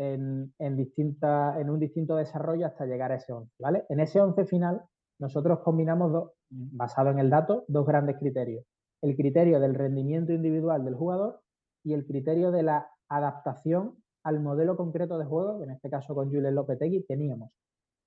en, 0.00 0.54
un 0.58 1.78
distinto 1.78 2.16
desarrollo 2.16 2.66
hasta 2.66 2.86
llegar 2.86 3.12
a 3.12 3.16
ese 3.16 3.32
11. 3.32 3.52
¿vale? 3.58 3.84
En 3.90 4.00
ese 4.00 4.20
11 4.20 4.46
final, 4.46 4.82
nosotros 5.18 5.60
combinamos, 5.60 6.30
basado 6.48 7.10
en 7.10 7.18
el 7.18 7.28
dato, 7.28 7.64
dos 7.68 7.86
grandes 7.86 8.16
criterios. 8.18 8.64
El 9.02 9.14
criterio 9.16 9.60
del 9.60 9.74
rendimiento 9.74 10.32
individual 10.32 10.84
del 10.84 10.94
jugador 10.94 11.40
y 11.84 11.92
el 11.92 12.06
criterio 12.06 12.50
de 12.50 12.62
la 12.62 12.90
adaptación 13.08 13.96
al 14.24 14.40
modelo 14.40 14.76
concreto 14.76 15.18
de 15.18 15.24
juego, 15.26 15.62
en 15.62 15.70
este 15.70 15.90
caso 15.90 16.14
con 16.14 16.30
Julen 16.30 16.54
Lopetegui 16.54 17.04
teníamos. 17.04 17.52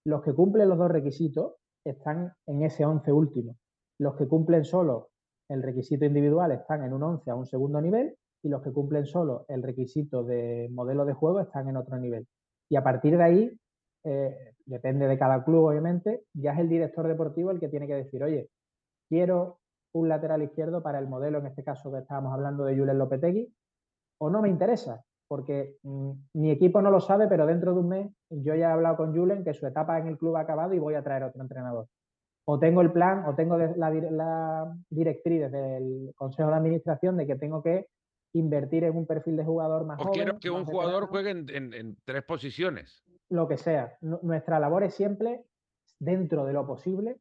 Los 0.05 0.23
que 0.23 0.33
cumplen 0.33 0.69
los 0.69 0.77
dos 0.77 0.91
requisitos 0.91 1.53
están 1.85 2.33
en 2.47 2.63
ese 2.63 2.85
11 2.85 3.11
último. 3.11 3.57
Los 3.99 4.15
que 4.15 4.27
cumplen 4.27 4.65
solo 4.65 5.09
el 5.49 5.61
requisito 5.61 6.05
individual 6.05 6.51
están 6.51 6.83
en 6.83 6.93
un 6.93 7.03
11 7.03 7.29
a 7.29 7.35
un 7.35 7.45
segundo 7.45 7.81
nivel 7.81 8.15
y 8.43 8.49
los 8.49 8.61
que 8.61 8.73
cumplen 8.73 9.05
solo 9.05 9.45
el 9.47 9.63
requisito 9.63 10.23
de 10.23 10.69
modelo 10.71 11.05
de 11.05 11.13
juego 11.13 11.39
están 11.39 11.69
en 11.69 11.77
otro 11.77 11.97
nivel. 11.97 12.27
Y 12.69 12.75
a 12.75 12.83
partir 12.83 13.17
de 13.17 13.23
ahí, 13.23 13.59
eh, 14.03 14.53
depende 14.65 15.07
de 15.07 15.17
cada 15.17 15.43
club 15.43 15.65
obviamente, 15.65 16.25
ya 16.33 16.51
es 16.51 16.59
el 16.59 16.69
director 16.69 17.07
deportivo 17.07 17.51
el 17.51 17.59
que 17.59 17.69
tiene 17.69 17.87
que 17.87 17.95
decir, 17.95 18.21
oye, 18.21 18.49
quiero 19.09 19.59
un 19.93 20.09
lateral 20.09 20.43
izquierdo 20.43 20.83
para 20.83 20.99
el 20.99 21.07
modelo, 21.07 21.39
en 21.39 21.47
este 21.47 21.63
caso 21.63 21.91
que 21.91 21.99
estábamos 21.99 22.33
hablando 22.33 22.65
de 22.65 22.77
Julen 22.77 22.97
Lopetegui, 22.97 23.53
o 24.19 24.29
no 24.29 24.41
me 24.41 24.49
interesa, 24.49 25.03
porque 25.27 25.77
mm, 25.83 26.11
mi 26.33 26.51
equipo 26.51 26.81
no 26.81 26.91
lo 26.91 26.99
sabe, 26.99 27.27
pero 27.27 27.45
dentro 27.45 27.73
de 27.73 27.79
un 27.79 27.87
mes 27.87 28.11
yo 28.29 28.55
ya 28.55 28.69
he 28.69 28.73
hablado 28.73 28.97
con 28.97 29.15
Julen 29.15 29.43
que 29.43 29.53
su 29.53 29.65
etapa 29.67 29.99
en 29.99 30.07
el 30.07 30.17
club 30.17 30.35
ha 30.35 30.41
acabado 30.41 30.73
y 30.73 30.79
voy 30.79 30.95
a 30.95 31.03
traer 31.03 31.23
otro 31.23 31.41
entrenador. 31.41 31.87
O 32.45 32.59
tengo 32.59 32.81
el 32.81 32.91
plan, 32.91 33.25
o 33.25 33.35
tengo 33.35 33.57
la, 33.57 33.89
la 33.89 34.75
directriz 34.89 35.41
desde 35.43 35.77
el 35.77 36.11
Consejo 36.15 36.49
de 36.49 36.55
Administración 36.55 37.15
de 37.15 37.25
que 37.25 37.35
tengo 37.37 37.63
que 37.63 37.87
invertir 38.33 38.83
en 38.83 38.97
un 38.97 39.05
perfil 39.05 39.37
de 39.37 39.43
jugador 39.43 39.85
más 39.85 39.99
o 39.99 40.11
quiero 40.11 40.39
que 40.39 40.49
un 40.49 40.65
jugador 40.65 41.07
juegue 41.07 41.31
en, 41.31 41.97
tres 42.03 42.23
posiciones. 42.23 43.03
Lo 43.29 43.47
que 43.47 43.57
sea. 43.57 43.97
nuestra 44.01 44.59
labor 44.59 44.83
es 44.83 44.95
siempre, 44.95 45.43
dentro 45.99 46.45
de 46.45 46.53
lo 46.53 46.65
posible, 46.65 47.19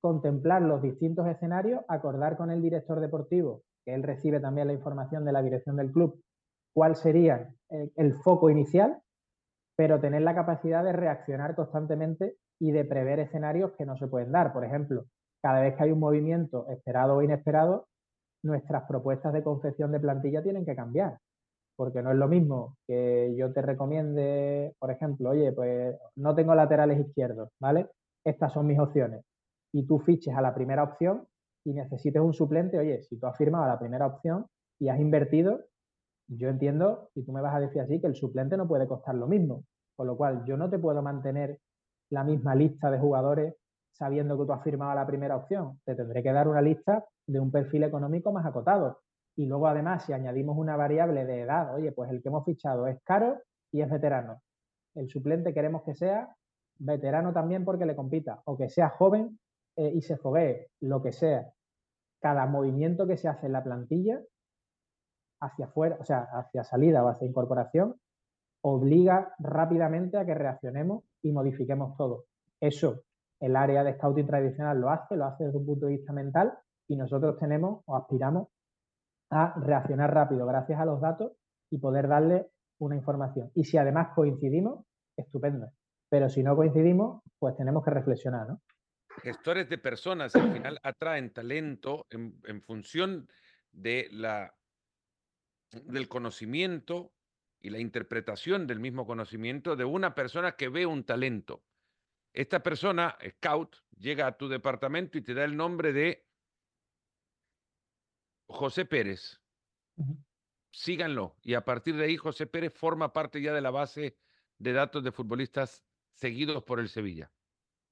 contemplar 0.00 0.62
los 0.62 0.82
distintos 0.82 1.26
escenarios, 1.26 1.82
acordar 1.88 2.36
con 2.36 2.50
el 2.50 2.62
director 2.62 3.00
deportivo, 3.00 3.62
que 3.84 3.94
él 3.94 4.02
recibe 4.02 4.40
también 4.40 4.66
la 4.66 4.72
información 4.72 5.24
de 5.24 5.32
la 5.32 5.42
dirección 5.42 5.76
del 5.76 5.92
club, 5.92 6.20
cuál 6.74 6.96
sería 6.96 7.52
el, 7.68 7.92
el 7.96 8.14
foco 8.14 8.50
inicial, 8.50 9.00
pero 9.76 10.00
tener 10.00 10.22
la 10.22 10.34
capacidad 10.34 10.84
de 10.84 10.92
reaccionar 10.92 11.54
constantemente 11.54 12.36
y 12.58 12.72
de 12.72 12.84
prever 12.84 13.20
escenarios 13.20 13.72
que 13.78 13.86
no 13.86 13.96
se 13.96 14.08
pueden 14.08 14.32
dar. 14.32 14.52
Por 14.52 14.64
ejemplo, 14.64 15.06
cada 15.42 15.60
vez 15.60 15.76
que 15.76 15.84
hay 15.84 15.92
un 15.92 16.00
movimiento 16.00 16.68
esperado 16.68 17.16
o 17.16 17.22
inesperado, 17.22 17.88
nuestras 18.42 18.84
propuestas 18.84 19.32
de 19.32 19.42
confección 19.42 19.92
de 19.92 20.00
plantilla 20.00 20.42
tienen 20.42 20.64
que 20.64 20.76
cambiar. 20.76 21.18
Porque 21.76 22.02
no 22.02 22.10
es 22.10 22.16
lo 22.16 22.28
mismo 22.28 22.76
que 22.86 23.34
yo 23.36 23.52
te 23.52 23.62
recomiende, 23.62 24.74
por 24.78 24.90
ejemplo, 24.90 25.30
oye, 25.30 25.52
pues 25.52 25.96
no 26.16 26.34
tengo 26.34 26.54
laterales 26.54 27.00
izquierdos, 27.00 27.50
¿vale? 27.58 27.88
Estas 28.24 28.52
son 28.52 28.66
mis 28.66 28.78
opciones. 28.78 29.24
Y 29.72 29.86
tú 29.86 29.98
fiches 29.98 30.34
a 30.34 30.42
la 30.42 30.54
primera 30.54 30.82
opción 30.82 31.26
y 31.64 31.72
necesites 31.72 32.20
un 32.20 32.34
suplente, 32.34 32.78
oye, 32.78 33.02
si 33.02 33.18
tú 33.18 33.26
has 33.26 33.36
firmado 33.36 33.66
la 33.66 33.78
primera 33.78 34.06
opción 34.06 34.46
y 34.78 34.88
has 34.88 35.00
invertido, 35.00 35.60
yo 36.28 36.48
entiendo, 36.48 37.10
y 37.14 37.24
tú 37.24 37.32
me 37.32 37.40
vas 37.40 37.54
a 37.54 37.60
decir 37.60 37.80
así, 37.80 38.00
que 38.00 38.06
el 38.06 38.14
suplente 38.14 38.56
no 38.56 38.68
puede 38.68 38.86
costar 38.86 39.14
lo 39.14 39.26
mismo. 39.26 39.64
Con 39.96 40.06
lo 40.06 40.16
cual, 40.16 40.44
yo 40.44 40.56
no 40.56 40.70
te 40.70 40.78
puedo 40.78 41.02
mantener 41.02 41.58
la 42.10 42.24
misma 42.24 42.54
lista 42.54 42.90
de 42.90 42.98
jugadores 42.98 43.54
sabiendo 43.92 44.38
que 44.38 44.46
tú 44.46 44.52
has 44.52 44.62
firmado 44.62 44.94
la 44.94 45.06
primera 45.06 45.36
opción. 45.36 45.80
Te 45.84 45.94
tendré 45.94 46.22
que 46.22 46.32
dar 46.32 46.48
una 46.48 46.62
lista 46.62 47.04
de 47.30 47.40
un 47.40 47.50
perfil 47.50 47.84
económico 47.84 48.32
más 48.32 48.44
acotado. 48.44 49.00
Y 49.36 49.46
luego, 49.46 49.68
además, 49.68 50.04
si 50.04 50.12
añadimos 50.12 50.58
una 50.58 50.76
variable 50.76 51.24
de 51.24 51.42
edad, 51.42 51.74
oye, 51.74 51.92
pues 51.92 52.10
el 52.10 52.20
que 52.20 52.28
hemos 52.28 52.44
fichado 52.44 52.86
es 52.86 53.00
caro 53.04 53.38
y 53.70 53.80
es 53.80 53.88
veterano. 53.88 54.42
El 54.94 55.08
suplente 55.08 55.54
queremos 55.54 55.82
que 55.84 55.94
sea 55.94 56.34
veterano 56.78 57.32
también 57.32 57.64
porque 57.64 57.86
le 57.86 57.94
compita, 57.94 58.42
o 58.44 58.56
que 58.56 58.68
sea 58.68 58.88
joven 58.90 59.38
eh, 59.76 59.92
y 59.94 60.02
se 60.02 60.16
foguee, 60.16 60.68
lo 60.80 61.02
que 61.02 61.12
sea. 61.12 61.52
Cada 62.20 62.46
movimiento 62.46 63.06
que 63.06 63.16
se 63.16 63.28
hace 63.28 63.46
en 63.46 63.52
la 63.52 63.62
plantilla, 63.62 64.20
hacia 65.40 65.66
afuera, 65.66 65.98
o 66.00 66.04
sea, 66.04 66.22
hacia 66.32 66.64
salida 66.64 67.04
o 67.04 67.08
hacia 67.08 67.28
incorporación, 67.28 67.94
obliga 68.62 69.34
rápidamente 69.38 70.18
a 70.18 70.26
que 70.26 70.34
reaccionemos 70.34 71.04
y 71.22 71.32
modifiquemos 71.32 71.96
todo. 71.96 72.24
Eso 72.60 73.04
el 73.38 73.56
área 73.56 73.84
de 73.84 73.94
scouting 73.94 74.26
tradicional 74.26 74.80
lo 74.80 74.90
hace, 74.90 75.16
lo 75.16 75.24
hace 75.24 75.44
desde 75.44 75.58
un 75.58 75.66
punto 75.66 75.86
de 75.86 75.92
vista 75.92 76.12
mental 76.12 76.58
y 76.90 76.96
nosotros 76.96 77.36
tenemos 77.38 77.84
o 77.86 77.96
aspiramos 77.96 78.48
a 79.30 79.54
reaccionar 79.60 80.12
rápido 80.12 80.44
gracias 80.44 80.80
a 80.80 80.84
los 80.84 81.00
datos 81.00 81.32
y 81.70 81.78
poder 81.78 82.08
darle 82.08 82.48
una 82.80 82.96
información. 82.96 83.52
Y 83.54 83.62
si 83.62 83.78
además 83.78 84.08
coincidimos, 84.12 84.84
estupendo. 85.16 85.70
Pero 86.08 86.28
si 86.28 86.42
no 86.42 86.56
coincidimos, 86.56 87.22
pues 87.38 87.56
tenemos 87.56 87.84
que 87.84 87.90
reflexionar, 87.92 88.48
¿no? 88.48 88.60
Gestores 89.22 89.68
de 89.68 89.78
personas 89.78 90.34
al 90.34 90.52
final 90.52 90.80
atraen 90.82 91.32
talento 91.32 92.08
en, 92.10 92.62
función 92.62 93.28
de 93.70 94.08
la, 94.10 94.52
del 95.70 96.08
conocimiento 96.08 97.12
y 97.60 97.70
la 97.70 97.78
interpretación 97.78 98.66
del 98.66 98.80
mismo 98.80 99.06
conocimiento 99.06 99.76
de 99.76 99.84
una 99.84 100.16
persona 100.16 100.56
que 100.56 100.68
ve 100.68 100.86
un 100.86 101.04
talento. 101.04 101.62
Esta 102.32 102.64
persona, 102.64 103.16
Scout, 103.28 103.76
llega 103.96 104.26
a 104.26 104.36
tu 104.36 104.48
departamento 104.48 105.18
y 105.18 105.22
te 105.22 105.34
da 105.34 105.44
el 105.44 105.56
nombre 105.56 105.92
de 105.92 106.29
José 108.50 108.84
Pérez. 108.84 109.40
síganlo. 110.72 111.36
Y 111.42 111.54
a 111.54 111.64
partir 111.64 111.96
de 111.96 112.04
ahí, 112.04 112.16
José 112.16 112.46
Pérez 112.46 112.72
forma 112.72 113.12
parte 113.12 113.40
ya 113.42 113.52
de 113.52 113.60
la 113.60 113.70
base 113.70 114.16
de 114.58 114.72
datos 114.72 115.02
de 115.02 115.12
futbolistas 115.12 115.84
seguidos 116.12 116.62
por 116.64 116.80
el 116.80 116.88
Sevilla. 116.88 117.30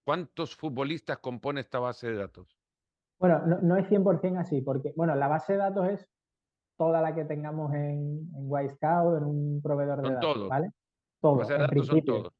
¿Cuántos 0.05 0.55
futbolistas 0.57 1.19
compone 1.19 1.61
esta 1.61 1.79
base 1.79 2.11
de 2.11 2.17
datos? 2.17 2.59
Bueno, 3.19 3.41
no, 3.47 3.61
no 3.63 3.77
es 3.77 3.89
100% 3.89 4.39
así, 4.39 4.61
porque, 4.61 4.93
bueno, 4.97 5.15
la 5.17 5.29
base 5.29 5.55
de 5.55 5.59
datos 5.59 5.89
es 5.89 6.09
toda 6.77 7.01
la 7.01 7.15
que 7.15 7.25
tengamos 7.25 7.75
en, 7.75 8.31
en 8.35 8.71
Scout, 8.71 9.19
en 9.19 9.25
un 9.25 9.61
proveedor 9.63 10.03
de 10.03 10.15
datos, 10.15 10.35
todos. 10.35 10.49
¿vale? 10.49 10.71
Todos, 11.21 11.51
en 11.51 11.67
principio. 11.67 12.33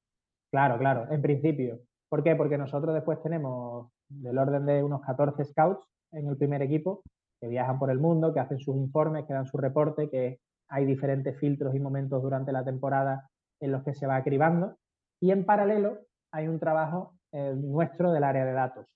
Claro, 0.51 0.79
claro, 0.79 1.11
en 1.11 1.21
principio. 1.21 1.81
¿Por 2.09 2.23
qué? 2.23 2.37
Porque 2.37 2.57
nosotros 2.57 2.95
después 2.95 3.21
tenemos 3.23 3.91
del 4.09 4.39
orden 4.39 4.65
de 4.65 4.83
unos 4.83 5.03
14 5.03 5.45
scouts 5.45 5.85
en 6.13 6.29
el 6.29 6.37
primer 6.37 6.63
equipo 6.63 7.03
que 7.41 7.49
viajan 7.49 7.79
por 7.79 7.91
el 7.91 7.99
mundo, 7.99 8.33
que 8.33 8.41
hacen 8.41 8.59
sus 8.59 8.77
informes, 8.77 9.27
que 9.27 9.35
dan 9.35 9.47
su 9.47 9.57
reporte, 9.57 10.09
que 10.11 10.41
hay 10.69 10.85
diferentes 10.85 11.39
filtros 11.39 11.75
y 11.75 11.81
momentos 11.81 12.23
durante 12.23 12.53
la 12.53 12.65
temporada 12.65 13.29
en 13.61 13.73
los 13.73 13.83
que 13.85 13.95
se 13.95 14.07
va 14.07 14.23
cribando. 14.23 14.77
Y 15.21 15.31
en 15.31 15.45
paralelo 15.45 15.99
hay 16.33 16.49
un 16.49 16.59
trabajo 16.59 17.15
eh, 17.33 17.55
nuestro 17.57 18.13
del 18.13 18.25
área 18.25 18.45
de 18.45 18.53
datos. 18.53 18.87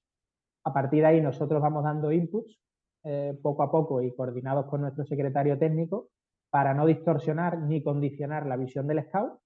A 0.64 0.72
partir 0.72 1.00
de 1.00 1.06
ahí 1.06 1.20
nosotros 1.20 1.60
vamos 1.60 1.84
dando 1.84 2.12
inputs 2.12 2.58
eh, 3.04 3.36
poco 3.42 3.62
a 3.62 3.70
poco 3.70 4.00
y 4.00 4.14
coordinados 4.14 4.66
con 4.66 4.80
nuestro 4.80 5.04
secretario 5.04 5.58
técnico 5.58 6.08
para 6.50 6.74
no 6.74 6.86
distorsionar 6.86 7.58
ni 7.58 7.82
condicionar 7.82 8.46
la 8.46 8.56
visión 8.56 8.86
del 8.86 9.02
scout, 9.04 9.38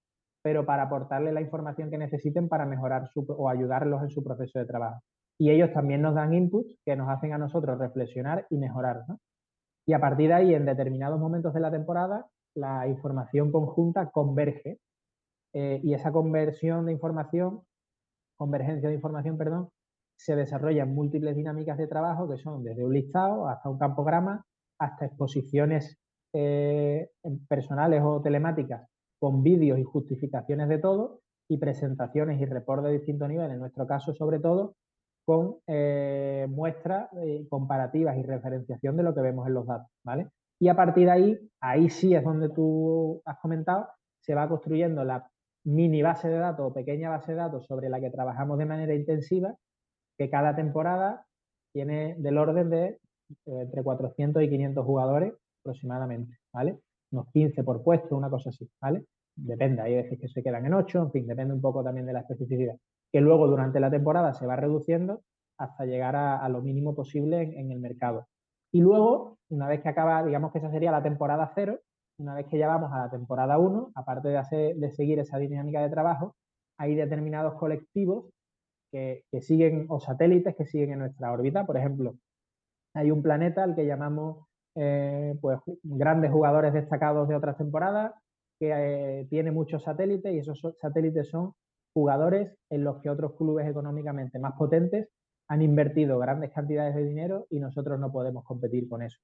pero 0.42 0.66
para 0.66 0.84
aportarle 0.84 1.32
la 1.32 1.40
información 1.40 1.90
que 1.90 1.98
necesiten 1.98 2.48
para 2.48 2.66
mejorar 2.66 3.08
su, 3.08 3.24
o 3.28 3.48
ayudarlos 3.48 4.02
en 4.02 4.10
su 4.10 4.22
proceso 4.22 4.58
de 4.58 4.66
trabajo. 4.66 5.00
Y 5.38 5.50
ellos 5.50 5.72
también 5.72 6.02
nos 6.02 6.14
dan 6.14 6.34
inputs 6.34 6.78
que 6.84 6.96
nos 6.96 7.08
hacen 7.08 7.32
a 7.32 7.38
nosotros 7.38 7.78
reflexionar 7.78 8.46
y 8.50 8.56
mejorar. 8.56 9.04
Y 9.86 9.92
a 9.92 10.00
partir 10.00 10.28
de 10.28 10.34
ahí, 10.34 10.54
en 10.54 10.64
determinados 10.64 11.20
momentos 11.20 11.52
de 11.52 11.60
la 11.60 11.70
temporada, 11.70 12.26
la 12.54 12.88
información 12.88 13.52
conjunta 13.52 14.10
converge 14.10 14.78
eh, 15.52 15.80
y 15.82 15.94
esa 15.94 16.10
conversión 16.10 16.86
de 16.86 16.92
información, 16.92 17.62
convergencia 18.36 18.88
de 18.88 18.94
información, 18.94 19.36
perdón, 19.36 19.68
se 20.18 20.34
desarrollan 20.34 20.94
múltiples 20.94 21.36
dinámicas 21.36 21.76
de 21.78 21.86
trabajo 21.86 22.28
que 22.28 22.38
son 22.38 22.64
desde 22.64 22.84
un 22.84 22.94
listado 22.94 23.48
hasta 23.48 23.68
un 23.68 23.78
campograma, 23.78 24.44
hasta 24.78 25.06
exposiciones 25.06 25.98
eh, 26.32 27.10
personales 27.48 28.02
o 28.02 28.20
telemáticas 28.20 28.88
con 29.18 29.42
vídeos 29.42 29.78
y 29.78 29.84
justificaciones 29.84 30.68
de 30.68 30.78
todo 30.78 31.20
y 31.48 31.58
presentaciones 31.58 32.40
y 32.40 32.46
reportes 32.46 32.86
de 32.86 32.98
distintos 32.98 33.28
niveles, 33.28 33.52
en 33.52 33.60
nuestro 33.60 33.86
caso 33.86 34.12
sobre 34.14 34.40
todo 34.40 34.74
con 35.26 35.56
eh, 35.66 36.46
muestras 36.48 37.10
comparativas 37.50 38.16
y 38.16 38.22
referenciación 38.22 38.96
de 38.96 39.02
lo 39.02 39.14
que 39.14 39.20
vemos 39.20 39.46
en 39.46 39.54
los 39.54 39.66
datos, 39.66 39.90
¿vale? 40.04 40.28
Y 40.58 40.68
a 40.68 40.76
partir 40.76 41.06
de 41.06 41.10
ahí, 41.10 41.50
ahí 41.60 41.90
sí 41.90 42.14
es 42.14 42.24
donde 42.24 42.48
tú 42.48 43.20
has 43.26 43.38
comentado, 43.40 43.88
se 44.20 44.34
va 44.34 44.48
construyendo 44.48 45.04
la 45.04 45.28
mini 45.64 46.00
base 46.00 46.28
de 46.28 46.38
datos 46.38 46.70
o 46.70 46.72
pequeña 46.72 47.10
base 47.10 47.32
de 47.32 47.38
datos 47.38 47.66
sobre 47.66 47.88
la 47.88 48.00
que 48.00 48.10
trabajamos 48.10 48.56
de 48.58 48.66
manera 48.66 48.94
intensiva, 48.94 49.54
que 50.16 50.30
cada 50.30 50.54
temporada 50.54 51.26
tiene 51.72 52.14
del 52.18 52.38
orden 52.38 52.70
de 52.70 52.84
eh, 52.86 52.98
entre 53.46 53.82
400 53.82 54.42
y 54.42 54.48
500 54.48 54.84
jugadores 54.84 55.34
aproximadamente, 55.60 56.38
¿vale? 56.52 56.78
Unos 57.10 57.26
15 57.32 57.64
por 57.64 57.82
puesto, 57.82 58.16
una 58.16 58.30
cosa 58.30 58.50
así, 58.50 58.68
¿vale? 58.80 59.04
Depende, 59.34 59.82
hay 59.82 59.96
veces 59.96 60.18
que 60.18 60.28
se 60.28 60.42
quedan 60.42 60.64
en 60.64 60.74
8, 60.74 61.02
en 61.02 61.10
fin, 61.10 61.26
depende 61.26 61.52
un 61.52 61.60
poco 61.60 61.82
también 61.82 62.06
de 62.06 62.12
la 62.12 62.20
especificidad. 62.20 62.76
Que 63.16 63.22
luego 63.22 63.48
durante 63.48 63.80
la 63.80 63.90
temporada 63.90 64.34
se 64.34 64.46
va 64.46 64.56
reduciendo 64.56 65.22
hasta 65.58 65.86
llegar 65.86 66.14
a, 66.16 66.46
lo 66.50 66.60
mínimo 66.60 66.94
posible 66.94 67.58
en, 67.58 67.72
el 67.72 67.80
mercado. 67.80 68.26
Y 68.70 68.82
luego, 68.82 69.38
una 69.48 69.68
vez 69.68 69.80
que 69.80 69.88
acaba, 69.88 70.22
digamos 70.22 70.52
que 70.52 70.58
esa 70.58 70.70
sería 70.70 70.90
la 70.90 71.02
temporada 71.02 71.50
cero, 71.54 71.80
una 72.18 72.34
vez 72.34 72.44
que 72.46 72.58
ya 72.58 72.68
vamos 72.68 72.92
a 72.92 72.98
la 72.98 73.10
temporada 73.10 73.56
1, 73.56 73.92
aparte 73.94 74.28
de, 74.28 74.36
hacer, 74.36 74.76
de 74.76 74.90
seguir 74.90 75.18
esa 75.18 75.38
dinámica 75.38 75.80
de 75.80 75.88
trabajo, 75.88 76.36
hay 76.78 76.94
determinados 76.94 77.54
colectivos 77.54 78.26
que, 78.92 79.24
siguen, 79.40 79.86
o 79.88 79.98
satélites 79.98 80.54
que 80.54 80.66
siguen 80.66 80.92
en 80.92 80.98
nuestra 80.98 81.32
órbita. 81.32 81.64
Por 81.64 81.78
ejemplo, 81.78 82.16
hay 82.92 83.10
un 83.10 83.22
planeta 83.22 83.64
al 83.64 83.74
que 83.74 83.86
llamamos 83.86 84.44
eh, 84.74 85.38
pues, 85.40 85.58
grandes 85.84 86.30
jugadores 86.30 86.74
destacados 86.74 87.28
de 87.28 87.34
otras 87.34 87.56
temporadas, 87.56 88.12
que 88.60 88.72
eh, 88.74 89.26
tiene 89.30 89.52
muchos 89.52 89.84
satélites 89.84 90.34
y 90.34 90.38
esos 90.40 90.60
satélites 90.78 91.30
son 91.30 91.54
jugadores 91.96 92.52
en 92.68 92.84
los 92.84 93.00
que 93.00 93.08
otros 93.08 93.36
clubes 93.36 93.66
económicamente 93.66 94.38
más 94.38 94.52
potentes 94.52 95.08
han 95.48 95.62
invertido 95.62 96.18
grandes 96.18 96.52
cantidades 96.52 96.94
de 96.94 97.04
dinero 97.04 97.46
y 97.48 97.58
nosotros 97.58 97.98
no 97.98 98.12
podemos 98.12 98.44
competir 98.44 98.86
con 98.86 99.00
eso 99.00 99.18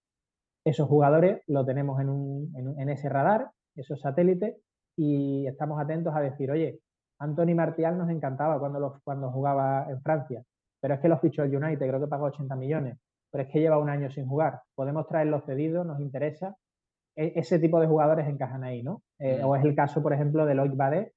esos 0.65 0.89
jugadores 0.89 1.43
lo 1.47 1.65
tenemos 1.65 2.01
en, 2.01 2.89
ese 2.89 3.09
radar, 3.09 3.51
esos 3.75 4.01
satélites, 4.01 4.57
y 4.97 5.47
estamos 5.47 5.81
atentos 5.81 6.15
a 6.15 6.21
decir, 6.21 6.51
oye, 6.51 6.81
Anthony 7.19 7.55
Martial 7.55 7.99
nos 7.99 8.11
encantaba 8.11 8.59
cuando, 8.59 9.01
cuando 9.05 9.31
jugaba 9.31 9.87
en 9.89 10.01
Francia, 10.03 10.43
pero 10.81 10.95
es 10.95 11.01
que 11.01 11.09
los 11.09 11.21
fichó 11.21 11.43
el 11.45 11.57
United, 11.57 11.87
creo 11.87 12.01
que 12.01 12.07
pagó 12.07 12.27
80 12.27 12.55
millones, 12.57 12.99
pero 13.31 13.45
es 13.45 13.51
que 13.51 13.61
lleva 13.61 13.79
un 13.79 13.89
año 13.89 14.11
sin 14.11 14.27
jugar. 14.27 14.61
Podemos 14.75 15.07
traerlos 15.07 15.45
cedidos, 15.45 15.87
nos 15.87 16.01
interesa. 16.01 16.57
E, 17.17 17.33
ese 17.37 17.59
tipo 17.59 17.81
de 17.81 17.87
jugadores 17.87 18.29
encajan 18.29 18.65
ahí, 18.65 18.83
¿no? 18.83 19.03
Eh, 19.19 19.41
mm. 19.43 19.47
o 19.47 19.57
es 19.57 19.65
el 19.65 19.75
caso, 19.75 20.03
por 20.03 20.13
ejemplo, 20.13 20.45
de 20.45 20.55
Loic 20.55 20.77
Badet, 20.77 21.13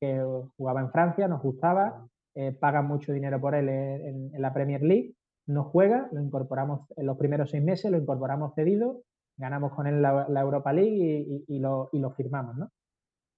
que 0.00 0.22
jugaba 0.56 0.80
en 0.80 0.90
Francia, 0.90 1.28
nos 1.28 1.42
gustaba, 1.42 2.06
eh, 2.34 2.52
pagan 2.52 2.86
mucho 2.86 3.12
dinero 3.12 3.40
por 3.40 3.54
él 3.54 3.68
en, 3.68 4.30
la 4.40 4.52
Premier 4.52 4.82
League 4.82 5.14
no 5.46 5.64
juega, 5.64 6.08
lo 6.12 6.20
incorporamos 6.20 6.80
en 6.96 7.06
los 7.06 7.16
primeros 7.16 7.50
seis 7.50 7.62
meses, 7.62 7.90
lo 7.90 7.98
incorporamos 7.98 8.54
cedido, 8.54 9.02
ganamos 9.36 9.72
con 9.72 9.86
él 9.86 10.02
la, 10.02 10.40
Europa 10.40 10.72
League 10.72 11.44
y, 11.46 11.58
lo, 11.58 11.88
firmamos, 12.16 12.56
¿no? 12.56 12.70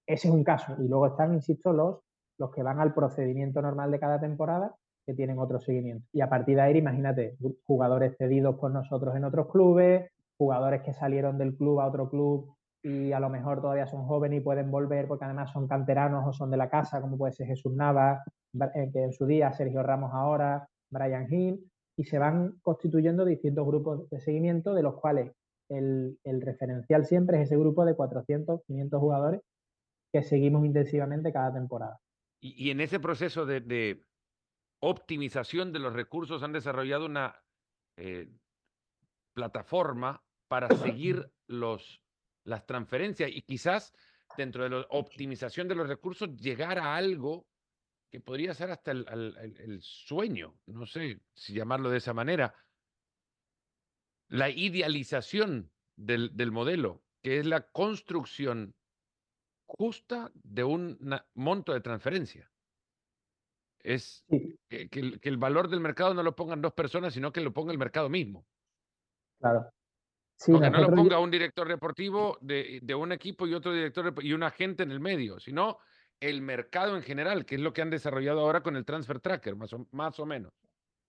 Ese 0.07 0.27
es 0.27 0.33
un 0.33 0.43
caso. 0.43 0.75
Y 0.79 0.87
luego 0.87 1.07
están, 1.07 1.33
insisto, 1.33 1.71
los, 1.71 1.99
los 2.39 2.51
que 2.51 2.63
van 2.63 2.79
al 2.79 2.93
procedimiento 2.93 3.61
normal 3.61 3.91
de 3.91 3.99
cada 3.99 4.19
temporada, 4.19 4.75
que 5.05 5.13
tienen 5.13 5.37
otro 5.37 5.59
seguimiento. 5.59 6.07
Y 6.11 6.21
a 6.21 6.29
partir 6.29 6.55
de 6.55 6.61
ahí, 6.61 6.77
imagínate, 6.77 7.37
jugadores 7.65 8.15
cedidos 8.17 8.55
por 8.55 8.71
nosotros 8.71 9.15
en 9.15 9.23
otros 9.23 9.47
clubes, 9.51 10.09
jugadores 10.37 10.81
que 10.81 10.93
salieron 10.93 11.37
del 11.37 11.55
club 11.55 11.79
a 11.79 11.87
otro 11.87 12.09
club 12.09 12.55
y 12.81 13.11
a 13.11 13.19
lo 13.19 13.29
mejor 13.29 13.61
todavía 13.61 13.87
son 13.87 14.05
jóvenes 14.05 14.39
y 14.39 14.43
pueden 14.43 14.71
volver 14.71 15.07
porque 15.07 15.25
además 15.25 15.51
son 15.51 15.67
canteranos 15.67 16.25
o 16.27 16.33
son 16.33 16.49
de 16.49 16.57
la 16.57 16.69
casa, 16.69 17.01
como 17.01 17.17
puede 17.17 17.33
ser 17.33 17.47
Jesús 17.47 17.73
Nava, 17.73 18.23
eh, 18.75 18.89
que 18.91 19.03
en 19.03 19.11
su 19.11 19.25
día, 19.25 19.51
Sergio 19.51 19.83
Ramos 19.83 20.11
ahora, 20.13 20.67
Brian 20.89 21.31
Hill 21.31 21.69
y 21.97 22.05
se 22.05 22.17
van 22.17 22.57
constituyendo 22.61 23.25
distintos 23.25 23.67
grupos 23.67 24.09
de 24.09 24.21
seguimiento, 24.21 24.73
de 24.73 24.83
los 24.83 24.95
cuales 24.95 25.33
el, 25.69 26.17
referencial 26.23 27.05
siempre 27.05 27.37
es 27.37 27.47
ese 27.47 27.57
grupo 27.57 27.85
de 27.85 27.95
400, 27.95 28.61
500 28.65 28.99
jugadores 28.99 29.41
que 30.11 30.23
seguimos 30.23 30.65
intensivamente 30.65 31.33
cada 31.33 31.53
temporada. 31.53 31.99
Y, 32.41 32.71
en 32.71 32.79
ese 32.79 32.99
proceso 32.99 33.45
de, 33.45 34.01
optimización 34.81 35.73
de 35.73 35.79
los 35.79 35.91
recursos 35.91 36.41
han 36.41 36.53
desarrollado 36.53 37.05
una 37.05 37.35
eh, 37.97 38.31
plataforma 39.35 40.23
para 40.47 40.69
seguir 40.77 41.29
los, 41.47 42.01
las 42.49 42.65
transferencias 42.65 43.29
y 43.31 43.41
quizás 43.43 43.93
dentro 44.35 44.63
de 44.63 44.69
la 44.69 44.85
optimización 44.89 45.67
de 45.67 45.75
los 45.75 45.87
recursos 45.87 46.35
llegar 46.35 46.79
a 46.79 46.95
algo 46.95 47.47
que 48.11 48.19
podría 48.19 48.53
ser 48.53 48.71
hasta 48.71 48.91
el, 48.91 49.79
sueño, 49.81 50.55
no 50.65 50.85
sé 50.85 51.21
si 51.33 51.53
llamarlo 51.53 51.91
de 51.91 51.97
esa 51.97 52.13
manera, 52.13 52.55
la 54.29 54.49
idealización 54.49 55.71
del, 55.95 56.51
modelo, 56.51 57.03
que 57.21 57.39
es 57.39 57.45
la 57.45 57.69
construcción 57.69 58.73
justa 59.67 60.31
de 60.33 60.63
un 60.63 60.97
monto 61.35 61.73
de 61.73 61.81
transferencia. 61.81 62.51
Es 63.79 64.25
que, 64.27 64.89
el, 65.21 65.37
valor 65.37 65.69
del 65.69 65.79
mercado 65.79 66.13
no 66.13 66.23
lo 66.23 66.35
pongan 66.35 66.61
dos 66.61 66.73
personas, 66.73 67.13
sino 67.13 67.31
que 67.31 67.41
lo 67.41 67.53
ponga 67.53 67.71
el 67.71 67.77
mercado 67.77 68.09
mismo. 68.09 68.45
Claro. 69.39 69.71
Sí, 70.39 70.53
no 70.53 70.69
lo 70.69 70.95
ponga 70.95 71.19
un 71.19 71.29
director 71.29 71.67
deportivo 71.67 72.37
de, 72.39 72.79
de, 72.81 72.95
un 72.95 73.11
equipo 73.11 73.45
y 73.45 73.53
otro 73.53 73.73
director 73.73 74.13
y 74.21 74.31
un 74.31 74.43
agente 74.43 74.83
en 74.83 74.91
el 74.91 75.01
medio, 75.01 75.37
sino 75.37 75.79
el 76.21 76.41
mercado 76.41 76.95
en 76.95 77.01
general, 77.01 77.45
que 77.45 77.55
es 77.55 77.61
lo 77.61 77.73
que 77.73 77.81
han 77.81 77.89
desarrollado 77.89 78.39
ahora 78.39 78.63
con 78.63 78.77
el 78.77 78.85
Transfer 78.85 79.19
Tracker, 79.19 79.57
más 79.57 79.73
o, 79.73 79.85
más 79.91 80.17
o 80.17 80.25
menos. 80.25 80.53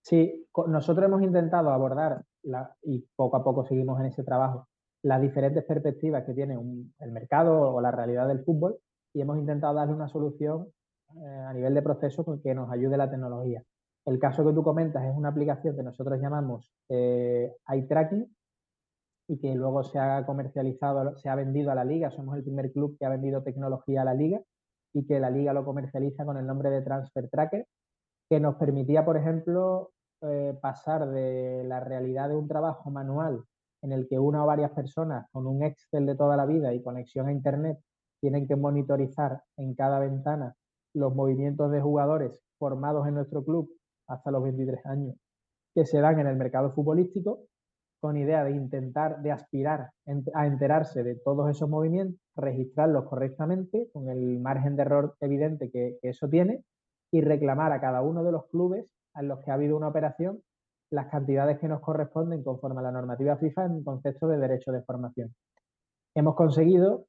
Sí, 0.03 0.45
nosotros 0.67 1.05
hemos 1.05 1.21
intentado 1.21 1.69
abordar, 1.69 2.25
y 2.83 3.05
poco 3.15 3.37
a 3.37 3.43
poco 3.43 3.65
seguimos 3.65 3.99
en 4.01 4.07
ese 4.07 4.23
trabajo, 4.23 4.67
las 5.03 5.21
diferentes 5.21 5.63
perspectivas 5.63 6.25
que 6.25 6.33
tiene 6.33 6.57
el 6.99 7.11
mercado 7.11 7.73
o 7.73 7.79
la 7.79 7.91
realidad 7.91 8.27
del 8.27 8.43
fútbol 8.43 8.79
y 9.13 9.21
hemos 9.21 9.37
intentado 9.37 9.75
darle 9.75 9.93
una 9.93 10.09
solución 10.09 10.67
eh, 11.15 11.45
a 11.47 11.53
nivel 11.53 11.73
de 11.73 11.81
proceso 11.81 12.25
con 12.25 12.41
que 12.41 12.53
nos 12.53 12.69
ayude 12.69 12.97
la 12.97 13.09
tecnología. 13.09 13.63
El 14.05 14.19
caso 14.19 14.45
que 14.45 14.53
tú 14.53 14.61
comentas 14.61 15.05
es 15.05 15.15
una 15.15 15.29
aplicación 15.29 15.75
que 15.75 15.83
nosotros 15.83 16.19
llamamos 16.19 16.71
eh, 16.89 17.55
eye 17.69 17.83
tracking 17.83 18.27
y 19.31 19.39
que 19.39 19.55
luego 19.55 19.81
se 19.81 19.97
ha 19.97 20.25
comercializado, 20.25 21.15
se 21.15 21.29
ha 21.29 21.35
vendido 21.35 21.71
a 21.71 21.75
la 21.75 21.85
liga. 21.85 22.11
Somos 22.11 22.35
el 22.35 22.43
primer 22.43 22.69
club 22.73 22.97
que 22.99 23.05
ha 23.05 23.09
vendido 23.09 23.41
tecnología 23.43 24.01
a 24.01 24.05
la 24.05 24.13
liga 24.13 24.41
y 24.93 25.05
que 25.07 25.21
la 25.21 25.29
liga 25.29 25.53
lo 25.53 25.63
comercializa 25.63 26.25
con 26.25 26.35
el 26.35 26.45
nombre 26.45 26.69
de 26.69 26.81
Transfer 26.81 27.29
Tracker, 27.29 27.65
que 28.29 28.41
nos 28.41 28.55
permitía, 28.55 29.05
por 29.05 29.15
ejemplo, 29.15 29.91
eh, 30.19 30.53
pasar 30.61 31.09
de 31.11 31.63
la 31.63 31.79
realidad 31.79 32.27
de 32.27 32.35
un 32.35 32.49
trabajo 32.49 32.91
manual 32.91 33.45
en 33.81 33.93
el 33.93 34.09
que 34.09 34.19
una 34.19 34.43
o 34.43 34.47
varias 34.47 34.71
personas 34.71 35.25
con 35.31 35.47
un 35.47 35.63
Excel 35.63 36.05
de 36.05 36.15
toda 36.17 36.35
la 36.35 36.45
vida 36.45 36.73
y 36.73 36.83
conexión 36.83 37.27
a 37.27 37.31
Internet 37.31 37.79
tienen 38.19 38.49
que 38.49 38.57
monitorizar 38.57 39.43
en 39.55 39.75
cada 39.75 39.99
ventana 39.99 40.55
los 40.93 41.15
movimientos 41.15 41.71
de 41.71 41.79
jugadores 41.79 42.37
formados 42.59 43.07
en 43.07 43.13
nuestro 43.13 43.45
club 43.45 43.71
hasta 44.07 44.29
los 44.29 44.43
23 44.43 44.85
años 44.87 45.15
que 45.73 45.85
se 45.85 46.01
dan 46.01 46.19
en 46.19 46.27
el 46.27 46.35
mercado 46.35 46.71
futbolístico, 46.73 47.45
con 48.01 48.17
idea 48.17 48.43
de 48.43 48.51
intentar, 48.51 49.21
de 49.21 49.31
aspirar 49.31 49.91
a 50.33 50.47
enterarse 50.47 51.03
de 51.03 51.15
todos 51.15 51.49
esos 51.51 51.69
movimientos, 51.69 52.19
registrarlos 52.35 53.05
correctamente, 53.07 53.89
con 53.93 54.09
el 54.09 54.39
margen 54.39 54.75
de 54.75 54.81
error 54.81 55.15
evidente 55.21 55.69
que, 55.69 55.99
eso 56.01 56.27
tiene, 56.27 56.63
y 57.11 57.21
reclamar 57.21 57.71
a 57.71 57.79
cada 57.79 58.01
uno 58.01 58.23
de 58.23 58.31
los 58.31 58.47
clubes 58.47 58.85
en 59.15 59.27
los 59.27 59.39
que 59.39 59.51
ha 59.51 59.53
habido 59.53 59.77
una 59.77 59.89
operación 59.89 60.41
las 60.89 61.07
cantidades 61.07 61.59
que 61.59 61.67
nos 61.67 61.79
corresponden 61.79 62.43
conforme 62.43 62.79
a 62.79 62.83
la 62.83 62.91
normativa 62.91 63.37
FIFA 63.37 63.65
en 63.65 63.83
concepto 63.83 64.27
de 64.27 64.39
derecho 64.39 64.71
de 64.71 64.81
formación. 64.81 65.33
Hemos 66.15 66.35
conseguido 66.35 67.05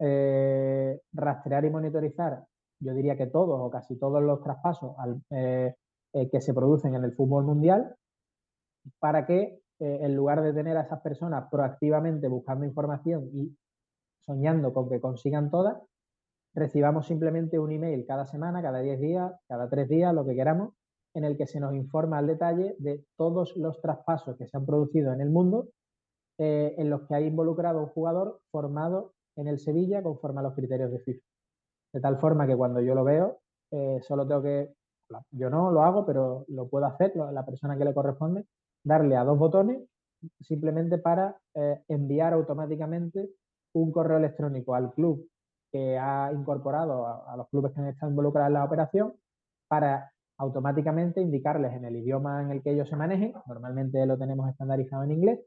eh, 0.00 1.00
rastrear 1.12 1.66
y 1.66 1.70
monitorizar, 1.70 2.44
yo 2.80 2.94
diría 2.94 3.16
que 3.16 3.26
todos 3.26 3.60
o 3.60 3.70
casi 3.70 3.96
todos 3.98 4.22
los 4.22 4.42
traspasos 4.42 4.96
eh, 5.30 5.74
eh, 6.14 6.30
que 6.30 6.40
se 6.40 6.54
producen 6.54 6.94
en 6.94 7.04
el 7.04 7.12
fútbol 7.12 7.44
mundial 7.44 7.94
para 8.98 9.26
que 9.26 9.60
en 9.80 10.14
lugar 10.14 10.42
de 10.42 10.52
tener 10.52 10.76
a 10.76 10.82
esas 10.82 11.00
personas 11.00 11.48
proactivamente 11.50 12.28
buscando 12.28 12.66
información 12.66 13.30
y 13.32 13.56
soñando 14.20 14.72
con 14.72 14.88
que 14.88 15.00
consigan 15.00 15.50
todas, 15.50 15.78
recibamos 16.54 17.06
simplemente 17.06 17.58
un 17.58 17.72
email 17.72 18.04
cada 18.06 18.26
semana, 18.26 18.62
cada 18.62 18.80
10 18.80 19.00
días, 19.00 19.32
cada 19.48 19.68
3 19.68 19.88
días, 19.88 20.14
lo 20.14 20.24
que 20.26 20.34
queramos, 20.34 20.74
en 21.14 21.24
el 21.24 21.36
que 21.36 21.46
se 21.46 21.60
nos 21.60 21.74
informa 21.74 22.18
al 22.18 22.26
detalle 22.26 22.76
de 22.78 23.04
todos 23.16 23.56
los 23.56 23.80
traspasos 23.80 24.36
que 24.36 24.46
se 24.46 24.56
han 24.56 24.66
producido 24.66 25.12
en 25.12 25.20
el 25.20 25.30
mundo 25.30 25.68
eh, 26.38 26.74
en 26.78 26.88
los 26.88 27.02
que 27.02 27.14
ha 27.14 27.20
involucrado 27.20 27.80
un 27.80 27.88
jugador 27.88 28.40
formado 28.50 29.12
en 29.36 29.48
el 29.48 29.58
Sevilla 29.58 30.02
conforme 30.02 30.40
a 30.40 30.44
los 30.44 30.54
criterios 30.54 30.90
de 30.90 31.00
FIFA. 31.00 31.26
De 31.92 32.00
tal 32.00 32.18
forma 32.18 32.46
que 32.46 32.56
cuando 32.56 32.80
yo 32.80 32.94
lo 32.94 33.04
veo, 33.04 33.40
eh, 33.72 34.00
solo 34.02 34.26
tengo 34.26 34.42
que, 34.42 34.74
yo 35.32 35.50
no 35.50 35.70
lo 35.70 35.82
hago, 35.82 36.06
pero 36.06 36.44
lo 36.48 36.68
puedo 36.68 36.86
hacer, 36.86 37.14
la 37.16 37.44
persona 37.44 37.76
que 37.76 37.84
le 37.84 37.94
corresponde, 37.94 38.46
darle 38.84 39.16
a 39.16 39.24
dos 39.24 39.38
botones 39.38 39.82
simplemente 40.40 40.98
para 40.98 41.36
eh, 41.54 41.82
enviar 41.88 42.32
automáticamente 42.32 43.30
un 43.72 43.92
correo 43.92 44.18
electrónico 44.18 44.74
al 44.74 44.92
club 44.92 45.28
que 45.72 45.98
ha 45.98 46.32
incorporado 46.32 47.06
a, 47.06 47.36
los 47.36 47.48
clubes 47.48 47.72
que 47.72 47.80
han 47.80 47.86
estado 47.86 48.10
involucrados 48.10 48.48
en 48.48 48.54
la 48.54 48.64
operación 48.64 49.14
para 49.68 50.12
automáticamente 50.36 51.20
indicarles 51.20 51.74
en 51.74 51.84
el 51.84 51.96
idioma 51.96 52.42
en 52.42 52.50
el 52.50 52.62
que 52.62 52.72
ellos 52.72 52.88
se 52.88 52.96
manejen, 52.96 53.34
normalmente 53.46 54.04
lo 54.06 54.18
tenemos 54.18 54.48
estandarizado 54.48 55.04
en 55.04 55.12
inglés, 55.12 55.40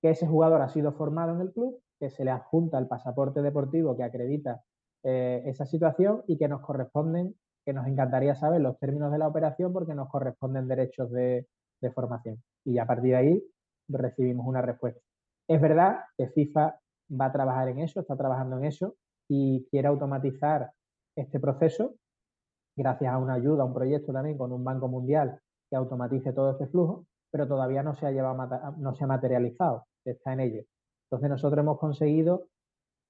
que 0.00 0.10
ese 0.10 0.26
jugador 0.26 0.62
ha 0.62 0.68
sido 0.68 0.92
formado 0.92 1.34
en 1.34 1.40
el 1.40 1.52
club, 1.52 1.80
que 1.98 2.10
se 2.10 2.24
le 2.24 2.30
adjunta 2.30 2.78
el 2.78 2.86
pasaporte 2.86 3.42
deportivo 3.42 3.96
que 3.96 4.04
acredita 4.04 4.62
eh, 5.02 5.42
esa 5.46 5.66
situación 5.66 6.22
y 6.28 6.38
que 6.38 6.46
nos 6.46 6.60
corresponden, 6.60 7.34
que 7.64 7.72
nos 7.72 7.86
encantaría 7.88 8.36
saber 8.36 8.60
los 8.60 8.78
términos 8.78 9.10
de 9.10 9.18
la 9.18 9.26
operación 9.26 9.72
porque 9.72 9.94
nos 9.94 10.08
corresponden 10.08 10.68
derechos 10.68 11.10
de, 11.10 11.48
de 11.80 11.90
formación. 11.90 12.42
Y 12.68 12.78
a 12.78 12.86
partir 12.86 13.12
de 13.12 13.16
ahí 13.16 13.44
recibimos 13.88 14.46
una 14.46 14.60
respuesta. 14.60 15.00
Es 15.48 15.60
verdad 15.60 16.00
que 16.18 16.28
FIFA 16.28 16.78
va 17.18 17.24
a 17.24 17.32
trabajar 17.32 17.68
en 17.68 17.78
eso, 17.78 18.00
está 18.00 18.14
trabajando 18.14 18.58
en 18.58 18.64
eso 18.64 18.94
y 19.26 19.66
quiere 19.70 19.88
automatizar 19.88 20.70
este 21.16 21.40
proceso 21.40 21.94
gracias 22.76 23.10
a 23.12 23.18
una 23.18 23.34
ayuda, 23.34 23.62
a 23.62 23.66
un 23.66 23.72
proyecto 23.72 24.12
también 24.12 24.36
con 24.36 24.52
un 24.52 24.62
banco 24.62 24.86
mundial 24.86 25.40
que 25.70 25.76
automatice 25.76 26.32
todo 26.34 26.52
este 26.52 26.66
flujo, 26.66 27.06
pero 27.30 27.48
todavía 27.48 27.82
no 27.82 27.94
se 27.94 28.06
ha, 28.06 28.12
llevado, 28.12 28.76
no 28.76 28.94
se 28.94 29.04
ha 29.04 29.06
materializado, 29.06 29.86
está 30.04 30.34
en 30.34 30.40
ello. 30.40 30.62
Entonces 31.06 31.30
nosotros 31.30 31.62
hemos 31.62 31.78
conseguido 31.78 32.48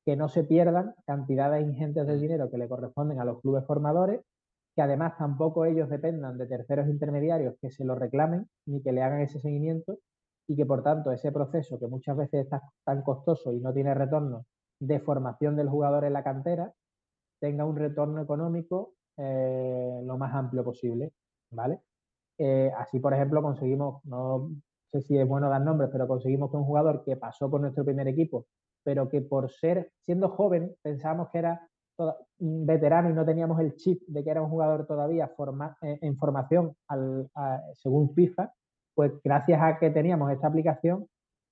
que 0.07 0.15
no 0.15 0.29
se 0.29 0.45
pierdan 0.45 0.95
cantidades 1.05 1.67
ingentes 1.67 2.07
de 2.07 2.17
dinero 2.17 2.49
que 2.49 2.59
le 2.59 2.69
corresponden 2.69 3.21
a 3.21 3.25
los 3.25 3.41
clubes 3.41 3.67
formadores, 3.67 4.21
que 4.79 4.83
además 4.83 5.19
tampoco 5.19 5.65
ellos 5.65 5.91
dependan 5.91 6.39
de 6.39 6.47
terceros 6.47 6.87
intermediarios 6.87 7.57
que 7.61 7.69
se 7.69 7.85
lo 7.85 7.97
reclamen 7.97 8.49
ni 8.67 8.81
que 8.81 8.93
le 8.93 9.03
hagan 9.03 9.23
ese 9.23 9.41
seguimiento 9.41 9.99
y 10.47 10.55
que 10.55 10.65
por 10.65 10.85
tanto 10.85 11.11
ese 11.11 11.33
proceso 11.33 11.81
que 11.81 11.89
muchas 11.89 12.17
veces 12.17 12.45
está 12.45 12.63
tan 12.85 13.03
costoso 13.03 13.53
y 13.53 13.59
no 13.59 13.75
tiene 13.75 13.93
retorno 13.93 14.47
de 14.79 15.01
formación 15.01 15.57
del 15.57 15.69
jugador 15.69 16.05
en 16.05 16.13
la 16.13 16.23
cantera, 16.23 16.73
tenga 17.41 17.65
un 17.65 17.75
retorno 17.75 18.23
económico 18.23 18.93
eh, 19.17 20.01
lo 20.05 20.17
más 20.17 20.33
amplio 20.33 20.63
posible, 20.63 21.13
¿vale? 21.51 21.81
Eh, 22.39 22.71
así, 22.77 23.01
por 23.01 23.13
ejemplo, 23.13 23.43
conseguimos, 23.43 24.05
no 24.05 24.49
sé 24.93 25.03
si 25.03 25.19
es 25.19 25.27
bueno 25.27 25.51
dar 25.51 25.61
nombres, 25.61 25.91
pero 25.91 26.07
conseguimos 26.07 26.53
que 26.53 26.57
un 26.57 26.65
jugador 26.65 27.03
que 27.05 27.17
pasó 27.17 27.51
por 27.51 27.61
nuestro 27.61 27.85
primer 27.85 28.07
equipo, 28.07 28.47
pero 28.85 29.09
que 29.09 29.23
por 29.23 29.51
ser, 29.51 29.91
siendo 30.05 30.29
joven, 30.29 30.77
pensábamos 30.83 31.31
que 31.31 31.39
era 31.39 31.68
veterano 32.39 33.11
y 33.11 33.13
no 33.13 33.25
teníamos 33.25 33.61
el 33.61 33.75
chip 33.77 34.03
de 34.07 34.23
que 34.23 34.31
era 34.31 34.43
un 34.43 34.51
jugador 34.51 34.87
todavía 34.87 35.33
eh, 35.83 35.99
en 36.01 36.17
formación 36.17 36.75
al, 36.87 37.29
según 37.75 38.15
FIFA, 38.15 38.53
pues 38.95 39.13
gracias 39.23 39.61
a 39.63 39.79
que 39.79 39.91
teníamos 39.91 40.31
esta 40.31 40.47
aplicación, 40.47 41.07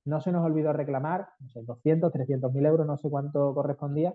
no 0.05 0.21
se 0.21 0.31
nos 0.31 0.45
olvidó 0.45 0.73
reclamar, 0.73 1.29
no 1.41 1.49
sé, 1.49 1.63
200, 1.63 2.13
300 2.13 2.53
mil 2.53 2.65
euros, 2.67 2.87
no 2.87 2.97
sé 2.97 3.11
cuánto 3.11 3.55
correspondía, 3.55 4.15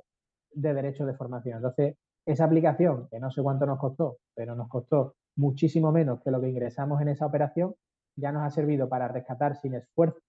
de 0.54 0.74
derechos 0.74 1.08
de 1.08 1.14
formación. 1.14 1.58
Entonces, 1.58 1.96
esa 2.26 2.46
aplicación, 2.46 3.08
que 3.10 3.20
no 3.20 3.32
sé 3.32 3.42
cuánto 3.42 3.66
nos 3.66 3.80
costó, 3.80 4.18
pero 4.34 4.56
nos 4.56 4.70
costó 4.70 5.16
muchísimo 5.36 5.92
menos 5.92 6.22
que 6.22 6.32
lo 6.32 6.40
que 6.40 6.50
ingresamos 6.50 7.02
en 7.02 7.10
esa 7.10 7.26
operación, 7.26 7.76
ya 8.16 8.32
nos 8.32 8.44
ha 8.44 8.50
servido 8.50 8.88
para 8.90 9.08
rescatar 9.08 9.56
sin 9.56 9.76
esfuerzo 9.76 10.20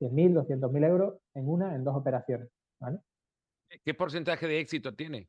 100.000, 0.00 0.46
200.000 0.46 0.86
euros 0.86 1.14
en 1.34 1.48
una, 1.48 1.74
en 1.74 1.84
dos 1.84 1.96
operaciones. 1.96 2.48
¿Qué 3.84 3.94
porcentaje 3.94 4.46
de 4.46 4.60
éxito 4.60 4.94
tiene? 4.94 5.28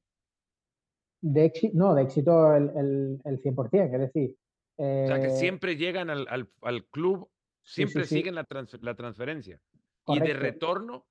De 1.21 1.45
éxito, 1.45 1.77
no, 1.77 1.95
de 1.95 2.03
éxito 2.03 2.53
el, 2.55 3.19
el, 3.23 3.41
100%, 3.41 3.93
es 3.93 3.99
decir... 3.99 4.37
o 4.77 5.07
sea, 5.07 5.19
que 5.19 5.27
eh, 5.27 5.31
siempre 5.31 5.75
llegan 5.75 6.09
al, 6.09 6.85
club, 6.91 7.29
siempre 7.63 8.05
siguen 8.05 8.35
La, 8.35 8.47
la, 8.81 8.95
transferencia. 8.95 9.59
Y 10.07 10.19
de 10.19 10.33
retorno, 10.33 11.07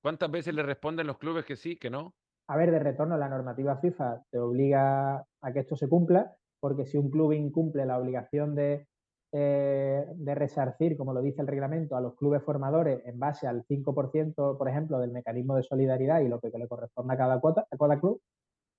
¿cuántas 0.00 0.30
veces 0.30 0.54
le 0.54 0.62
responden 0.62 1.06
los 1.06 1.18
clubes 1.18 1.44
que 1.44 1.56
sí, 1.56 1.76
que 1.76 1.90
no? 1.90 2.14
a 2.48 2.56
ver, 2.56 2.70
de 2.70 2.78
retorno, 2.78 3.16
la 3.16 3.30
normativa 3.30 3.78
FIFA 3.78 4.24
te 4.30 4.38
obliga 4.38 5.24
a 5.40 5.52
que 5.52 5.60
esto 5.60 5.74
se 5.74 5.88
cumpla, 5.88 6.36
porque 6.60 6.84
si 6.84 6.98
un 6.98 7.10
club 7.10 7.32
incumple 7.32 7.86
la 7.86 7.98
obligación 7.98 8.54
de, 8.54 8.86
eh, 9.32 10.04
de 10.14 10.34
resarcir, 10.34 10.96
como 10.96 11.12
lo 11.12 11.22
dice 11.22 11.40
el 11.40 11.46
reglamento, 11.46 11.96
a 11.96 12.00
los 12.00 12.14
clubes 12.14 12.42
formadores 12.42 13.02
en 13.06 13.18
base 13.18 13.46
al 13.46 13.64
5%, 13.64 14.58
por 14.58 14.68
ejemplo, 14.68 14.98
del 14.98 15.12
mecanismo 15.12 15.56
de 15.56 15.62
solidaridad 15.62 16.20
y 16.20 16.28
lo 16.28 16.40
que, 16.40 16.50
le 16.50 16.68
corresponde 16.68 17.14
a 17.14 17.16
cada, 17.16 17.40
cuota, 17.40 17.66
a 17.70 17.76
cada 17.76 17.98
club, 17.98 18.20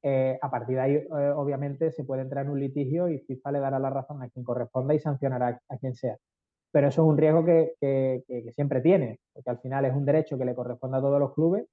eh, 0.03 0.37
a 0.41 0.51
partir 0.51 0.75
de 0.75 0.81
ahí, 0.81 0.95
eh, 0.95 1.33
obviamente, 1.35 1.91
se 1.91 2.03
puede 2.03 2.21
entrar 2.21 2.45
en 2.45 2.51
un 2.51 2.59
litigio 2.59 3.09
y 3.09 3.19
FIFA 3.19 3.51
le 3.53 3.59
dará 3.59 3.79
la 3.79 3.89
razón 3.89 4.21
a 4.21 4.29
quien 4.29 4.45
corresponda 4.45 4.93
y 4.93 4.99
sancionará 4.99 5.61
a, 5.69 5.77
quien 5.77 5.95
sea. 5.95 6.17
Pero 6.71 6.87
eso 6.89 7.03
es 7.03 7.07
un 7.07 7.17
riesgo 7.17 7.45
que, 7.45 7.75
que 7.79 8.51
siempre 8.53 8.81
tiene, 8.81 9.19
porque 9.33 9.49
al 9.49 9.59
final 9.59 9.85
es 9.85 9.93
un 9.93 10.05
derecho 10.05 10.37
que 10.37 10.45
le 10.45 10.55
corresponde 10.55 10.97
a 10.97 11.01
todos 11.01 11.19
los 11.19 11.33
clubes 11.33 11.67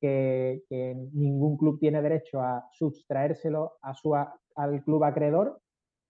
que, 0.00 1.08
ningún 1.12 1.56
club 1.56 1.78
tiene 1.78 2.02
derecho 2.02 2.40
a 2.40 2.68
sustraérselo 2.72 3.74
a 3.82 3.94
su, 3.94 4.14
al 4.14 4.84
club 4.84 5.04
acreedor, 5.04 5.60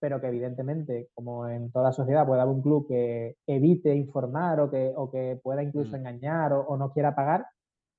pero 0.01 0.21
que 0.21 0.29
evidentemente, 0.29 1.09
como 1.15 1.49
en 1.49 1.71
toda 1.73 1.93
sociedad, 1.93 2.27
puede 2.27 2.41
haber 2.41 2.55
un 2.55 2.63
club 2.63 2.87
que 2.89 3.37
evite 3.47 3.95
informar 3.95 4.61
o 4.61 4.71
que, 4.71 4.93
o 4.95 5.11
que 5.11 5.41
pueda 5.43 5.63
incluso 5.63 5.93
mm. 5.93 5.97
engañar 5.97 6.53
o, 6.53 6.77
no 6.77 6.93
quiera 6.93 7.15
pagar, 7.15 7.47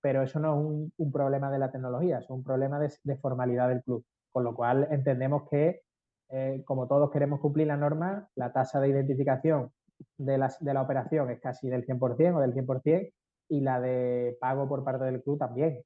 pero 0.02 0.24
eso 0.24 0.40
no 0.40 0.54
es 0.54 0.92
un, 0.98 1.12
problema 1.12 1.52
de 1.52 1.60
la 1.60 1.72
tecnología, 1.72 2.20
es 2.20 2.30
un 2.30 2.44
problema 2.44 2.80
de, 2.80 3.18
formalidad 3.18 3.70
del 3.70 3.84
club. 3.84 4.06
Con 4.32 4.44
lo 4.44 4.56
cual 4.56 4.88
entendemos 4.92 5.44
que, 5.50 5.82
eh, 6.30 6.64
como 6.66 6.88
todos 6.88 7.12
queremos 7.12 7.40
cumplir 7.40 7.68
la 7.68 7.78
norma, 7.78 8.30
la 8.36 8.54
tasa 8.54 8.80
de 8.80 8.90
identificación 8.90 9.72
de, 10.18 10.38
las, 10.38 10.64
de 10.64 10.74
la 10.74 10.82
operación 10.82 11.30
es 11.32 11.40
casi 11.42 11.68
del 11.68 11.86
100% 11.86 12.38
o 12.38 12.40
del 12.40 12.54
100%, 12.54 13.12
y 13.50 13.62
la 13.62 13.82
de 13.82 14.38
pago 14.40 14.70
por 14.70 14.84
parte 14.84 15.06
del 15.06 15.24
club 15.24 15.40
también. 15.40 15.84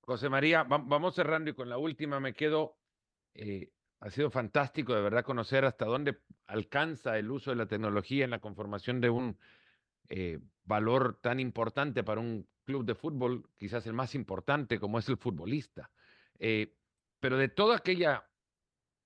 José 0.00 0.28
María, 0.28 0.64
vamos 0.64 1.14
cerrando 1.14 1.50
y 1.50 1.54
con 1.54 1.68
la 1.68 1.78
última 1.78 2.20
me 2.20 2.34
quedo. 2.34 2.76
Eh, 3.34 3.70
ha 4.00 4.10
sido 4.10 4.30
fantástico 4.30 4.94
de 4.94 5.02
verdad 5.02 5.24
conocer 5.24 5.64
hasta 5.64 5.86
dónde 5.86 6.18
alcanza 6.46 7.18
el 7.18 7.30
uso 7.30 7.50
de 7.50 7.56
la 7.56 7.66
tecnología 7.66 8.24
en 8.24 8.30
la 8.30 8.40
conformación 8.40 9.00
de 9.00 9.10
un 9.10 9.38
eh, 10.08 10.38
valor 10.64 11.18
tan 11.20 11.40
importante 11.40 12.04
para 12.04 12.20
un 12.20 12.46
club 12.64 12.84
de 12.84 12.94
fútbol, 12.94 13.48
quizás 13.56 13.86
el 13.86 13.92
más 13.92 14.14
importante 14.14 14.78
como 14.78 14.98
es 14.98 15.08
el 15.08 15.16
futbolista. 15.16 15.90
Eh, 16.38 16.76
pero 17.20 17.38
de 17.38 17.48
toda 17.48 17.76
aquella 17.76 18.28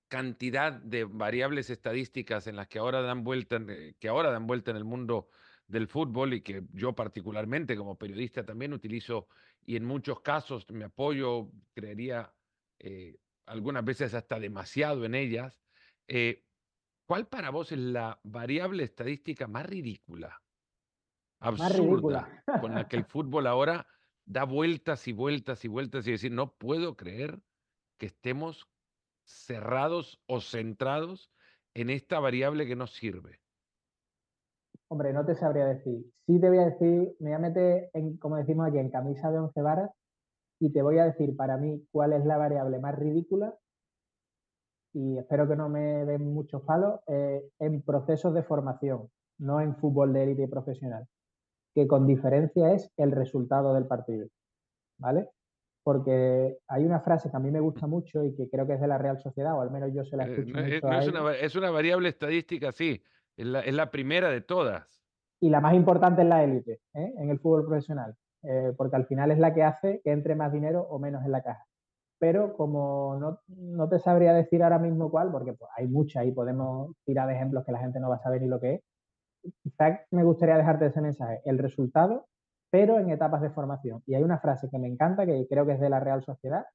cantidad 0.09 0.73
de 0.73 1.05
variables 1.05 1.69
estadísticas 1.69 2.47
en 2.47 2.55
las 2.55 2.67
que 2.67 2.79
ahora 2.79 3.01
dan 3.01 3.23
vuelta, 3.23 3.61
que 3.99 4.07
ahora 4.09 4.31
dan 4.31 4.47
vuelta 4.47 4.71
en 4.71 4.77
el 4.77 4.83
mundo 4.83 5.29
del 5.67 5.87
fútbol 5.87 6.33
y 6.33 6.41
que 6.41 6.63
yo 6.73 6.93
particularmente 6.93 7.77
como 7.77 7.97
periodista 7.97 8.43
también 8.43 8.73
utilizo 8.73 9.27
y 9.65 9.75
en 9.75 9.85
muchos 9.85 10.19
casos 10.21 10.65
me 10.71 10.85
apoyo, 10.85 11.51
creería, 11.75 12.33
eh, 12.79 13.17
algunas 13.49 13.83
veces 13.83 14.13
hasta 14.13 14.39
demasiado 14.39 15.05
en 15.05 15.15
ellas. 15.15 15.59
Eh, 16.07 16.45
¿Cuál 17.07 17.27
para 17.27 17.49
vos 17.49 17.71
es 17.71 17.79
la 17.79 18.19
variable 18.23 18.83
estadística 18.83 19.47
más 19.47 19.65
ridícula 19.65 20.39
absurda 21.39 22.43
con 22.61 22.75
la 22.75 22.87
que 22.87 22.97
el 22.97 23.05
fútbol 23.05 23.47
ahora 23.47 23.87
da 24.25 24.43
vueltas 24.43 25.07
y 25.07 25.13
vueltas 25.13 25.65
y 25.65 25.67
vueltas 25.67 26.05
y 26.07 26.11
decir, 26.11 26.31
no 26.31 26.53
puedo 26.53 26.95
creer 26.95 27.39
que 27.97 28.07
estemos 28.07 28.69
cerrados 29.25 30.21
o 30.27 30.41
centrados 30.41 31.31
en 31.73 31.89
esta 31.89 32.19
variable 32.19 32.67
que 32.67 32.75
no 32.75 32.87
sirve. 32.87 33.39
Hombre, 34.89 35.13
no 35.13 35.25
te 35.25 35.35
sabría 35.35 35.65
decir. 35.65 36.05
Sí 36.27 36.39
te 36.39 36.49
voy 36.49 36.59
a 36.59 36.65
decir, 36.65 37.15
me 37.19 37.29
voy 37.29 37.33
a 37.33 37.39
meter, 37.39 37.89
en, 37.93 38.17
como 38.17 38.37
decimos 38.37 38.67
aquí, 38.67 38.77
en 38.77 38.89
camisa 38.89 39.31
de 39.31 39.39
once 39.39 39.61
varas 39.61 39.89
y 40.59 40.71
te 40.71 40.81
voy 40.81 40.99
a 40.99 41.05
decir 41.05 41.35
para 41.35 41.57
mí 41.57 41.85
cuál 41.91 42.13
es 42.13 42.25
la 42.25 42.37
variable 42.37 42.79
más 42.79 42.97
ridícula 42.97 43.55
y 44.93 45.17
espero 45.17 45.47
que 45.47 45.55
no 45.55 45.69
me 45.69 46.05
den 46.05 46.33
muchos 46.33 46.61
palos 46.63 46.99
eh, 47.07 47.43
en 47.59 47.81
procesos 47.81 48.33
de 48.33 48.43
formación, 48.43 49.09
no 49.37 49.61
en 49.61 49.75
fútbol 49.75 50.13
de 50.13 50.23
élite 50.23 50.47
profesional, 50.47 51.05
que 51.75 51.87
con 51.87 52.07
diferencia 52.07 52.73
es 52.73 52.91
el 52.97 53.11
resultado 53.11 53.73
del 53.73 53.85
partido, 53.85 54.27
¿vale? 54.97 55.29
Porque 55.83 56.57
hay 56.67 56.85
una 56.85 56.99
frase 57.01 57.29
que 57.29 57.37
a 57.37 57.39
mí 57.39 57.51
me 57.51 57.59
gusta 57.59 57.87
mucho 57.87 58.23
y 58.23 58.35
que 58.35 58.49
creo 58.49 58.67
que 58.67 58.73
es 58.73 58.81
de 58.81 58.87
la 58.87 58.97
Real 58.97 59.19
Sociedad, 59.19 59.55
o 59.55 59.61
al 59.61 59.71
menos 59.71 59.93
yo 59.93 60.03
se 60.03 60.17
la 60.17 60.25
eh, 60.25 60.31
escucho 60.31 60.55
mucho 60.55 60.91
es, 60.91 61.07
una, 61.07 61.33
es 61.33 61.55
una 61.55 61.71
variable 61.71 62.09
estadística, 62.09 62.71
sí, 62.71 63.01
es 63.37 63.45
la, 63.45 63.91
primera 63.91 64.29
de 64.29 64.41
todas. 64.41 65.01
Y 65.39 65.49
la 65.49 65.61
más 65.61 65.73
importante 65.73 66.23
es 66.23 66.27
la 66.27 66.43
élite, 66.43 66.81
¿eh? 66.93 67.13
en 67.17 67.29
el 67.29 67.39
fútbol 67.39 67.65
profesional, 67.65 68.15
eh, 68.43 68.73
porque 68.77 68.95
al 68.95 69.05
final 69.05 69.31
es 69.31 69.39
la 69.39 69.53
que 69.53 69.63
hace 69.63 70.01
que 70.03 70.11
entre 70.11 70.35
más 70.35 70.51
dinero 70.51 70.81
o 70.89 70.99
menos 70.99 71.23
en 71.25 71.31
la 71.31 71.43
caja. 71.43 71.65
Pero 72.19 72.53
como 72.55 73.17
no, 73.19 73.39
no 73.47 73.89
te 73.89 73.99
sabría 73.99 74.33
decir 74.33 74.63
ahora 74.63 74.79
mismo 74.79 75.09
cuál, 75.09 75.31
porque 75.31 75.53
pues, 75.53 75.69
hay 75.77 75.87
muchas 75.87 76.25
y 76.25 76.31
podemos 76.31 76.95
tirar 77.05 77.27
de 77.27 77.35
ejemplos 77.35 77.65
que 77.65 77.71
la 77.71 77.79
gente 77.79 77.99
no 77.99 78.09
va 78.09 78.15
a 78.15 78.23
saber 78.23 78.41
ni 78.41 78.47
lo 78.47 78.59
que 78.59 78.75
es, 78.75 78.81
quizás 79.63 80.01
me 80.11 80.23
gustaría 80.23 80.57
dejarte 80.57 80.87
ese 80.87 81.01
mensaje. 81.01 81.41
El 81.45 81.57
resultado, 81.57 82.27
pero 82.69 82.99
en 82.99 83.09
etapas 83.09 83.41
de 83.41 83.49
formación. 83.49 84.03
Y 84.05 84.15
hay 84.15 84.23
una 84.23 84.39
frase 84.39 84.69
que 84.69 84.79
me 84.79 84.87
encanta, 84.87 85.25
que 85.25 85.47
creo 85.49 85.65
que 85.65 85.73
es 85.73 85.79
de 85.79 85.89
la 85.89 85.99
Real 85.99 86.23
Sociedad, 86.23 86.65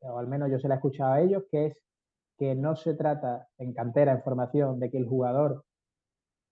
o 0.00 0.18
al 0.18 0.26
menos 0.26 0.50
yo 0.50 0.58
se 0.58 0.68
la 0.68 0.74
he 0.74 0.78
escuchado 0.78 1.12
a 1.12 1.20
ellos, 1.20 1.44
que 1.50 1.66
es 1.66 1.76
que 2.38 2.54
no 2.54 2.74
se 2.74 2.94
trata 2.94 3.48
en 3.58 3.74
cantera, 3.74 4.12
en 4.12 4.22
formación, 4.22 4.80
de 4.80 4.90
que 4.90 4.96
el 4.96 5.06
jugador 5.06 5.64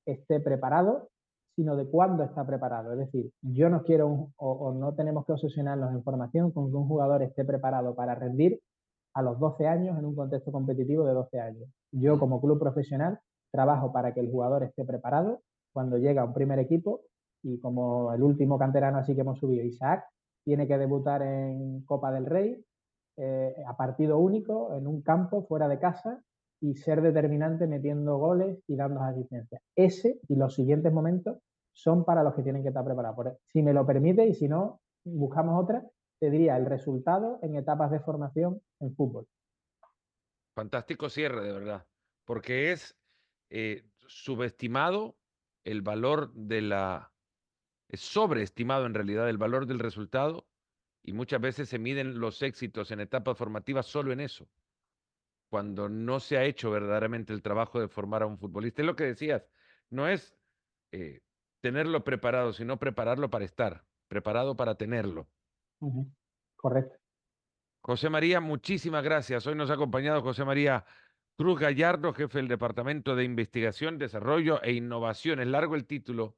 esté 0.06 0.40
preparado, 0.40 1.10
sino 1.58 1.74
de 1.74 1.86
cuándo 1.86 2.22
está 2.22 2.46
preparado. 2.46 2.92
Es 2.92 2.98
decir, 2.98 3.32
yo 3.42 3.68
no 3.68 3.82
quiero 3.82 4.30
o, 4.36 4.72
no 4.74 4.94
tenemos 4.94 5.26
que 5.26 5.32
obsesionarnos 5.32 5.92
en 5.92 6.04
formación 6.04 6.52
con 6.52 6.70
que 6.70 6.76
un 6.76 6.86
jugador 6.86 7.20
esté 7.24 7.44
preparado 7.44 7.96
para 7.96 8.14
rendir 8.14 8.60
a 9.12 9.22
los 9.22 9.40
12 9.40 9.66
años 9.66 9.98
en 9.98 10.04
un 10.04 10.14
contexto 10.14 10.52
competitivo 10.52 11.04
de 11.04 11.14
12 11.14 11.40
años. 11.40 11.68
Yo 11.90 12.16
como 12.20 12.40
club 12.40 12.60
profesional 12.60 13.18
trabajo 13.50 13.92
para 13.92 14.14
que 14.14 14.20
el 14.20 14.30
jugador 14.30 14.62
esté 14.62 14.84
preparado 14.84 15.40
cuando 15.72 15.98
llega 15.98 16.22
a 16.22 16.26
un 16.26 16.32
primer 16.32 16.60
equipo 16.60 17.00
y 17.42 17.58
como 17.58 18.14
el 18.14 18.22
último 18.22 18.56
canterano 18.56 18.98
así 18.98 19.16
que 19.16 19.22
hemos 19.22 19.40
subido, 19.40 19.64
Isaac, 19.64 20.04
tiene 20.44 20.68
que 20.68 20.78
debutar 20.78 21.22
en 21.22 21.82
Copa 21.86 22.12
del 22.12 22.26
Rey 22.26 22.64
eh, 23.16 23.64
a 23.66 23.76
partido 23.76 24.18
único, 24.18 24.76
en 24.76 24.86
un 24.86 25.02
campo, 25.02 25.42
fuera 25.42 25.66
de 25.66 25.80
casa, 25.80 26.22
y 26.60 26.76
ser 26.76 27.02
determinante 27.02 27.66
metiendo 27.66 28.16
goles 28.18 28.62
y 28.68 28.76
dando 28.76 29.00
asistencias. 29.00 29.60
Ese 29.74 30.20
y 30.28 30.36
los 30.36 30.54
siguientes 30.54 30.92
momentos 30.92 31.38
son 31.78 32.04
para 32.04 32.24
los 32.24 32.34
que 32.34 32.42
tienen 32.42 32.62
que 32.62 32.68
estar 32.68 32.84
preparados. 32.84 33.38
Si 33.44 33.62
me 33.62 33.72
lo 33.72 33.86
permite 33.86 34.26
y 34.26 34.34
si 34.34 34.48
no, 34.48 34.80
buscamos 35.04 35.62
otra, 35.62 35.84
te 36.18 36.28
diría 36.28 36.56
el 36.56 36.66
resultado 36.66 37.38
en 37.40 37.54
etapas 37.54 37.92
de 37.92 38.00
formación 38.00 38.60
en 38.80 38.96
fútbol. 38.96 39.28
Fantástico 40.56 41.08
cierre, 41.08 41.40
de 41.40 41.52
verdad, 41.52 41.86
porque 42.24 42.72
es 42.72 42.98
eh, 43.50 43.84
subestimado 44.08 45.16
el 45.62 45.82
valor 45.82 46.32
de 46.32 46.62
la... 46.62 47.12
Es 47.88 48.00
sobreestimado 48.00 48.84
en 48.84 48.94
realidad 48.94 49.30
el 49.30 49.38
valor 49.38 49.66
del 49.66 49.78
resultado 49.78 50.48
y 51.04 51.12
muchas 51.12 51.40
veces 51.40 51.68
se 51.68 51.78
miden 51.78 52.18
los 52.18 52.42
éxitos 52.42 52.90
en 52.90 52.98
etapas 52.98 53.38
formativas 53.38 53.86
solo 53.86 54.12
en 54.12 54.18
eso, 54.18 54.48
cuando 55.48 55.88
no 55.88 56.18
se 56.18 56.38
ha 56.38 56.44
hecho 56.44 56.72
verdaderamente 56.72 57.32
el 57.32 57.40
trabajo 57.40 57.80
de 57.80 57.86
formar 57.86 58.24
a 58.24 58.26
un 58.26 58.36
futbolista. 58.36 58.82
Es 58.82 58.86
lo 58.86 58.96
que 58.96 59.04
decías, 59.04 59.46
no 59.90 60.08
es 60.08 60.36
eh, 60.90 61.20
tenerlo 61.60 62.04
preparado, 62.04 62.52
sino 62.52 62.78
prepararlo 62.78 63.30
para 63.30 63.44
estar, 63.44 63.84
preparado 64.08 64.56
para 64.56 64.76
tenerlo. 64.76 65.28
Correcto. 66.56 66.98
José 67.80 68.10
María, 68.10 68.40
muchísimas 68.40 69.02
gracias. 69.02 69.46
Hoy 69.46 69.54
nos 69.54 69.70
ha 69.70 69.74
acompañado 69.74 70.22
José 70.22 70.44
María 70.44 70.84
Cruz 71.36 71.60
Gallardo, 71.60 72.12
jefe 72.12 72.38
del 72.38 72.48
Departamento 72.48 73.14
de 73.14 73.24
Investigación, 73.24 73.96
Desarrollo 73.96 74.60
e 74.62 74.72
Innovación. 74.72 75.40
Es 75.40 75.46
largo 75.46 75.76
el 75.76 75.86
título, 75.86 76.36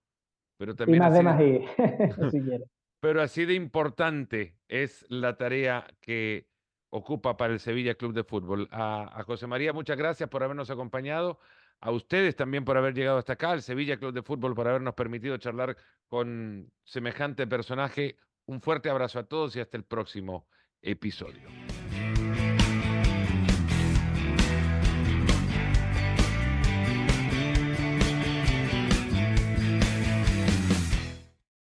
pero 0.59 0.77
también... 0.77 0.97
Y 0.97 1.01
más 1.01 1.39
de 1.39 2.31
si 2.31 2.41
pero 3.01 3.23
así 3.23 3.47
de 3.47 3.55
importante 3.55 4.59
es 4.69 5.07
la 5.09 5.37
tarea 5.39 5.87
que 6.01 6.47
ocupa 6.91 7.37
para 7.37 7.55
el 7.55 7.61
Sevilla 7.61 7.95
Club 7.95 8.13
de 8.13 8.25
Fútbol. 8.25 8.69
A, 8.71 9.23
José 9.27 9.47
María, 9.47 9.73
muchas 9.73 9.97
gracias 9.97 10.29
por 10.29 10.43
habernos 10.43 10.71
acompañado. 10.71 11.39
A 11.83 11.91
ustedes 11.91 12.37
también 12.37 12.65
por 12.65 12.77
haber 12.77 12.95
llegado 12.95 13.19
hasta 13.19 13.33
acá, 13.35 13.53
al 13.53 13.63
Sevilla 13.63 13.97
Club 13.97 14.13
de 14.13 14.23
Fútbol, 14.23 14.55
por 14.55 14.69
habernos 14.69 14.95
permitido 14.95 15.37
charlar 15.39 15.77
con 16.09 16.71
semejante 16.85 17.47
personaje. 17.47 18.17
Un 18.47 18.61
fuerte 18.61 18.91
abrazo 18.91 19.19
a 19.19 19.25
todos 19.25 19.57
y 19.57 19.61
hasta 19.61 19.77
el 19.77 19.85
próximo 19.85 20.47
episodio. 20.83 21.49